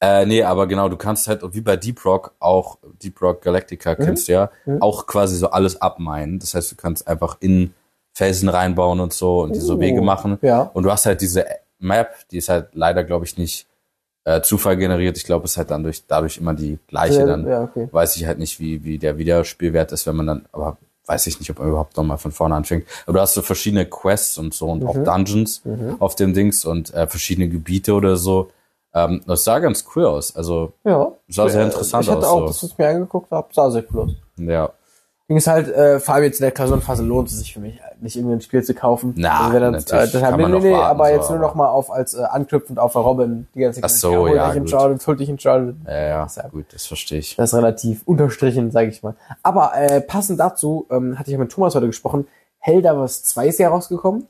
[0.00, 3.94] Äh, nee, aber genau, du kannst halt, wie bei Deep Rock, auch Deep Rock Galactica
[3.94, 6.38] kennst du ja, auch quasi so alles abmeinen.
[6.38, 7.74] Das heißt, du kannst einfach in
[8.16, 10.38] Felsen reinbauen und so und diese Uh, Wege machen.
[10.40, 10.62] ja.
[10.72, 11.44] Und du hast halt diese
[11.78, 13.66] Map, die ist halt leider, glaube ich, nicht
[14.24, 15.18] äh, Zufall generiert.
[15.18, 17.18] Ich glaube, es ist halt dann durch, dadurch immer die gleiche.
[17.20, 17.88] Ja, dann ja, okay.
[17.92, 21.38] weiß ich halt nicht, wie, wie der Wiederspielwert ist, wenn man dann, aber weiß ich
[21.38, 22.86] nicht, ob man überhaupt nochmal von vorne anfängt.
[23.04, 24.88] Aber du hast so verschiedene Quests und so und Mhm.
[24.88, 25.62] auch Dungeons
[25.98, 28.48] auf dem Dings und äh, verschiedene Gebiete oder so.
[28.94, 30.34] Ähm, das sah ganz cool aus.
[30.34, 31.12] Also, Ja.
[31.28, 32.46] Sah sehr Äh, interessant Ich hatte aus, auch, so.
[32.46, 34.10] das, was ich mir angeguckt habe, sah sehr cool aus.
[34.38, 34.70] ja.
[35.28, 37.80] Ding ist halt, äh, vor allem jetzt in der Klausurenphase lohnt es sich für mich
[38.00, 39.12] nicht irgendwie ein Spiel zu kaufen.
[39.16, 41.66] Na, also dann, natürlich äh, deshalb, nee, nee, nee, aber so, jetzt nur noch mal
[41.68, 43.98] auf als äh, anknüpfend auf Robin die ganze Ach Zeit.
[43.98, 44.70] so, ja, dich gut.
[44.70, 45.74] Shrouded, hol dich in Shrouded.
[45.84, 46.52] Ja, ja, Deshalb.
[46.52, 47.34] gut, das verstehe ich.
[47.34, 49.16] Das ist relativ unterstrichen, sage ich mal.
[49.42, 52.28] Aber äh, passend dazu ähm, hatte ich ja mit Thomas heute gesprochen.
[52.58, 54.28] Helldivers 2 ist ja rausgekommen.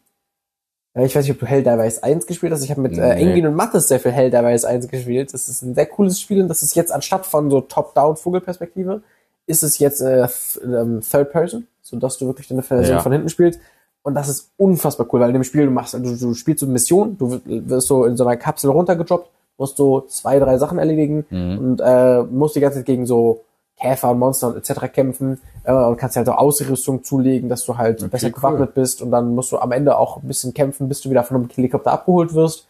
[0.95, 2.65] Äh, Ich weiß nicht, ob du Helldivers 1 gespielt hast.
[2.65, 3.23] Ich habe mit äh, Nee.
[3.33, 5.35] Engin und Mattes sehr viel Helldivers 1 gespielt.
[5.35, 9.03] Das ist ein sehr cooles Spiel und das ist jetzt anstatt von so Top-Down-Vogelperspektive,
[9.47, 10.27] ist es jetzt äh,
[10.65, 13.03] ähm, Third Person, sodass du wirklich deine Version Ja.
[13.03, 13.61] von hinten spielst.
[14.03, 16.67] Und das ist unfassbar cool, weil in dem Spiel du machst, du, du spielst so
[16.67, 19.29] eine Mission, du wirst so in so einer Kapsel runtergedroppt,
[19.59, 21.59] musst so zwei, drei Sachen erledigen Mhm.
[21.59, 23.43] und äh, musst die ganze Zeit gegen so
[23.79, 24.93] Käfer und Monster und etc.
[24.93, 28.33] kämpfen äh, und kannst halt auch Ausrüstung zulegen, dass du halt besser cool.
[28.33, 31.25] gewappnet bist und dann musst du am Ende auch ein bisschen kämpfen, bis du wieder
[31.25, 32.67] von einem Helikopter abgeholt wirst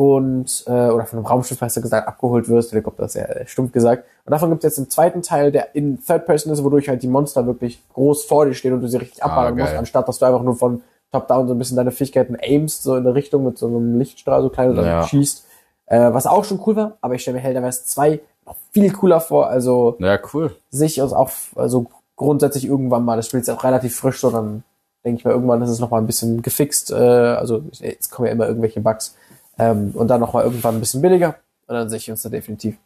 [0.00, 2.72] und äh, oder von einem Raumschiff besser gesagt abgeholt wirst.
[2.72, 4.04] Helikopter ist ja äh, stumpf gesagt.
[4.24, 7.02] Und davon gibt es jetzt einen zweiten Teil, der in Third Person ist, wodurch halt
[7.02, 9.78] die Monster wirklich groß vor dir stehen und du sie richtig abballern musst, geil.
[9.78, 10.80] anstatt dass du einfach nur von
[11.12, 13.98] Top Down so ein bisschen deine Fähigkeiten aimst, so in der Richtung mit so einem
[13.98, 15.02] Lichtstrahl so klein und dann Ja.
[15.02, 15.44] schießt.
[15.84, 19.20] Äh, was auch schon cool war, aber ich stelle mir Helldivers 2 noch viel cooler
[19.20, 19.48] vor.
[19.48, 20.56] Also Ja, cool.
[20.70, 24.62] sich also auch also grundsätzlich irgendwann mal, das Spiel ist auch relativ frisch, so dann
[25.04, 26.90] denke ich mal, irgendwann ist es noch mal ein bisschen gefixt.
[26.90, 29.14] Äh, also jetzt kommen ja immer irgendwelche Bugs.
[29.60, 31.36] Ähm, und dann noch mal irgendwann ein bisschen billiger.
[31.66, 32.76] Und dann sehe ich uns da definitiv.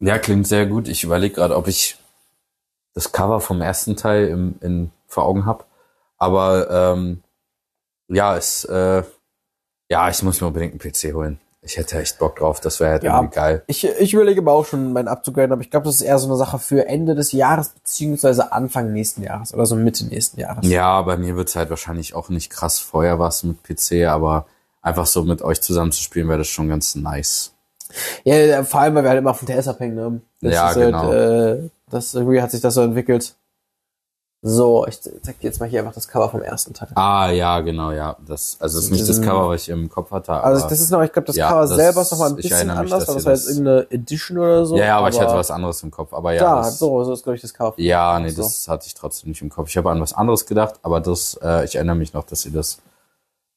[0.00, 0.88] Ja, klingt sehr gut.
[0.88, 1.96] Ich überlege gerade, ob ich
[2.94, 5.64] das Cover vom ersten Teil im, in, vor Augen habe.
[6.18, 7.22] Aber ähm,
[8.08, 9.02] ja, es, äh,
[9.90, 11.40] ja, ich muss mir unbedingt einen PC holen.
[11.62, 12.60] Ich hätte echt Bock drauf.
[12.60, 13.16] Das wäre halt Ja.
[13.16, 13.62] irgendwie geil.
[13.68, 16.28] Ich, ich überlege aber auch schon, meinen abzugraden, aber ich glaube, das ist eher so
[16.28, 20.66] eine Sache für Ende des Jahres, beziehungsweise Anfang nächsten Jahres oder so Mitte nächsten Jahres.
[20.68, 24.46] Ja, bei mir wird's halt wahrscheinlich auch nicht krass vorher was mit PC, aber
[24.84, 27.50] einfach so mit euch zusammen zu spielen, wäre das schon ganz nice.
[28.24, 30.20] Ja, vor allem, weil wir halt immer von TS abhängen, ne?
[30.40, 31.12] Das Ja, ist halt, genau.
[31.12, 33.34] äh, das irgendwie hat sich das so entwickelt.
[34.46, 36.88] So, ich zeig dir jetzt mal hier einfach das Cover vom ersten Teil.
[36.96, 38.14] Ah, ja, genau, ja.
[38.26, 40.32] Das, also es ist nicht das Diesen- Cover, was ich im Kopf hatte.
[40.32, 42.28] Aber, Also das ist noch, ich glaube, das Ja, Cover das- selber ist noch mal
[42.28, 44.76] ein bisschen mich, anders, weil das war jetzt das- irgendeine Edition oder so.
[44.76, 46.12] ja, ja, aber, ich hatte was anderes im Kopf.
[46.12, 47.72] Aber ja, Da, das, so, so ist, glaube ich, das Cover.
[47.78, 48.42] Ja, nee, So.
[48.42, 49.70] das hatte ich trotzdem nicht im Kopf.
[49.70, 52.52] Ich habe an was anderes gedacht, aber das, äh, ich erinnere mich noch, dass ihr
[52.52, 52.78] das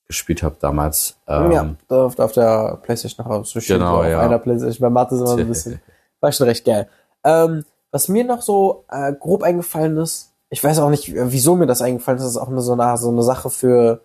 [0.07, 1.17] gespielt habt damals.
[1.27, 4.21] Ähm, ja, auf, auf der Playstation noch so schön Genau, auf ja.
[4.21, 4.85] einer Playstation.
[4.85, 5.81] Bei Mathe ist immer so ein bisschen,
[6.19, 6.87] war schon recht geil.
[7.23, 11.55] Ähm, was mir noch so äh, grob eingefallen ist, ich weiß auch nicht, äh, wieso
[11.55, 14.01] mir das eingefallen ist, das ist auch eine, so, eine, so eine Sache für,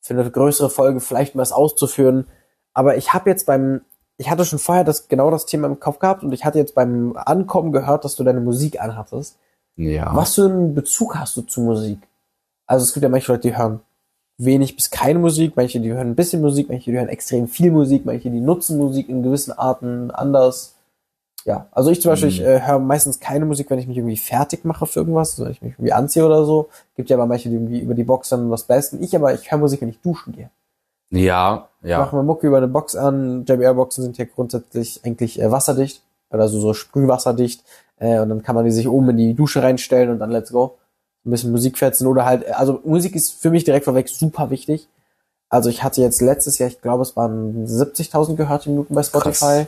[0.00, 2.26] für eine größere Folge, vielleicht mal das auszuführen.
[2.72, 3.82] Aber ich habe jetzt beim,
[4.16, 6.74] ich hatte schon vorher das genau das Thema im Kopf gehabt und ich hatte jetzt
[6.74, 9.38] beim Ankommen gehört, dass du deine Musik anhattest.
[9.76, 10.14] ja.
[10.14, 11.98] Was für einen Bezug hast du zu Musik?
[12.66, 13.80] Also es gibt ja manche Leute, die hören
[14.44, 17.70] wenig bis keine Musik, manche, die hören ein bisschen Musik, manche, die hören extrem viel
[17.70, 20.76] Musik, manche, die nutzen Musik in gewissen Arten anders.
[21.44, 24.16] Ja, also ich zum Beispiel, ich äh, höre meistens keine Musik, wenn ich mich irgendwie
[24.16, 26.68] fertig mache für irgendwas, also wenn ich mich irgendwie anziehe oder so.
[26.94, 29.02] Gibt ja aber manche, die irgendwie über die Box dann was besten.
[29.02, 30.50] Ich aber, ich höre Musik, wenn ich duschen gehe.
[31.10, 31.98] Ja, ja.
[31.98, 33.44] mache mir Mucke über eine Box an.
[33.44, 37.64] JBL-Boxen sind ja grundsätzlich eigentlich äh, wasserdicht, also so sprühwasserdicht.
[37.98, 40.52] Äh, und dann kann man die sich oben in die Dusche reinstellen und dann let's
[40.52, 40.78] go.
[41.24, 44.50] Ein bisschen Musik fetzen oder halt, äh, also Musik ist für mich direkt vorweg super
[44.50, 44.88] wichtig.
[45.48, 49.66] Also ich hatte jetzt letztes Jahr, ich glaube, es waren 70.000 gehörte Minuten bei Spotify.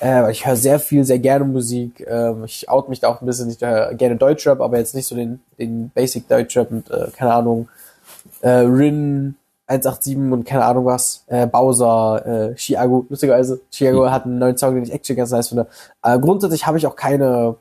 [0.00, 2.04] Äh, ich höre sehr viel, sehr gerne Musik.
[2.06, 3.50] Ähm, ich out mich da auch ein bisschen.
[3.50, 7.32] Ich höre gerne Deutschrap, aber jetzt nicht so den, den Basic Deutschrap und äh, keine
[7.32, 7.68] Ahnung,
[8.42, 9.36] äh, Rin
[9.66, 14.74] 187 und keine Ahnung was, äh, Bowser, äh, Chiago, lustigerweise, Chiago hat einen neuen Song,
[14.74, 15.66] den ich actually ganz nice finde.
[16.02, 17.56] Äh, grundsätzlich habe ich auch keine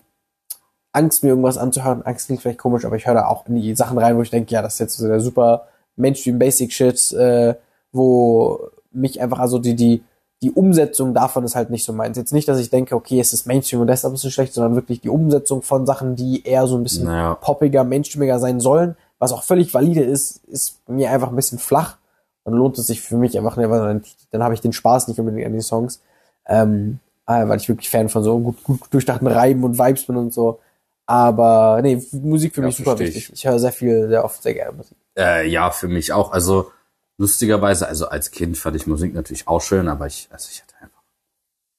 [0.94, 2.04] Angst, mir irgendwas anzuhören.
[2.04, 4.30] Angst klingt vielleicht komisch, aber ich höre da auch in die Sachen rein, wo ich
[4.30, 7.56] denke, ja, das ist jetzt so der super Mainstream Basic Shit, äh,
[7.92, 8.60] wo
[8.92, 10.04] mich einfach, also die, die,
[10.42, 12.18] die Umsetzung davon ist halt nicht so meins.
[12.18, 14.76] Jetzt nicht, dass ich denke, okay, es ist Mainstream und deshalb ist es schlecht, sondern
[14.76, 17.36] wirklich die Umsetzung von Sachen, die eher so ein bisschen Naja.
[17.36, 21.98] poppiger, mainstreamiger sein sollen, was auch völlig valide ist, ist mir einfach ein bisschen flach.
[22.44, 25.08] Dann lohnt es sich für mich einfach, nicht, weil dann, dann habe ich den Spaß
[25.08, 26.02] nicht unbedingt an den Songs.
[26.48, 30.18] Ähm, äh, weil ich wirklich Fan von so gut, gut durchdachten Reiben und Vibes bin
[30.18, 30.60] und so.
[31.06, 33.16] Aber nee, Musik für Ja, mich super versteh ich.
[33.16, 33.34] wichtig.
[33.34, 34.98] Ich höre sehr viel, sehr oft, sehr gerne Musik.
[35.18, 36.32] Äh, ja, für mich auch.
[36.32, 36.72] Also
[37.18, 40.74] lustigerweise, also als Kind fand ich Musik natürlich auch schön, aber ich, also ich hatte
[40.82, 41.02] einfach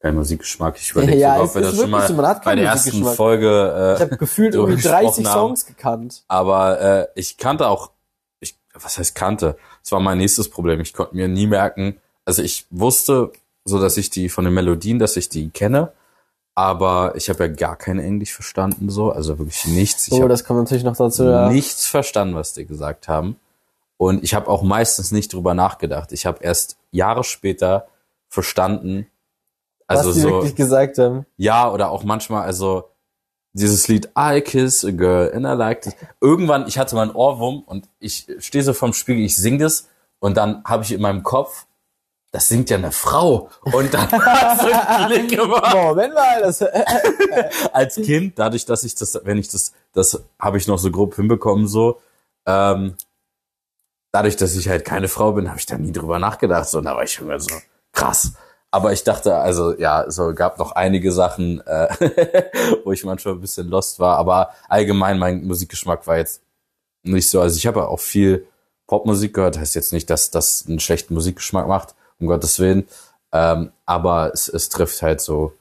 [0.00, 0.76] keinen Musikgeschmack.
[0.78, 3.04] Ich überlege Ja, wir ist das schon mal so, bei der ersten.
[3.04, 3.94] Folge.
[3.96, 5.48] Ich Äh, habe gefühlt irgendwie 30 gesprochen haben.
[5.48, 6.24] Songs gekannt.
[6.28, 7.90] aber äh, ich kannte auch,
[8.40, 9.56] ich, was heißt kannte?
[9.82, 10.80] Das war mein nächstes Problem.
[10.80, 13.32] Ich konnte mir nie merken, also ich wusste,
[13.64, 15.92] so dass ich die von den Melodien, dass ich die kenne,
[16.54, 20.08] aber ich habe ja gar kein Englisch verstanden, so, also wirklich nichts.
[20.08, 21.24] Ich Oh, das kommt natürlich noch dazu.
[21.24, 21.48] Ja.
[21.48, 23.36] nichts verstanden, was die gesagt haben.
[23.96, 26.12] Und ich habe auch meistens nicht drüber nachgedacht.
[26.12, 27.86] Ich habe erst Jahre später
[28.28, 29.06] verstanden,
[29.86, 31.26] also was die so, wirklich gesagt haben.
[31.36, 32.88] ja, oder auch manchmal, also
[33.52, 35.96] dieses Lied I kiss a girl and I like it.
[36.20, 39.88] Irgendwann, ich hatte mal einen Ohrwurm und ich stehe so vorm Spiegel, ich sing das
[40.18, 41.66] und dann habe ich in meinem Kopf,
[42.32, 43.50] das singt ja eine Frau.
[43.60, 46.62] Und dann hat so einen Klick gemacht Moment mal, das,
[47.72, 51.14] als Kind, dadurch, dass ich das, wenn ich das, das habe ich noch so grob
[51.14, 52.00] hinbekommen, so,
[52.46, 52.96] ähm,
[54.10, 56.84] dadurch, dass ich halt keine Frau bin, habe ich da nie drüber nachgedacht, so, und
[56.84, 57.54] da war ich immer so,
[57.92, 58.32] krass.
[58.70, 61.88] Aber ich dachte, also ja, so gab noch einige Sachen, äh,
[62.84, 66.40] wo ich manchmal ein bisschen lost war, aber allgemein mein Musikgeschmack war jetzt
[67.02, 67.42] nicht so.
[67.42, 68.46] Also ich habe ja auch viel
[68.86, 72.86] Popmusik gehört, heißt jetzt nicht, dass das einen schlechten Musikgeschmack macht, um Gottes Willen.
[73.32, 75.52] Ähm, aber es, es trifft halt so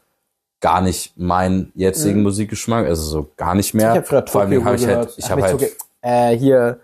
[0.61, 2.23] gar nicht meinen jetzigen Mhm.
[2.23, 3.91] Musikgeschmack, also so gar nicht mehr.
[3.91, 5.67] Ich habe früher Vor allem habe ich halt, ich habe halt, Tokyo,
[6.01, 6.79] äh, hier,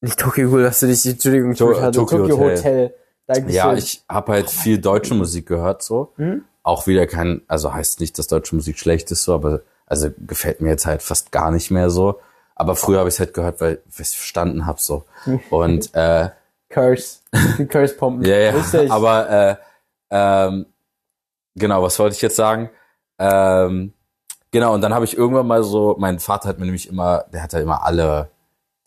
[0.00, 2.56] nicht Tokyo Ghoul, dass du dich, Entschuldigung, To- hatte Tokyo Tokyo, Hotel.
[2.58, 2.94] Hotel.
[3.26, 3.54] Dankeschön.
[3.54, 6.12] ja, ich habe halt viel deutsche Musik gehört, so.
[6.16, 6.44] Hm?
[6.62, 10.60] Auch wieder kein, also heißt nicht, dass deutsche Musik schlecht ist, so, aber also gefällt
[10.60, 12.20] mir jetzt halt fast gar nicht mehr so.
[12.54, 15.04] Aber früher habe ich es halt gehört, weil ich es verstanden habe, so.
[15.50, 16.30] Und äh,
[16.70, 17.18] Curse.
[17.58, 18.24] Die Curse-Pumpen.
[18.24, 18.90] Ja, ja, Richtig.
[18.90, 19.56] aber äh,
[20.10, 20.66] ähm,
[21.54, 22.70] genau, was wollte ich jetzt sagen?
[23.18, 23.92] Ähm,
[24.50, 27.42] genau, und dann habe ich irgendwann mal so, mein Vater hat mir nämlich immer, der
[27.42, 28.30] hatte immer alle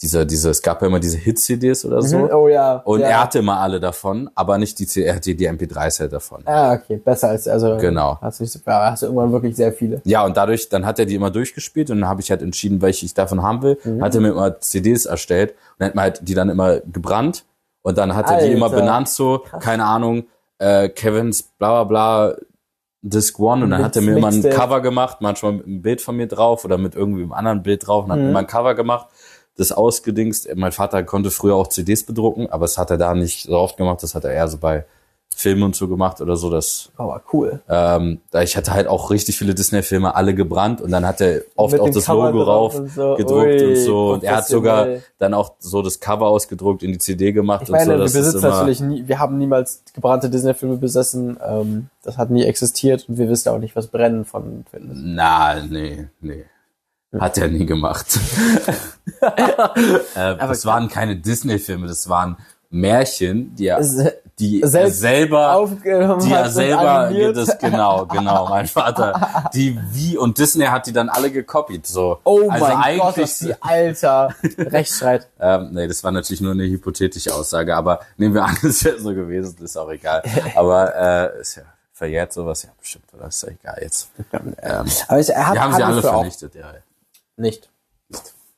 [0.01, 2.17] diese, diese, es gab ja immer diese Hit-CDs oder so.
[2.17, 2.77] Mhm, Oh ja.
[2.77, 3.07] Und ja.
[3.07, 6.41] er hatte immer alle davon, aber nicht die, C- er hatte die MP3s halt davon.
[6.47, 7.77] Ah, okay, besser als, also.
[7.77, 8.17] Genau.
[8.19, 10.01] Hast du, so- hast du irgendwann wirklich sehr viele.
[10.03, 12.82] Ja, und dadurch, dann hat er die immer durchgespielt und dann habe ich halt entschieden,
[12.82, 13.77] welche ich davon haben will.
[13.84, 14.01] Mhm.
[14.03, 17.45] Hat er mir immer CDs erstellt und hat mir halt die dann immer gebrannt
[17.82, 20.25] und dann hat er die immer benannt so, keine Ahnung,
[20.59, 22.36] äh, Kevins bla bla bla
[23.03, 24.55] Disc One und dann Mix- hat er mir immer ein Mixtape.
[24.55, 27.88] Cover gemacht, manchmal mit einem Bild von mir drauf oder mit irgendwie einem anderen Bild
[27.88, 28.25] drauf und hat Mhm.
[28.25, 29.07] mir immer ein Cover gemacht,
[29.57, 30.47] das ausgedingst.
[30.55, 33.75] Mein Vater konnte früher auch CDs bedrucken, aber das hat er da nicht so oft
[33.77, 34.86] gemacht, das hat er eher so bei
[35.36, 37.61] Filmen und so gemacht oder so, das Aber cool.
[37.67, 41.71] ähm, ich hatte halt auch richtig viele Disney-Filme alle gebrannt und dann hat er oft
[41.71, 43.15] Mit auch das Cover Logo drauf rauf und so.
[43.15, 44.11] gedruckt Ui, und so.
[44.13, 47.69] Und er hat sogar dann auch so das Cover ausgedruckt, in die CD gemacht Ich
[47.69, 47.91] und meine, so.
[47.91, 51.38] wir Das besitzen natürlich nie, wir haben niemals gebrannte Disney-Filme besessen.
[51.43, 54.99] Ähm, das hat nie existiert und wir wissen auch nicht, was Brennen von Filmen ist.
[55.01, 56.45] na, nee, nee.
[57.19, 58.05] Hat er nie gemacht.
[59.21, 62.38] äh, das waren keine Disney-Filme, das waren
[62.72, 63.82] Märchen, die er,
[64.39, 70.38] die er selber Aufgenommen die er selber, das, genau, genau, mein Vater, die wie, und
[70.38, 72.19] Disney hat die dann alle gekopiert, so.
[72.24, 75.28] Oh also mein Gott, eigentlich, das ist die alter Rechtsstreit.
[75.39, 78.99] ähm, nee, das war natürlich nur eine hypothetische Aussage, aber nehmen wir an, es wäre
[78.99, 80.24] so gewesen, ist auch egal.
[80.55, 81.63] Aber, äh, ist ja
[82.01, 84.09] verjährt sowas, ja, bestimmt, oder ist ja egal jetzt.
[84.32, 86.74] Ähm, Aber ich, er hat, wir haben hat sie alle früher auch vernichtet, ja.
[87.38, 87.69] nicht.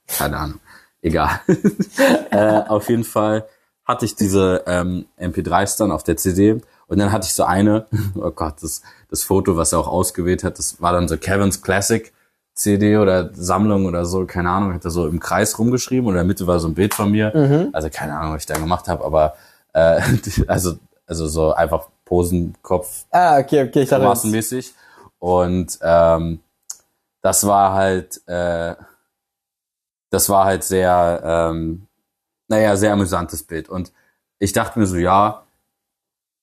[0.07, 0.59] Keine Ahnung.
[1.01, 1.41] Egal.
[2.31, 3.45] äh, auf jeden Fall,
[3.85, 7.87] hatte ich diese ähm, MP3s dann auf der CD und dann hatte ich so eine,
[8.15, 11.61] oh Gott, das, das Foto, was er auch ausgewählt hat, das war dann so Kevin's
[11.61, 12.11] Classic
[12.53, 16.17] CD oder Sammlung oder so, keine Ahnung, hat er so im Kreis rumgeschrieben und in
[16.17, 17.31] der Mitte war so ein Bild von mir.
[17.35, 17.69] Mhm.
[17.73, 19.35] Also keine Ahnung, was ich da gemacht habe, aber
[19.73, 20.01] äh,
[20.47, 20.77] also,
[21.07, 24.73] also so einfach Posenkopf Ah, okay, okay, ich dachte, massenmäßig.
[25.17, 26.41] Und ähm,
[27.21, 28.75] das war halt, äh,
[30.11, 31.87] das war halt sehr, ähm,
[32.47, 33.69] naja, sehr amüsantes Bild.
[33.69, 33.91] Und
[34.39, 35.43] ich dachte mir so, ja,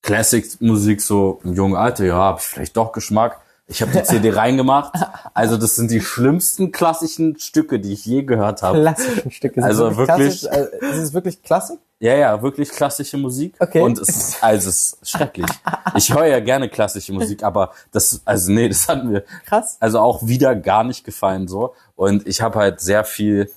[0.02, 3.40] Classic-Musik so im jungen Alter, ja, habe ich vielleicht doch Geschmack.
[3.66, 4.94] Ich habe die CD reingemacht.
[5.34, 8.80] Also das sind die schlimmsten klassischen Stücke, die ich je gehört habe.
[8.80, 9.56] klassischen Stücke.
[9.56, 10.44] Sind Also wirklich- Klassisch,
[10.82, 11.78] äh, ist es wirklich Klassik?
[12.00, 13.54] Ja, ja, wirklich klassische Musik.
[13.58, 13.82] Okay.
[13.82, 15.46] Und es ist, also es ist schrecklich.
[15.96, 19.76] Ich höre ja gerne klassische Musik, aber das, also nee, das hat mir Krass.
[19.80, 21.74] also auch wieder gar nicht gefallen so.
[21.96, 23.50] Und ich habe halt sehr viel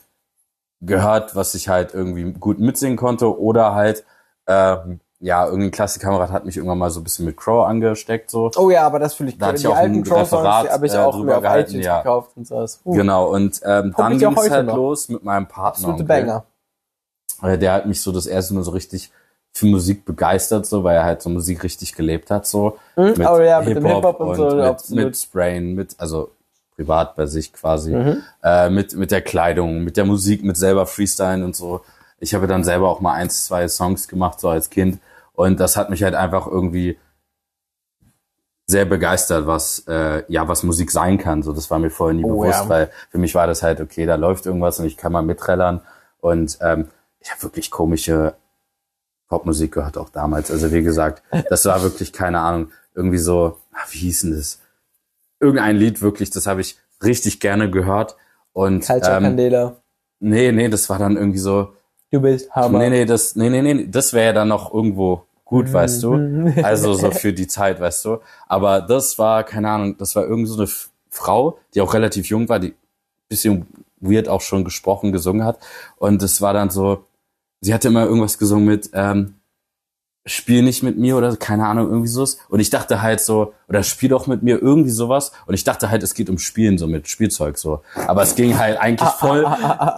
[0.85, 4.03] gehört, was ich halt irgendwie gut mitsingen konnte oder halt
[4.47, 8.51] ähm, ja, irgendein Klassikkamerad hat mich irgendwann mal so ein bisschen mit Crow angesteckt so.
[8.57, 10.93] Oh ja, aber das fühle ich Da hatte Die ich auch alten Crow-Songs, habe ich
[10.93, 11.97] äh, auch drüber mir auf gehalten, iTunes ja.
[11.99, 12.65] gekauft und so.
[12.83, 14.75] Uh, Genau, und ähm, dann ging es halt noch.
[14.75, 15.87] los mit meinem Partner.
[15.87, 16.03] Absolute.
[16.03, 16.43] Banger.
[17.41, 19.11] Äh, Der hat mich so das erste Mal so richtig
[19.53, 22.77] für Musik begeistert, so, weil er halt so Musik richtig gelebt hat, so.
[22.97, 25.05] Mhm, oh ja, mit dem Hip-Hop und und so, mit, absolut.
[25.05, 26.31] mit Sprayen, mit, also
[26.75, 28.23] privat bei sich quasi, Mhm.
[28.43, 31.81] äh, mit, mit der Kleidung, mit der Musik, mit selber Freestylen und so.
[32.19, 34.99] Ich habe dann selber auch mal eins, zwei Songs gemacht, so als Kind.
[35.33, 36.97] Und das hat mich halt einfach irgendwie
[38.65, 41.43] sehr begeistert, was äh, ja was Musik sein kann.
[41.43, 42.69] So, das war mir vorher nie Oh, bewusst, ja.
[42.69, 45.81] weil für mich war das halt okay, da läuft irgendwas und ich kann mal mitträllern.
[46.21, 46.87] Und ähm,
[47.19, 48.35] ich habe wirklich komische
[49.27, 50.49] Popmusik gehört auch damals.
[50.49, 54.59] Also wie gesagt, das war wirklich keine Ahnung, irgendwie so, ah, wie hieß denn das?
[55.43, 58.15] Irgendein Lied wirklich, das habe ich richtig gerne gehört.
[58.53, 59.75] Und Culture ähm, Candela.
[60.19, 61.73] nee, nee, das war dann irgendwie so,
[62.13, 62.77] Du bist Hammer.
[62.77, 66.53] Nee, nee, das, nee, nee, nee, das wäre ja dann noch irgendwo gut, weißt du?
[66.63, 68.19] Also so für die Zeit, weißt du?
[68.47, 70.69] Aber das war, keine Ahnung, das war irgend so eine
[71.09, 72.75] Frau, die auch relativ jung war, die
[73.29, 73.65] bisschen
[73.99, 75.57] weird auch schon gesprochen, gesungen hat.
[75.97, 77.05] Und es war dann so,
[77.61, 79.35] sie hatte immer irgendwas gesungen mit, ähm,
[80.25, 82.37] spiel nicht mit mir oder keine Ahnung, irgendwie sowas.
[82.49, 85.33] Und ich dachte halt so, oder spiel doch mit mir irgendwie sowas.
[85.45, 87.81] Und ich dachte halt, es geht um Spielen, so mit Spielzeug so.
[88.07, 89.45] Aber es ging halt eigentlich voll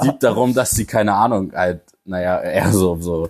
[0.04, 3.30] deep darum, dass sie, keine Ahnung, halt, naja, eher so, so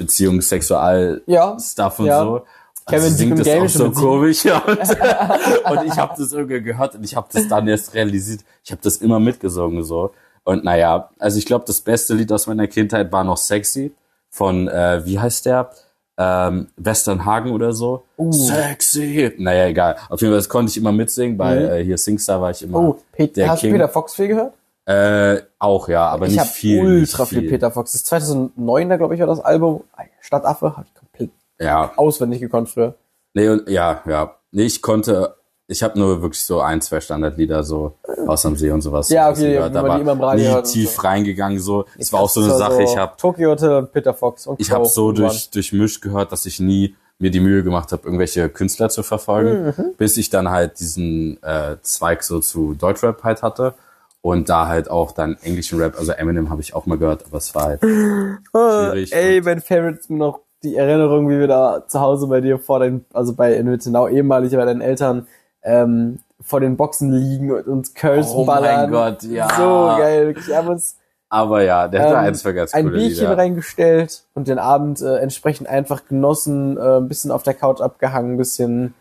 [0.00, 2.22] Beziehungs-, Sexual- Ja, Stuff und ja.
[2.22, 2.42] so.
[2.86, 4.44] Kevin, sie die singt das Game auch so komisch.
[4.44, 4.78] Und,
[5.70, 8.40] und ich habe das irgendwie gehört und ich habe das dann erst realisiert.
[8.62, 10.12] Ich habe das immer mitgesungen so.
[10.44, 13.94] Und naja, also ich glaube, das beste Lied aus meiner Kindheit war noch Sexy
[14.28, 15.70] von, äh, wie heißt der?
[16.16, 18.04] Ähm, Westernhagen oder so.
[18.16, 18.30] Uh.
[18.32, 19.32] Sexy.
[19.38, 19.96] Naja, egal.
[20.08, 21.36] Auf jeden Fall, das konnte ich immer mitsingen.
[21.36, 21.64] Bei Mhm.
[21.70, 23.74] äh, hier Singstar war ich immer Oh, Pet der hast du King.
[23.74, 24.52] Peter Fox viel gehört?
[24.86, 26.80] Äh, auch ja, aber ich nicht habe viel.
[26.84, 27.92] ultra nicht viel Peter Fox.
[27.92, 29.82] Das 2009, da glaube ich, war das Album.
[30.20, 32.94] Stadtaffe, habe ich komplett Ja, auswendig gekonnt früher.
[33.34, 34.34] nee, und, ja, ja.
[34.52, 35.34] Nee, ich konnte,
[35.66, 37.94] ich habe nur wirklich so ein, zwei Standardlieder so
[38.26, 39.08] aus am See und sowas.
[39.08, 41.02] Ja, okay, gehört, aber nie und tief so.
[41.02, 41.86] reingegangen so.
[41.98, 44.70] Es war auch so eine Sache, ich habe Tokyo Hotel und Peter Fox und ich
[44.70, 45.28] habe so irgendwann.
[45.28, 49.66] durch durchmischt gehört, dass ich nie mir die Mühe gemacht habe, irgendwelche Künstler zu verfolgen,
[49.76, 49.94] Mhm.
[49.96, 53.74] bis ich dann halt diesen äh, Zweig so zu Deutschrap halt hatte
[54.20, 57.38] und da halt auch dann englischen Rap, also Eminem habe ich auch mal gehört, aber
[57.38, 57.80] es war halt
[58.50, 59.12] schwierig.
[59.12, 62.58] Ey, mein Favorite ist mir noch die Erinnerung, wie wir da zu Hause bei dir
[62.58, 65.26] vor den, also bei in Wittenau ehemalig bei deinen Eltern,
[65.64, 68.90] ähm, vor den Boxen liegen und uns Curls Oh mein ballern.
[68.90, 69.48] Gott, ja.
[69.56, 70.46] So geil, wirklich.
[70.46, 70.96] Wir haben uns
[71.30, 73.36] aber ja, der hatte ähm, eins für ganz ein Bierchen Lieder.
[73.36, 78.34] reingestellt und den Abend äh, entsprechend einfach genossen, äh, ein bisschen auf der Couch abgehangen,
[78.34, 78.94] ein bisschen,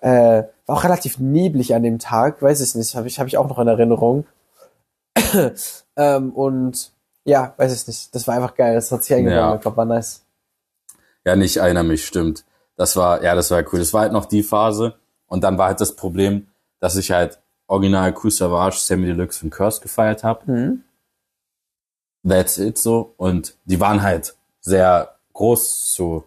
[0.00, 3.38] äh, war auch relativ neblig an dem Tag, weiß ich nicht, habe ich, hab ich
[3.38, 4.24] auch noch in Erinnerung.
[5.96, 6.92] ähm, und
[7.24, 9.54] ja, weiß ich nicht, das war einfach geil, das hat sich eingebaut, Ja.
[9.56, 10.22] ich glaube, war nice.
[11.24, 12.44] Ja, nicht erinnere mich, stimmt.
[12.76, 13.78] Das war, ja, das war cool.
[13.80, 14.94] Das war halt noch die Phase.
[15.30, 16.48] Und dann war halt das Problem,
[16.80, 17.38] dass ich halt
[17.68, 20.50] original Cool Savage, Sammy Deluxe und Curse gefeiert habe.
[20.50, 20.84] Mhm.
[22.28, 23.14] That's it so.
[23.16, 26.24] Und die waren halt sehr groß zu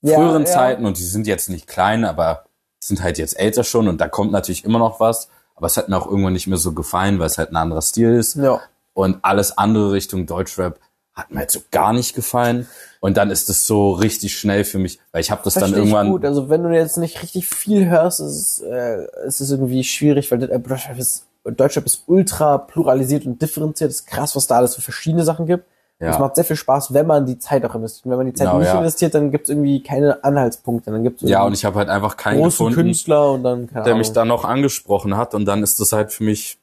[0.00, 0.50] Ja, früheren ja.
[0.50, 2.46] Zeiten und die sind jetzt nicht klein, aber
[2.80, 5.28] sind halt jetzt älter schon und da kommt natürlich immer noch was.
[5.56, 7.82] Aber es hat mir auch irgendwann nicht mehr so gefallen, weil es halt ein anderer
[7.82, 8.36] Stil ist.
[8.36, 8.60] Ja.
[8.94, 10.78] Und alles andere Richtung Deutschrap
[11.12, 12.68] hat mir halt so gar nicht gefallen.
[13.00, 15.82] Und dann ist es so richtig schnell für mich, weil ich habe das dann Verstehe
[15.84, 16.10] ich irgendwann.
[16.10, 16.24] gut.
[16.24, 20.30] Also wenn du jetzt nicht richtig viel hörst, ist es, äh, ist es irgendwie schwierig,
[20.32, 23.90] weil äh, Deutschrap ist, Deutschrap ist ultra pluralisiert und differenziert.
[23.90, 25.64] Es ist krass, was da alles für verschiedene Sachen gibt.
[26.00, 26.10] Ja.
[26.10, 28.06] Es macht sehr viel Spaß, wenn man die Zeit auch investiert.
[28.06, 28.78] Und wenn man die Zeit Genau, nicht ja.
[28.78, 30.90] investiert, dann gibt es irgendwie keine Anhaltspunkte.
[30.92, 33.66] Dann gibt es Ja, und ich habe halt einfach keinen große gefunden, Künstler und dann
[33.66, 33.98] keine der Ahnung.
[33.98, 35.34] mich dann noch angesprochen hat.
[35.34, 36.58] Und dann ist das halt für mich,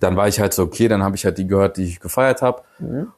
[0.00, 2.42] dann war ich halt so, okay, dann habe ich halt die gehört, die ich gefeiert
[2.42, 2.62] habe.
[2.80, 3.12] Mhm.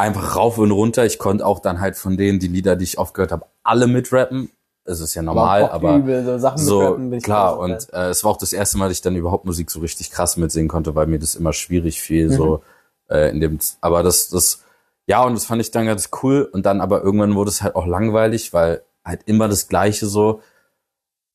[0.00, 1.04] Einfach rauf und runter.
[1.04, 3.86] Ich konnte auch dann halt von denen, die Lieder, die ich oft gehört habe, alle
[3.86, 4.50] mitrappen.
[4.84, 7.58] Es ist ja normal, aber übel, so Sachen so mitrappen bin ich klar.
[7.58, 10.10] Und äh, es war auch das erste Mal, dass ich dann überhaupt Musik so richtig
[10.10, 12.62] krass mitsingen konnte, weil mir das immer schwierig fiel, so
[13.08, 13.58] äh, in dem.
[13.80, 14.64] Aber das, das,
[15.06, 16.48] ja, und das fand ich dann ganz cool.
[16.50, 20.40] Und dann aber irgendwann wurde es halt auch langweilig, weil halt immer das Gleiche so.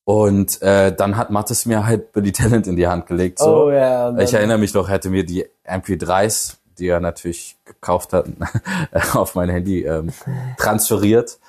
[0.05, 3.39] Und äh, dann hat Mattes mir halt Billy Talent in die Hand gelegt.
[3.39, 3.65] So.
[3.65, 4.09] Oh ja.
[4.09, 8.27] und Ich erinnere mich noch, er hatte mir die MP3s, die er natürlich gekauft hat,
[9.14, 10.11] auf mein Handy ähm,
[10.57, 11.39] transferiert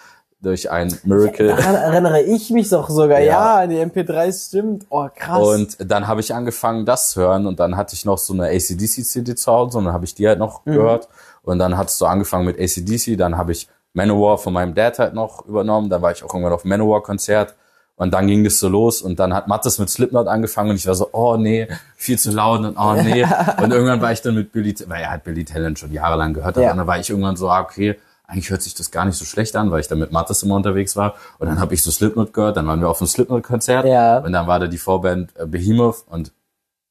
[0.41, 1.49] durch ein Miracle.
[1.49, 3.21] Daran erinnere ich mich doch sogar.
[3.21, 3.63] Ja.
[3.63, 4.87] Ja, die MP3 stimmt.
[4.91, 5.43] Oh, krass.
[5.43, 8.49] Und dann habe ich angefangen, das zu hören und dann hatte ich noch so eine
[8.49, 11.09] ACDC-CD zu Hause und dann habe ich die halt noch gehört.
[11.43, 14.99] Und dann hat es so angefangen mit ACDC, dann habe ich Manowar von meinem Dad
[14.99, 17.55] halt noch übernommen, dann war ich auch irgendwann auf Manowar-Konzert
[17.97, 20.87] und dann ging das so los und dann hat Mattes mit Slipknot angefangen und ich
[20.87, 21.67] war so, oh nee,
[21.97, 23.25] viel zu laut und oh nee.
[23.63, 26.57] und irgendwann war ich dann mit Billy, weil er hat Billy Talent schon jahrelang gehört
[26.57, 26.71] Ja.
[26.73, 27.97] und dann war ich irgendwann so, ah, okay,
[28.29, 30.57] eigentlich hört sich das gar nicht so schlecht an, weil ich dann mit Mattes immer
[30.57, 31.15] unterwegs war.
[31.39, 33.87] Und dann habe ich so Slipknot gehört, dann waren wir auf einem Slipknot-Konzert.
[33.87, 34.19] Ja.
[34.19, 36.33] Und dann war da die Vorband äh, Behemoth und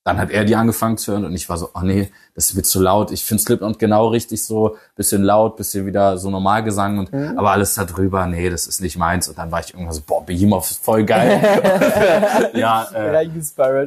[0.05, 2.61] dann hat er die angefangen zu hören und ich war so, oh nee, das mir
[2.61, 3.11] zu laut.
[3.11, 7.39] Ich finde Slipknot genau richtig so, bisschen laut, bisschen wieder so Normalgesang und Mhm.
[7.39, 9.27] aber alles da drüber, nee, das ist nicht meins.
[9.27, 11.41] Und dann war ich irgendwann so, boah, Behemoth ist voll geil.
[12.53, 13.09] ja, äh,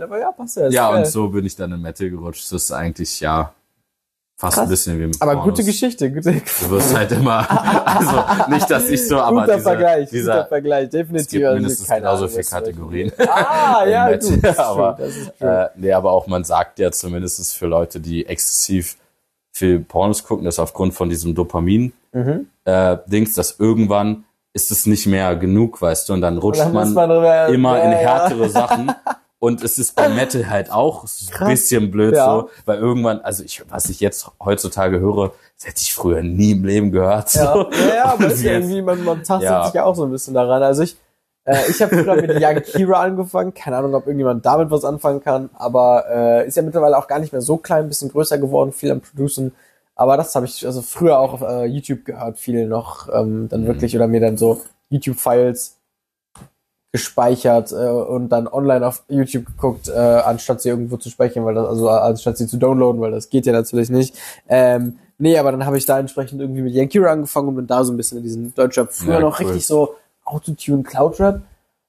[0.02, 0.68] aber ja, passt ja.
[0.68, 0.98] ja, geil.
[0.98, 2.50] und so bin ich dann in Metal gerutscht.
[2.50, 3.52] Das ist eigentlich, ja,
[4.40, 4.64] fast Krass.
[4.66, 5.50] ein bisschen wie mit Aber Pornos.
[5.56, 7.44] gute Geschichte, gute, Du wirst halt immer,
[7.86, 11.30] also nicht, dass ich so, aber guter dieser, Vergleich, guter dieser, Vergleich, es definitiv.
[11.30, 13.12] gibt also mindestens keine genauso viele Kategorien.
[13.18, 15.40] Ah, im ja, gut, das aber, das ist.
[15.40, 18.96] Äh, nee, aber auch man sagt ja zumindest für Leute, die exzessiv
[19.52, 22.46] viel Pornos gucken, dass aufgrund von diesem Dopamin Mhm.
[22.64, 24.24] äh, Dings, dass irgendwann
[24.54, 27.48] ist es nicht mehr genug, weißt du, und dann rutscht Dann muss man, man drüber-
[27.48, 27.98] immer ja, in ja.
[27.98, 28.92] härtere Sachen.
[29.40, 32.24] Und es ist bei Metal halt auch ein bisschen blöd Ja.
[32.26, 36.52] so, weil irgendwann, also ich, was ich jetzt heutzutage höre, das hätte ich früher nie
[36.52, 37.32] im Leben gehört.
[37.34, 37.70] Ja, So.
[37.70, 39.64] ja, ja aber Und ist ja irgendwie, man, man tastet Ja.
[39.64, 40.62] sich ja auch so ein bisschen daran.
[40.64, 40.96] Also ich,
[41.44, 43.54] äh, ich habe früher mit Young Kira angefangen.
[43.54, 47.20] Keine Ahnung, ob irgendjemand damit was anfangen kann, aber äh, ist ja mittlerweile auch gar
[47.20, 49.54] nicht mehr so klein, ein bisschen größer geworden, viel am Producen.
[49.94, 53.66] Aber das habe ich also früher auch auf äh, YouTube gehört, viel noch ähm, dann
[53.66, 55.76] wirklich oder mir dann so YouTube-Files
[56.92, 61.54] gespeichert äh, und dann online auf YouTube geguckt, äh, anstatt sie irgendwo zu speichern, weil
[61.54, 64.16] das, also anstatt sie zu downloaden, weil das geht ja natürlich nicht.
[64.48, 67.84] Ähm, nee, aber dann habe ich da entsprechend irgendwie mit Yankira angefangen und bin da
[67.84, 69.46] so ein bisschen in diesen Deutschrap früher Ja, noch cool.
[69.46, 69.94] richtig so
[70.24, 71.40] Autotune, Cloudrap.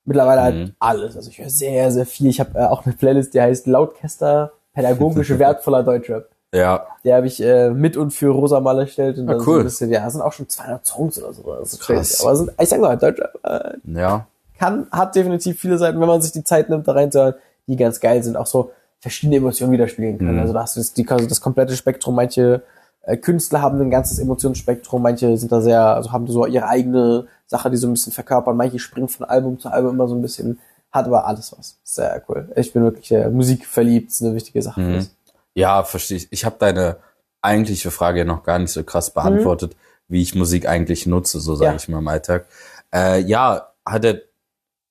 [0.05, 0.71] Mittlerweile halt Mhm.
[0.79, 1.15] alles.
[1.15, 2.27] Also ich höre sehr, sehr viel.
[2.29, 6.27] Ich habe äh, auch eine Playlist, die heißt Lautkäster pädagogische wertvoller Deutschrap.
[6.51, 9.51] Ja, Der habe ich äh, mit und für Rosa mal erstellt und Ah, dann so
[9.51, 9.59] cool.
[9.59, 11.43] ein bisschen, ja, sind auch schon 200 Songs oder so.
[11.43, 11.95] Das ist Krass.
[12.17, 12.23] crazy.
[12.25, 14.25] Aber sind, ich sag mal, Deutschrap äh, ja.
[14.59, 17.35] Kann, hat definitiv viele Seiten, wenn man sich die Zeit nimmt, da reinzuhören,
[17.67, 20.35] die ganz geil sind, auch so verschiedene Emotionen widerspiegeln können.
[20.35, 20.41] Mhm.
[20.41, 22.15] Also da hast du das, die, also das komplette Spektrum.
[22.15, 22.63] Manche
[23.03, 27.27] äh, Künstler haben ein ganzes Emotionsspektrum, manche sind da sehr, also haben so ihre eigene
[27.47, 28.57] Sache, die so ein bisschen verkörpern.
[28.57, 30.59] Manche springen von Album zu Album immer so ein bisschen,
[30.91, 31.77] hat aber alles was.
[31.83, 32.51] Sehr cool.
[32.55, 34.81] Ich bin wirklich äh, Musik verliebt, ist eine wichtige Sache.
[34.81, 35.07] Mhm.
[35.53, 36.27] Ja, verstehe ich.
[36.31, 36.97] Ich habe deine
[37.41, 39.75] eigentliche Frage noch gar nicht so krass beantwortet,
[40.07, 41.75] wie ich Musik eigentlich nutze, so sage Ja.
[41.77, 42.45] ich mal im Alltag.
[42.93, 44.21] Äh, ja, hat er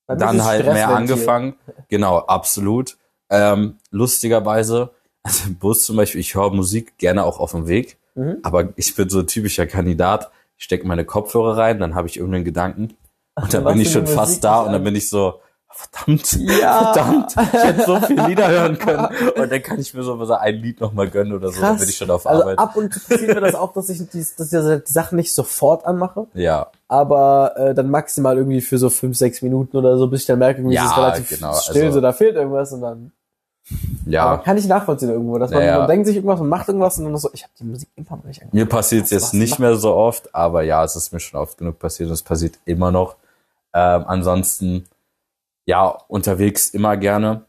[0.08, 1.54] Dann dann halt mehr angefangen.
[1.88, 2.96] Genau, absolut.
[3.30, 4.90] Ähm, lustigerweise,
[5.22, 8.38] also im Bus zum Beispiel, ich höre Musik gerne auch auf dem Weg, Mhm.
[8.42, 10.30] aber ich bin so ein typischer Kandidat.
[10.56, 12.96] Ich stecke meine Kopfhörer rein, dann habe ich irgendeinen Gedanken
[13.36, 14.84] und dann bin ich schon fast da nicht und dann an.
[14.84, 15.40] bin ich so,
[15.78, 16.92] verdammt, Ja.
[16.92, 19.06] verdammt, ich hätte so viele Lieder hören können
[19.36, 21.96] und dann kann ich mir so ein Lied nochmal gönnen oder so, dann bin ich
[21.96, 22.58] schon auf also Arbeit.
[22.58, 25.32] ab und zu passiert mir das auch, dass ich die, dass ich die Sachen nicht
[25.32, 26.26] sofort anmache.
[26.34, 30.26] ja, aber äh, dann maximal irgendwie für so fünf, sechs Minuten oder so, bis ich
[30.26, 32.80] dann merke, irgendwie Ja, ist es relativ genau, still, also- so da fehlt irgendwas und
[32.80, 33.12] dann.
[33.70, 34.36] Aber ja.
[34.38, 37.04] kann ich nachvollziehen irgendwo, dass man, Ja, man denkt sich irgendwas und macht irgendwas und
[37.04, 38.54] dann so, ich habe die Musik immer noch nicht angemacht.
[38.54, 41.58] Mir passiert es jetzt nicht mehr so oft, aber ja, es ist mir schon oft
[41.58, 43.16] genug passiert und es passiert immer noch.
[43.74, 44.86] Ähm, ansonsten,
[45.68, 47.42] ja, unterwegs immer gerne.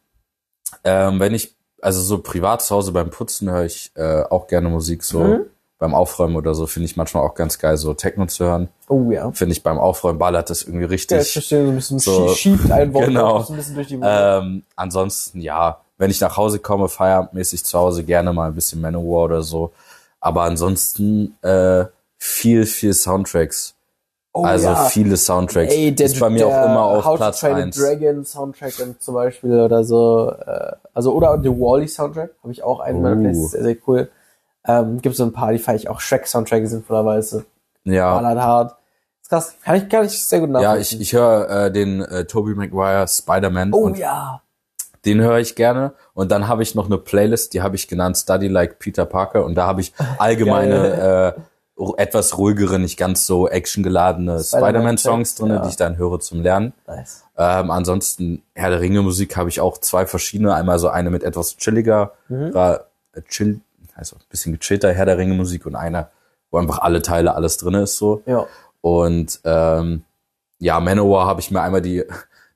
[0.83, 4.67] Ähm, wenn ich, also so privat zu Hause beim Putzen höre ich äh, auch gerne
[4.67, 5.45] Musik, so Mhm.
[5.77, 8.67] beim Aufräumen oder so, finde ich manchmal auch ganz geil, so Techno zu hören.
[8.89, 9.31] Oh ja.
[9.31, 11.31] Finde ich beim Aufräumen ballert das irgendwie Ja, ich richtig.
[11.31, 13.45] verstehe, so ein bisschen so- schie- schiebt ein Wort Genau.
[13.47, 13.99] ein bisschen durch die.
[14.03, 18.81] Ähm, ansonsten, ja, wenn ich nach Hause komme, feierabendmäßig zu Hause gerne mal ein bisschen
[18.81, 19.71] Manowar oder so.
[20.19, 21.85] Aber ansonsten äh,
[22.17, 23.75] viel, viel Soundtracks.
[24.41, 24.85] Oh, also ja.
[24.85, 25.73] viele Soundtracks.
[25.73, 27.75] Ey, der, ist bei mir auch immer auf How Platz to Train a 1.
[27.77, 32.79] Dragon Soundtrack zum Beispiel oder so, äh, also oder The Wally Soundtrack habe ich auch
[32.79, 33.19] einen meiner Uh.
[33.19, 34.09] Playlists, sehr, sehr cool.
[34.67, 35.99] Ähm, gibt so ein paar, die feiere ich auch.
[35.99, 37.45] Shrek Soundtrack sinnvollerweise.
[37.85, 38.75] Ja, Ballert hart.
[39.21, 39.55] Ist krass.
[39.63, 41.01] Kann ich gar nicht sehr gut ja nachvollziehen.
[41.01, 44.41] ich, ich höre äh, den äh, Tobey Maguire Spider-Man oh ja.
[45.05, 45.93] den höre ich gerne.
[46.13, 49.45] Und dann habe ich noch eine Playlist, die habe ich genannt Study Like Peter Parker
[49.45, 51.35] und da habe ich allgemeine
[51.97, 55.59] etwas ruhigere, nicht ganz so actiongeladene Spider-Man Spider-Man-Songs Text, drin, ja.
[55.61, 56.73] die ich dann höre zum Lernen.
[56.87, 57.23] Nice.
[57.37, 60.53] Ähm, ansonsten, Herr der Ringe Musik habe ich auch zwei verschiedene.
[60.53, 62.53] Einmal so eine mit etwas chilliger, Mhm.
[62.55, 62.79] äh,
[63.29, 63.61] chill,
[63.95, 66.09] also ein bisschen gechillter Herr der Ringe Musik und einer,
[66.51, 68.23] wo einfach alle Teile, alles drin ist so.
[68.25, 68.45] Ja.
[68.81, 70.03] Und ähm,
[70.59, 72.03] ja, Manowar habe ich mir einmal die,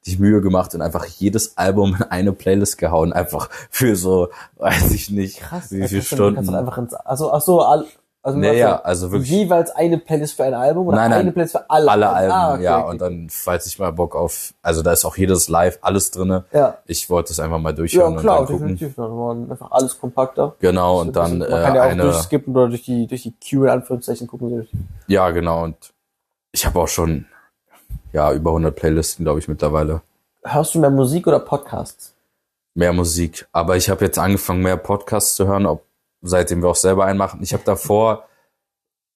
[0.06, 3.14] die Mühe gemacht und einfach jedes Album in eine Playlist gehauen.
[3.14, 5.72] Einfach für so, weiß ich nicht, Krass.
[5.72, 6.56] wie viele du- kannst du Stunden.
[6.56, 7.86] einfach ins, also, ach so, all,
[8.24, 11.20] also, ja, so- also wirklich jeweils eine Playlist für ein Album oder Nein, nein.
[11.20, 12.80] eine Playlist für alle, alle Alben, Ah, okay, ja.
[12.80, 12.90] okay.
[12.90, 16.46] Und dann, falls ich mal Bock auf, also da ist auch jedes Live, alles drinne.
[16.54, 16.78] ja.
[16.86, 18.68] Ich wollte es einfach mal Ja, durchhören klar, und dann gucken.
[18.76, 18.96] definitiv.
[18.96, 20.56] Dann war einfach alles kompakter.
[20.60, 23.34] Genau, und dann man äh, kann ja auch eine, durchskippen oder durch die, durch die
[23.34, 24.68] Queue in Anführungszeichen gucken.
[25.08, 25.76] Ja genau, und
[26.54, 27.26] ich habe auch schon,
[28.14, 30.02] ja, über 100 Playlisten, glaube ich, mittlerweile.
[30.44, 32.14] Hörst du mehr Musik oder Podcasts?
[32.76, 33.48] Mehr Musik.
[33.52, 35.84] Aber ich habe jetzt angefangen, mehr Podcasts zu hören, ob,
[36.24, 37.42] seitdem wir auch selber einen machen.
[37.44, 38.26] Ich habe davor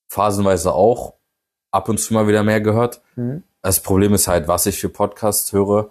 [0.09, 1.13] phasenweise auch
[1.71, 3.01] ab und zu mal wieder mehr gehört.
[3.15, 3.43] Mhm.
[3.61, 5.89] Das Problem ist halt, was ich für Podcasts höre.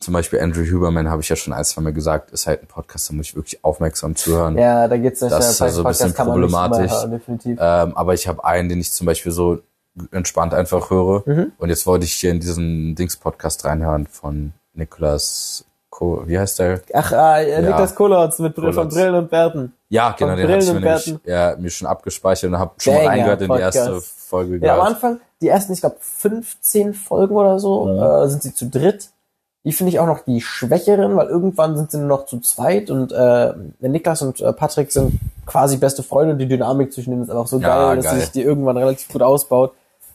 [0.00, 2.66] Zum Beispiel Andrew Huberman, habe ich ja schon ein, zwei Mal gesagt, ist halt ein
[2.66, 4.58] Podcast, da muss ich wirklich aufmerksam zuhören.
[4.58, 6.92] Ja, da geht's Das ist also ein bisschen problematisch.
[6.92, 7.20] Hören.
[7.46, 9.60] Ähm, aber ich habe einen, den ich zum Beispiel so
[10.10, 11.22] entspannt einfach höre.
[11.26, 11.52] Mhm.
[11.58, 15.64] Und jetzt wollte ich hier in diesen Dings-Podcast reinhören von Nicolas,
[15.94, 16.80] Co wie heißt der?
[16.92, 18.94] Ach, äh, Niklas Kolotz mit Brill von Kolotz.
[18.94, 19.72] Brillen und Bärten.
[19.88, 22.58] Ja, genau, Von den hatte ich Brillen mir, und nämlich, ja, mir schon abgespeichert und
[22.58, 24.00] habe schon mal reingehört in die erste.
[24.00, 24.54] Folge.
[24.56, 24.94] Ja, am gehört.
[24.94, 28.24] Anfang, die ersten, ich glaube, 15 Folgen oder so, Ja.
[28.24, 29.10] äh, sind sie zu dritt.
[29.64, 32.90] Die finde ich auch noch die schwächeren, weil irgendwann sind sie nur noch zu zweit
[32.90, 36.34] und äh, Niklas und äh, Patrick sind quasi beste Freunde.
[36.34, 38.20] Die Dynamik zwischen denen ist einfach so Ja, geil, dass geil.
[38.20, 39.72] sich die irgendwann relativ gut ausbaut.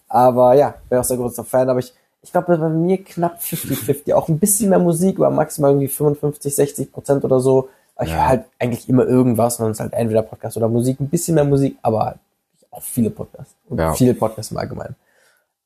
[0.10, 1.70] Aber ja, wäre auch sehr großer Fan.
[1.70, 4.14] Aber ich, ich glaube, bei mir knapp 50-50.
[4.14, 7.70] Auch ein bisschen mehr Musik, aber maximal irgendwie 55, 60 Prozent oder so.
[7.96, 8.18] Aber ich Ja.
[8.18, 11.00] höre halt eigentlich immer irgendwas und dann ist halt entweder Podcast oder Musik.
[11.00, 12.18] Ein bisschen mehr Musik, aber halt
[12.72, 13.54] auch viele Podcasts.
[13.70, 13.94] Und Ja.
[13.94, 14.96] viele Podcasts im Allgemeinen.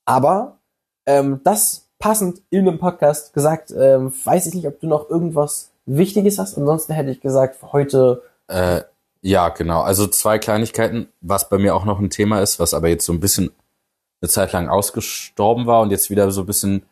[0.05, 0.57] Aber
[1.05, 5.69] ähm, das passend in einem Podcast gesagt, ähm, weiß ich nicht, ob du noch irgendwas
[5.85, 6.57] Wichtiges hast.
[6.57, 8.81] Ansonsten hätte ich gesagt, heute, Äh,
[9.21, 9.81] ja, genau.
[9.81, 13.13] Also zwei Kleinigkeiten, was bei mir auch noch ein Thema ist, was aber jetzt so
[13.13, 13.51] ein bisschen
[14.23, 16.83] eine Zeit lang ausgestorben war und jetzt wieder so ein bisschen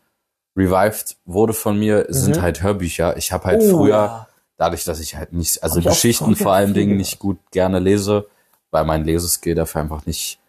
[0.56, 3.16] revived wurde von mir, sind halt Hörbücher.
[3.18, 3.74] Ich habe halt Mhm.
[3.74, 4.28] Oh, früher,
[4.58, 8.28] dadurch, dass ich halt nicht, also ich Geschichten vor allen Dingen nicht gut gerne lese,
[8.70, 10.40] weil mein Leseskill dafür einfach nicht,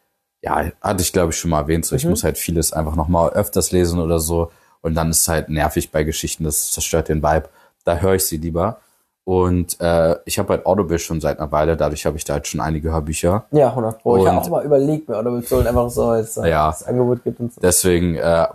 [0.42, 2.10] ja, hatte ich glaube ich schon mal erwähnt, so ich Mhm.
[2.10, 4.50] muss halt vieles einfach nochmal öfters lesen oder so
[4.80, 7.48] und dann ist es halt nervig bei Geschichten, das zerstört den Vibe.
[7.84, 8.80] Da höre ich sie lieber.
[9.24, 12.48] Und äh, ich habe halt Audible schon seit einer Weile, dadurch habe ich da halt
[12.48, 13.46] schon einige Hörbücher.
[13.52, 14.16] ja, 100 Pro.
[14.16, 16.74] Ich habe Und- auch mal überlegt, mir, oder willst du einfach so als, als Ja.
[16.86, 17.60] Angebot gibt und so.
[17.60, 18.48] Deswegen, äh,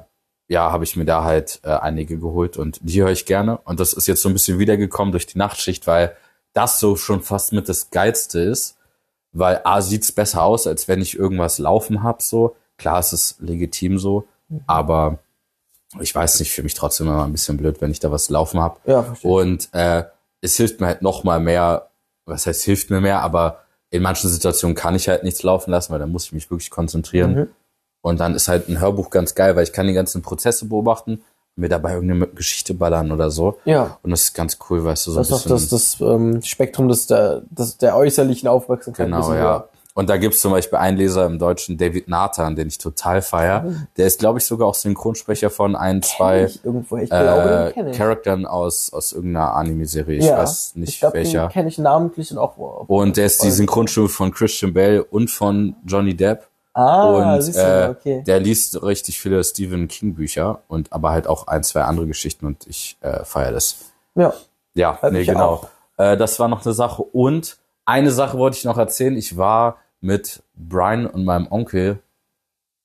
[0.50, 3.58] ja, habe ich mir da halt äh, einige geholt und die höre ich gerne.
[3.64, 6.16] Und das ist jetzt so ein bisschen wiedergekommen durch die Nachtschicht, weil
[6.54, 8.76] das so schon fast mit das Geilste ist.
[9.34, 12.56] Weil A sieht's besser aus, als wenn ich irgendwas laufen hab so.
[12.78, 14.26] Klar, es ist legitim so,
[14.68, 15.20] aber
[16.00, 18.60] ich weiß nicht, für mich trotzdem immer ein bisschen blöd, wenn ich da was laufen
[18.62, 18.80] hab.
[18.88, 19.32] Ja, verstehe.
[19.32, 20.04] Und äh,
[20.42, 21.90] es hilft mir halt noch mal mehr,
[22.26, 23.60] was heißt hilft mir mehr, aber
[23.90, 26.70] in manchen Situationen kann ich halt nichts laufen lassen, weil da muss ich mich wirklich
[26.70, 27.36] konzentrieren.
[27.36, 27.48] Mhm.
[28.02, 31.14] Und dann ist halt ein Hörbuch ganz geil, weil ich kann die ganzen Prozesse beobachten
[31.14, 31.22] und
[31.56, 33.60] mir dabei irgendeine Geschichte ballern oder so.
[33.66, 35.70] Ja, Und das ist ganz cool, weißt du, so das ein ist auch bisschen.
[35.70, 39.08] das, das ähm, Spektrum des, der, des, der äußerlichen Aufmerksamkeit.
[39.08, 39.42] genau, bisschen ja.
[39.42, 39.70] höher.
[39.98, 43.66] Und da gibt's zum Beispiel einen Leser im Deutschen, David Nathan, den ich total feier.
[43.98, 46.98] Der ist, glaube ich, sogar auch Synchronsprecher von ein, Kenn zwei ich irgendwo.
[46.98, 47.92] Ich glaube, äh.
[47.94, 50.20] Charaktern aus, aus irgendeiner Anime-Serie.
[50.20, 51.48] Ich weiß nicht ich glaub, welcher.
[51.48, 52.58] Den kenne ich namentlich und auch.
[52.60, 53.50] wo- Und der ist die.
[53.50, 56.48] Synchronstimme von Christian Bale und von Johnny Depp.
[56.76, 58.24] Ah, und du, äh, okay.
[58.28, 62.46] der liest richtig viele Stephen King Bücher und aber halt auch ein, zwei andere Geschichten
[62.46, 63.78] und ich äh, feiere das.
[64.14, 64.32] Ja,
[64.76, 65.50] Ja, nee, ja genau.
[65.54, 65.68] auch.
[65.98, 67.02] Äh, das war noch eine Sache.
[67.02, 69.18] Und eine Sache wollte ich noch erzählen.
[69.18, 72.00] Ich war mit Brian und meinem Onkel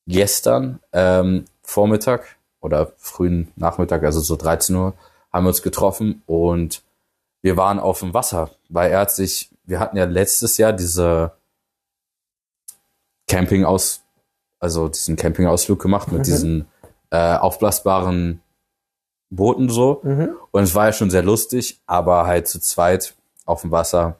[0.07, 4.95] gestern ähm, Vormittag oder frühen Nachmittag, also so 13 Uhr,
[5.33, 6.83] haben wir uns getroffen und
[7.43, 11.33] wir waren auf dem Wasser, weil er hat sich, wir hatten ja letztes Jahr diese
[13.29, 14.03] Camping aus,
[14.61, 16.25] also diesen Campingausflug gemacht mit Mhm.
[16.25, 16.67] diesen
[17.11, 18.43] äh, aufblasbaren
[19.31, 20.01] Booten so.
[20.03, 20.37] mhm.
[20.51, 23.15] Und es war ja schon sehr lustig, aber halt zu zweit
[23.45, 24.17] auf dem Wasser.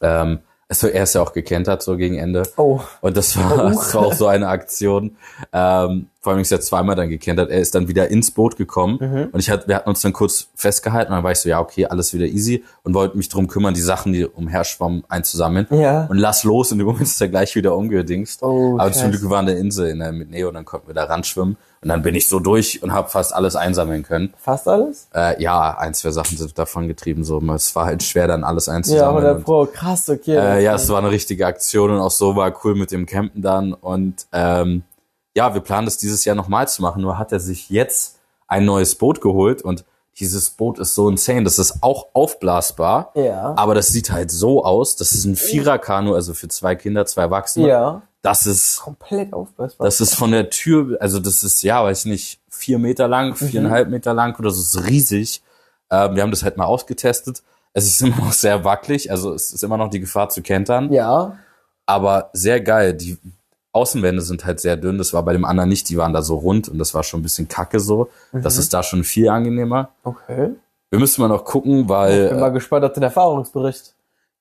[0.00, 2.42] Ähm, also er ist ja auch gekentert so gegen Ende.
[2.56, 5.16] Oh, Und das war, das war auch so eine Aktion.
[5.52, 8.98] Ähm, vor allem ist er zweimal dann gekentert, er ist dann wieder ins Boot gekommen
[9.00, 9.28] Mhm.
[9.32, 11.58] und ich hat, wir hatten uns dann kurz festgehalten und dann war ich so, ja,
[11.60, 16.06] okay, alles wieder easy und wollte mich drum kümmern, die Sachen, die umherschwammen, einzusammeln Ja.
[16.10, 18.42] und lass los und im Moment ist er gleich wieder umgedingst.
[18.42, 19.10] Oh, Aber zum.
[19.10, 21.56] Glück waren der Insel in der, mit Neo und dann konnten wir da ran schwimmen
[21.80, 24.34] und dann bin ich so durch und habe fast alles einsammeln können.
[24.38, 25.08] Fast alles?
[25.14, 27.38] Äh, ja, ein, zwei Sachen sind davon getrieben, so.
[27.52, 29.24] Es war halt schwer, dann alles Ja, einzusammeln.
[29.24, 29.66] 100 und- Pro.
[29.66, 30.36] Krass, okay.
[30.36, 33.42] äh, ja, es war eine richtige Aktion und auch so war cool mit dem Campen
[33.42, 33.72] dann.
[33.74, 34.82] Und ähm,
[35.36, 37.00] ja, wir planen das dieses Jahr nochmal zu machen.
[37.02, 38.16] Nur hat er sich jetzt
[38.48, 39.84] ein neues Boot geholt und
[40.18, 41.44] dieses Boot ist so insane.
[41.44, 43.54] Das ist auch aufblasbar, Ja.
[43.56, 44.96] aber das sieht halt so aus.
[44.96, 47.68] Das ist ein Vierer-Kanu, also für zwei Kinder, zwei Erwachsene.
[47.68, 48.02] Ja.
[48.22, 49.84] Das ist, Komplett aufblasbar.
[49.86, 53.36] das ist von der Tür, also das ist, ja, weiß ich nicht, vier Meter lang,
[53.36, 55.42] viereinhalb Meter lang oder so, ist riesig.
[55.90, 57.42] Ähm, wir haben das halt mal ausgetestet.
[57.72, 60.92] Es ist immer noch sehr wackelig, also es ist immer noch die Gefahr zu kentern
[60.92, 61.38] ja.
[61.86, 62.94] aber sehr geil.
[62.94, 63.18] Die
[63.72, 64.98] Außenwände sind halt sehr dünn.
[64.98, 65.88] Das war bei dem anderen nicht.
[65.88, 68.08] Die waren da so rund und das war schon ein bisschen kacke so.
[68.32, 69.90] Das ist da schon viel angenehmer.
[70.02, 70.54] Okay.
[70.90, 73.94] Wir müssen mal noch gucken, Bin weil mal gespannt auf den Erfahrungsbericht.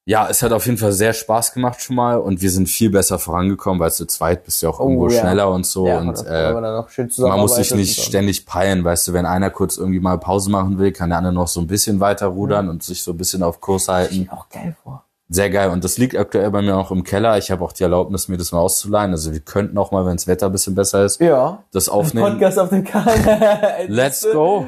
[0.09, 2.89] Ja, es hat auf jeden Fall sehr Spaß gemacht schon mal und wir sind viel
[2.89, 5.19] besser vorangekommen, weil zu zweit bist du ja auch irgendwo Oh, ja.
[5.19, 9.25] schneller und so ja, und äh, man muss sich nicht ständig peilen, weißt du, wenn
[9.25, 12.29] einer kurz irgendwie mal Pause machen will, kann der andere noch so ein bisschen weiter
[12.29, 12.35] Mhm.
[12.37, 14.29] rudern und sich so ein bisschen auf Kurs halten.
[14.31, 15.03] Auch geil vor.
[15.29, 15.69] Sehr geil.
[15.71, 17.37] Und das liegt aktuell bei mir auch im Keller.
[17.37, 19.11] Ich habe auch die Erlaubnis, mir das mal auszuleihen.
[19.11, 21.63] Also wir könnten auch mal, wenn das Wetter ein bisschen besser ist, Ja.
[21.73, 22.31] das aufnehmen.
[22.31, 23.85] Podcast auf dem Kanal.
[23.87, 24.67] Let's go.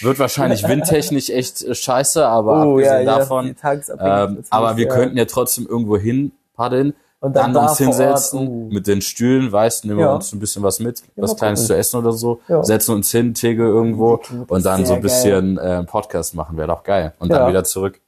[0.00, 3.56] Wird wahrscheinlich windtechnisch echt äh, scheiße, aber Oh, ja, abgesehen ja, davon.
[3.56, 4.94] tagesabhängig Ähm, aber wir ja.
[4.94, 8.68] könnten ja trotzdem irgendwo hin paddeln, Und dann, dann da uns vor Ort, hinsetzen oh.
[8.72, 10.14] mit den Stühlen, weißt, nehmen wir Ja.
[10.14, 12.62] uns ein bisschen was mit, Ja, was Kleines zu essen oder so, Ja.
[12.64, 14.18] setzen uns hin, Tegel irgendwo
[14.48, 17.12] und dann so ein bisschen äh, Podcast machen, wäre doch geil.
[17.18, 17.40] Und Ja.
[17.40, 18.00] dann wieder zurück.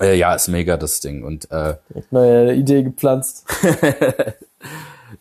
[0.00, 1.22] Äh, ja, ist mega das Ding.
[1.22, 1.76] Und äh,
[2.10, 3.46] Neue Idee gepflanzt.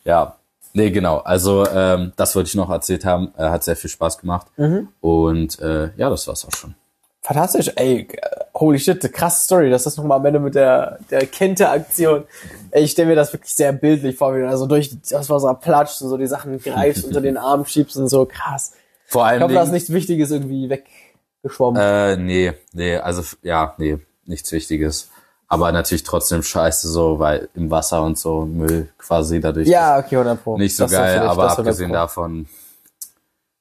[0.04, 0.38] Ja,
[0.74, 1.18] nee, genau.
[1.18, 3.34] Also ähm, das wollte ich noch erzählt haben.
[3.38, 4.48] Äh, hat sehr viel Spaß gemacht.
[4.58, 4.88] Mhm.
[5.02, 6.76] Und äh, ja, das war's auch schon.
[7.24, 8.08] Fantastisch, ey,
[8.56, 12.24] holy shit, krasse Story, dass das nochmal am Ende mit der, der Kente-Aktion,
[12.72, 15.30] ey, ich stelle mir das wirklich sehr bildlich vor, wie du da so durch das
[15.30, 18.72] Wasser platscht und so die Sachen greifst, unter den Arm schiebst und so, krass.
[19.06, 19.44] Vor Ich allem.
[19.44, 21.80] hoffe, da ist nichts Wichtiges irgendwie weggeschwommen.
[21.80, 25.10] äh, nee, nee, also ja, nee, nichts Wichtiges.
[25.48, 30.16] Aber natürlich trotzdem scheiße so, weil im Wasser und so Müll quasi dadurch ja, okay,
[30.16, 30.58] 100 Pro.
[30.58, 32.48] nicht so Das geil, aber das ist 100 abgesehen davon,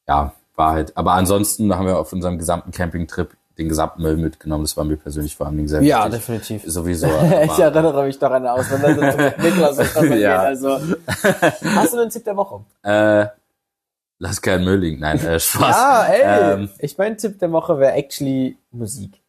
[0.06, 0.96] ja, war halt.
[0.96, 4.64] Aber ansonsten haben wir auf unserem gesamten Campingtrip den gesamten Müll mitgenommen.
[4.64, 6.20] Das war mir persönlich vor allem sehr Ja, wichtig.
[6.20, 6.62] definitiv.
[6.66, 7.06] Sowieso.
[7.44, 9.94] ich erinnere mich noch an eine Auseinandersetzung mit Niklas.
[10.18, 10.42] Ja.
[10.42, 10.78] Also,
[11.74, 12.64] hast du einen Tipp der Woche?
[12.82, 13.26] Äh,
[14.18, 15.00] lass keinen Müll liegen.
[15.00, 15.76] Nein, äh, Spaß.
[15.76, 16.52] Ah, ey.
[16.54, 19.19] Ähm, ich mein Tipp der Woche wäre actually Musik.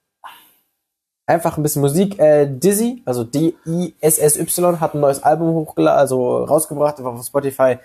[1.31, 2.19] Einfach ein bisschen Musik.
[2.19, 7.77] Äh, Dizzy, also D-I-S-S-Y, hat ein neues Album hochgeladen, also rausgebracht, auf Spotify.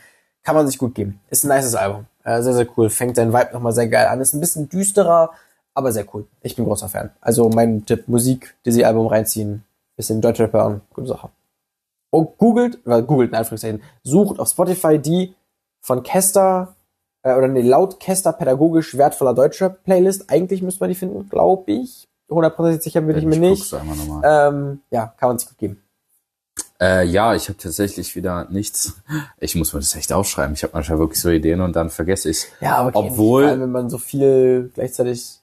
[0.42, 1.20] Kann man sich gut geben.
[1.30, 2.06] Ist ein nices Album.
[2.24, 2.90] Äh, sehr, sehr cool.
[2.90, 4.20] Fängt seinen Vibe nochmal sehr geil an.
[4.20, 5.30] Ist ein bisschen düsterer,
[5.74, 6.26] aber sehr cool.
[6.42, 7.10] Ich bin großer Fan.
[7.20, 9.62] Also mein Tipp, Musik, Dizzy-Album reinziehen,
[9.96, 11.28] bisschen Deutschrapper hören, gute Sache.
[12.10, 15.36] Und googelt, oder googelt in Anführungszeichen, sucht auf Spotify die
[15.82, 16.74] von Kester,
[17.22, 20.30] äh, oder nee, laut Kester pädagogisch wertvoller Deutschrap Playlist.
[20.30, 22.08] Eigentlich müsste man die finden, glaube ich.
[22.28, 23.72] 100% sicher bin ich mir nicht.
[23.72, 24.22] nochmal.
[24.52, 25.82] Ähm, ja, kann man sich gut geben.
[26.80, 28.94] Äh, ja, ich habe tatsächlich wieder nichts.
[29.40, 30.54] Ich muss mir das echt aufschreiben.
[30.54, 32.48] Ich habe manchmal wirklich so Ideen und dann vergesse ich's.
[32.60, 35.38] Ja, aber okay, Obwohl- vor allem, wenn man so viel gleichzeitig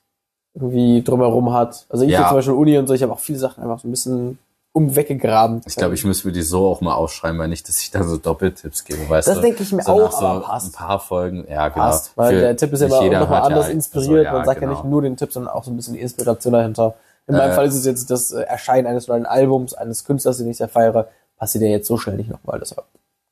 [0.54, 1.86] irgendwie drumherum hat.
[1.90, 2.28] Also ich Ja.
[2.28, 4.38] zum Beispiel Uni und so, ich habe auch viele Sachen einfach so ein bisschen
[4.74, 5.62] um weggegraben.
[5.66, 8.04] Ich glaube, ich müsste mir die so auch mal aufschreiben, weil nicht, dass ich da
[8.04, 9.42] so Doppeltipps gebe, weißt Das du?
[9.42, 10.68] denke ich mir so auch, nach so aber passt.
[10.68, 11.46] ein paar Folgen.
[11.50, 11.86] Ja, genau.
[11.86, 14.26] passt, weil Für- der Tipp ist ja immer jeder nochmal hört ja- anders also, inspiriert.
[14.26, 14.80] ja, man sagt ja genau.
[14.82, 16.96] nicht nur den Tipp, sondern auch so ein bisschen die Inspiration dahinter.
[17.28, 20.40] In meinem Äh, Fall ist es jetzt das äh, Erscheinen eines neuen Albums, eines Künstlers,
[20.40, 21.08] den ich sehr feiere.
[21.38, 22.84] Passiert ja jetzt so schnell nicht nochmal, deshalb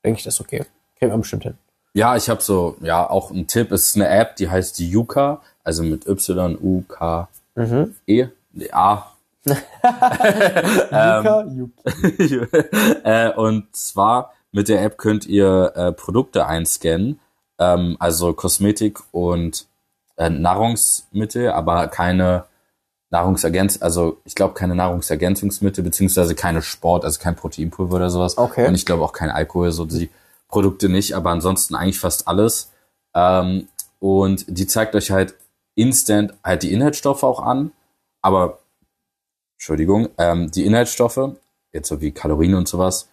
[0.05, 0.63] denke ich, das ist okay.
[0.97, 1.55] Kriegt man bestimmt hin.
[1.93, 3.71] Ja, ich habe so, ja, auch ein Tipp.
[3.71, 7.95] Es ist eine App, die heißt die Yuka, also mit Y, U, K, Mhm.
[8.07, 8.27] E,
[8.71, 9.07] A.
[11.45, 12.41] Yuki.
[13.03, 17.19] äh, und zwar mit der App könnt ihr äh, Produkte einscannen,
[17.59, 19.67] ähm, also Kosmetik und
[20.17, 22.45] äh, Nahrungsmittel, aber keine
[23.09, 28.37] Nahrungsergänz, also ich glaube keine Nahrungsergänzungsmittel beziehungsweise keine Sport, also kein Proteinpulver oder sowas.
[28.37, 28.67] Okay.
[28.67, 30.09] Und ich glaube auch kein Alkohol, so die
[30.47, 32.71] Produkte nicht, aber ansonsten eigentlich fast alles.
[33.13, 33.67] Ähm,
[33.99, 35.35] und die zeigt euch halt
[35.75, 37.71] instant halt die Inhaltsstoffe auch an,
[38.21, 38.59] aber
[39.61, 41.19] Entschuldigung, ähm, die Inhaltsstoffe,
[41.71, 43.09] jetzt so wie Kalorien und sowas,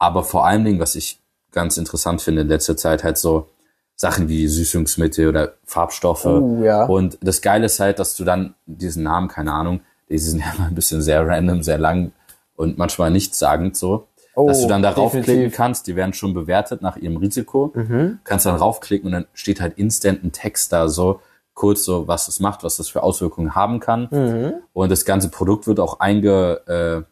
[0.00, 1.20] aber vor allen Dingen, was ich
[1.52, 3.46] ganz interessant finde in letzter Zeit, halt so
[3.94, 6.24] Sachen wie Süßungsmittel oder Farbstoffe.
[6.26, 6.86] Oh, ja.
[6.86, 10.52] Und das Geile ist halt, dass du dann diesen Namen, keine Ahnung, die sind ja
[10.58, 12.10] immer ein bisschen sehr random, sehr lang
[12.56, 14.08] und manchmal nichtssagend so.
[14.34, 18.18] Oh, dass du dann darauf klicken kannst, die werden schon bewertet nach ihrem Risiko, Mhm.
[18.24, 21.20] kannst dann raufklicken und dann steht halt instant ein Text da so,
[21.62, 24.08] kurz so, was es macht, was das für Auswirkungen haben kann.
[24.10, 24.54] Mhm.
[24.72, 27.06] Und das ganze Produkt wird auch einge,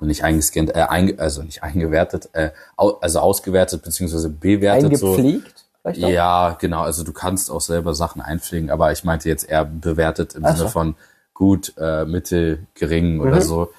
[0.00, 5.12] äh, nicht eingescannt, äh, einge, also nicht eingewertet, äh, au, also ausgewertet beziehungsweise bewertet so.
[5.12, 5.66] Eingepflegt?
[5.84, 5.94] Auch?
[5.94, 6.82] Ja, genau.
[6.82, 10.56] Also du kannst auch selber Sachen einpflegen, aber ich meinte jetzt eher bewertet im Ach
[10.56, 10.68] Sinne so.
[10.70, 10.96] von
[11.32, 13.40] gut, äh, mittel, gering oder Mhm.
[13.42, 13.72] so.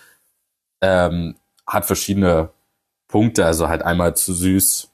[0.82, 1.36] Ähm,
[1.68, 2.48] hat verschiedene
[3.10, 4.88] Punkte, also halt einmal zu süß,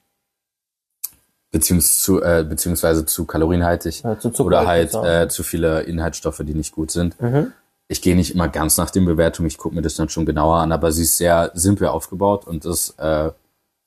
[1.52, 6.54] beziehungsweise zu, äh, beziehungsweise zu kalorienhaltig Ja, zu oder halt äh, zu viele Inhaltsstoffe, die
[6.54, 7.20] nicht gut sind.
[7.22, 7.52] Mhm.
[7.88, 10.58] Ich gehe nicht immer ganz nach den Bewertungen, ich gucke mir das dann schon genauer
[10.58, 13.32] an, aber sie ist sehr simpel aufgebaut und das, äh,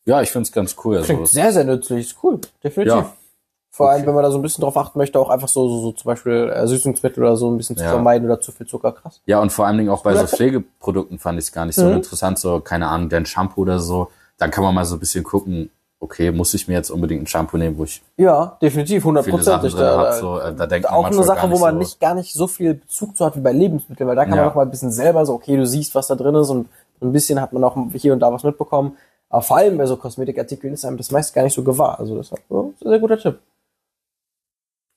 [0.06, 0.96] ja, ich finde es ganz cool.
[0.98, 2.08] Also, Klingt sehr, sehr nützlich.
[2.08, 2.38] Ist cool.
[2.62, 2.92] Definitiv.
[2.94, 3.12] Ja.
[3.70, 4.06] Vor allem, Okay.
[4.08, 6.04] wenn man da so ein bisschen drauf achten möchte, auch einfach so, so, so zum
[6.10, 7.90] Beispiel äh, Süßungsmittel oder so ein bisschen zu Ja.
[7.90, 8.92] vermeiden oder zu viel Zucker.
[8.92, 9.20] Krass.
[9.24, 10.26] Ja, und vor allen Dingen auch bei so.
[10.26, 11.94] Pflegeprodukten fand ich es gar nicht so Mhm.
[11.94, 14.10] interessant, so, keine Ahnung, dein Shampoo oder so.
[14.36, 15.70] Dann kann man mal so ein bisschen gucken,
[16.04, 19.74] okay, muss ich mir jetzt unbedingt ein Shampoo nehmen, wo ich Ja, definitiv, hundertprozentig.
[19.74, 20.04] Da, habe.
[20.04, 22.46] da, So, äh, da denkt auch eine Sache, wo man so, nicht gar nicht so
[22.46, 24.36] viel Bezug zu hat wie bei Lebensmitteln, weil da kann Ja.
[24.36, 26.68] man noch mal ein bisschen selber so, okay, du siehst, was da drin ist und
[27.00, 28.96] ein bisschen hat man auch hier und da was mitbekommen.
[29.30, 31.98] Aber vor allem bei so Kosmetikartikeln ist einem das meist gar nicht so gewahr.
[31.98, 33.38] Also das war oh, ein sehr guter Tipp.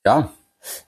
[0.05, 0.29] Ja,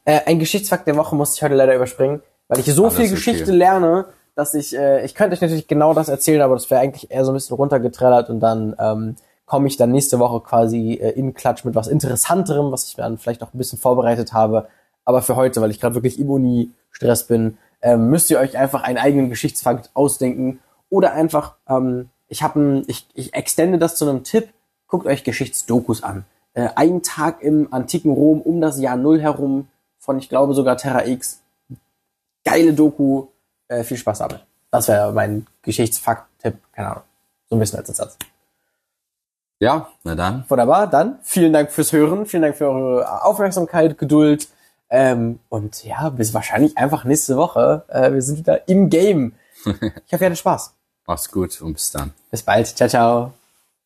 [0.05, 3.05] Äh, ein Geschichtsfakt der Woche musste ich heute leider überspringen, weil ich so Alles viel
[3.05, 3.15] okay.
[3.15, 4.05] Geschichte lerne,
[4.35, 7.23] dass ich, äh, ich könnte euch natürlich genau das erzählen, aber das wäre eigentlich eher
[7.25, 9.15] so ein bisschen runtergetrellert und dann ähm,
[9.49, 13.17] komme ich dann nächste Woche quasi äh, in Klatsch mit was Interessanterem, was ich dann
[13.17, 14.69] vielleicht auch ein bisschen vorbereitet habe.
[15.03, 18.84] Aber für heute, weil ich gerade wirklich im Uni-Stress bin, ähm, müsst ihr euch einfach
[18.84, 20.59] einen eigenen Geschichtsfakt ausdenken
[20.89, 24.49] oder einfach, ähm, ich habe ich, ich extende das zu einem Tipp,
[24.88, 26.26] guckt euch Geschichtsdokus an.
[26.53, 29.67] Äh, ein Tag im antiken Rom um das Jahr Null herum
[29.97, 31.41] von, ich glaube, sogar Terra X.
[32.45, 33.27] Geile Doku,
[33.67, 34.45] äh, viel Spaß damit.
[34.69, 37.03] Das wäre mein Geschichtsfakt-Tipp, keine Ahnung.
[37.49, 38.15] So ein bisschen als Satz.
[39.60, 40.45] Ja, na dann.
[40.48, 44.48] Wunderbar, dann vielen Dank fürs Hören, vielen Dank für eure Aufmerksamkeit, Geduld
[44.90, 47.84] ähm, und ja, bis wahrscheinlich einfach nächste Woche.
[47.90, 49.34] Äh, wir sind wieder im Game.
[49.65, 50.73] Ich hoffe, ihr hattet Spaß.
[51.06, 52.14] Mach's gut und bis dann.
[52.31, 52.68] Bis bald.
[52.68, 53.38] Ciao, ciao.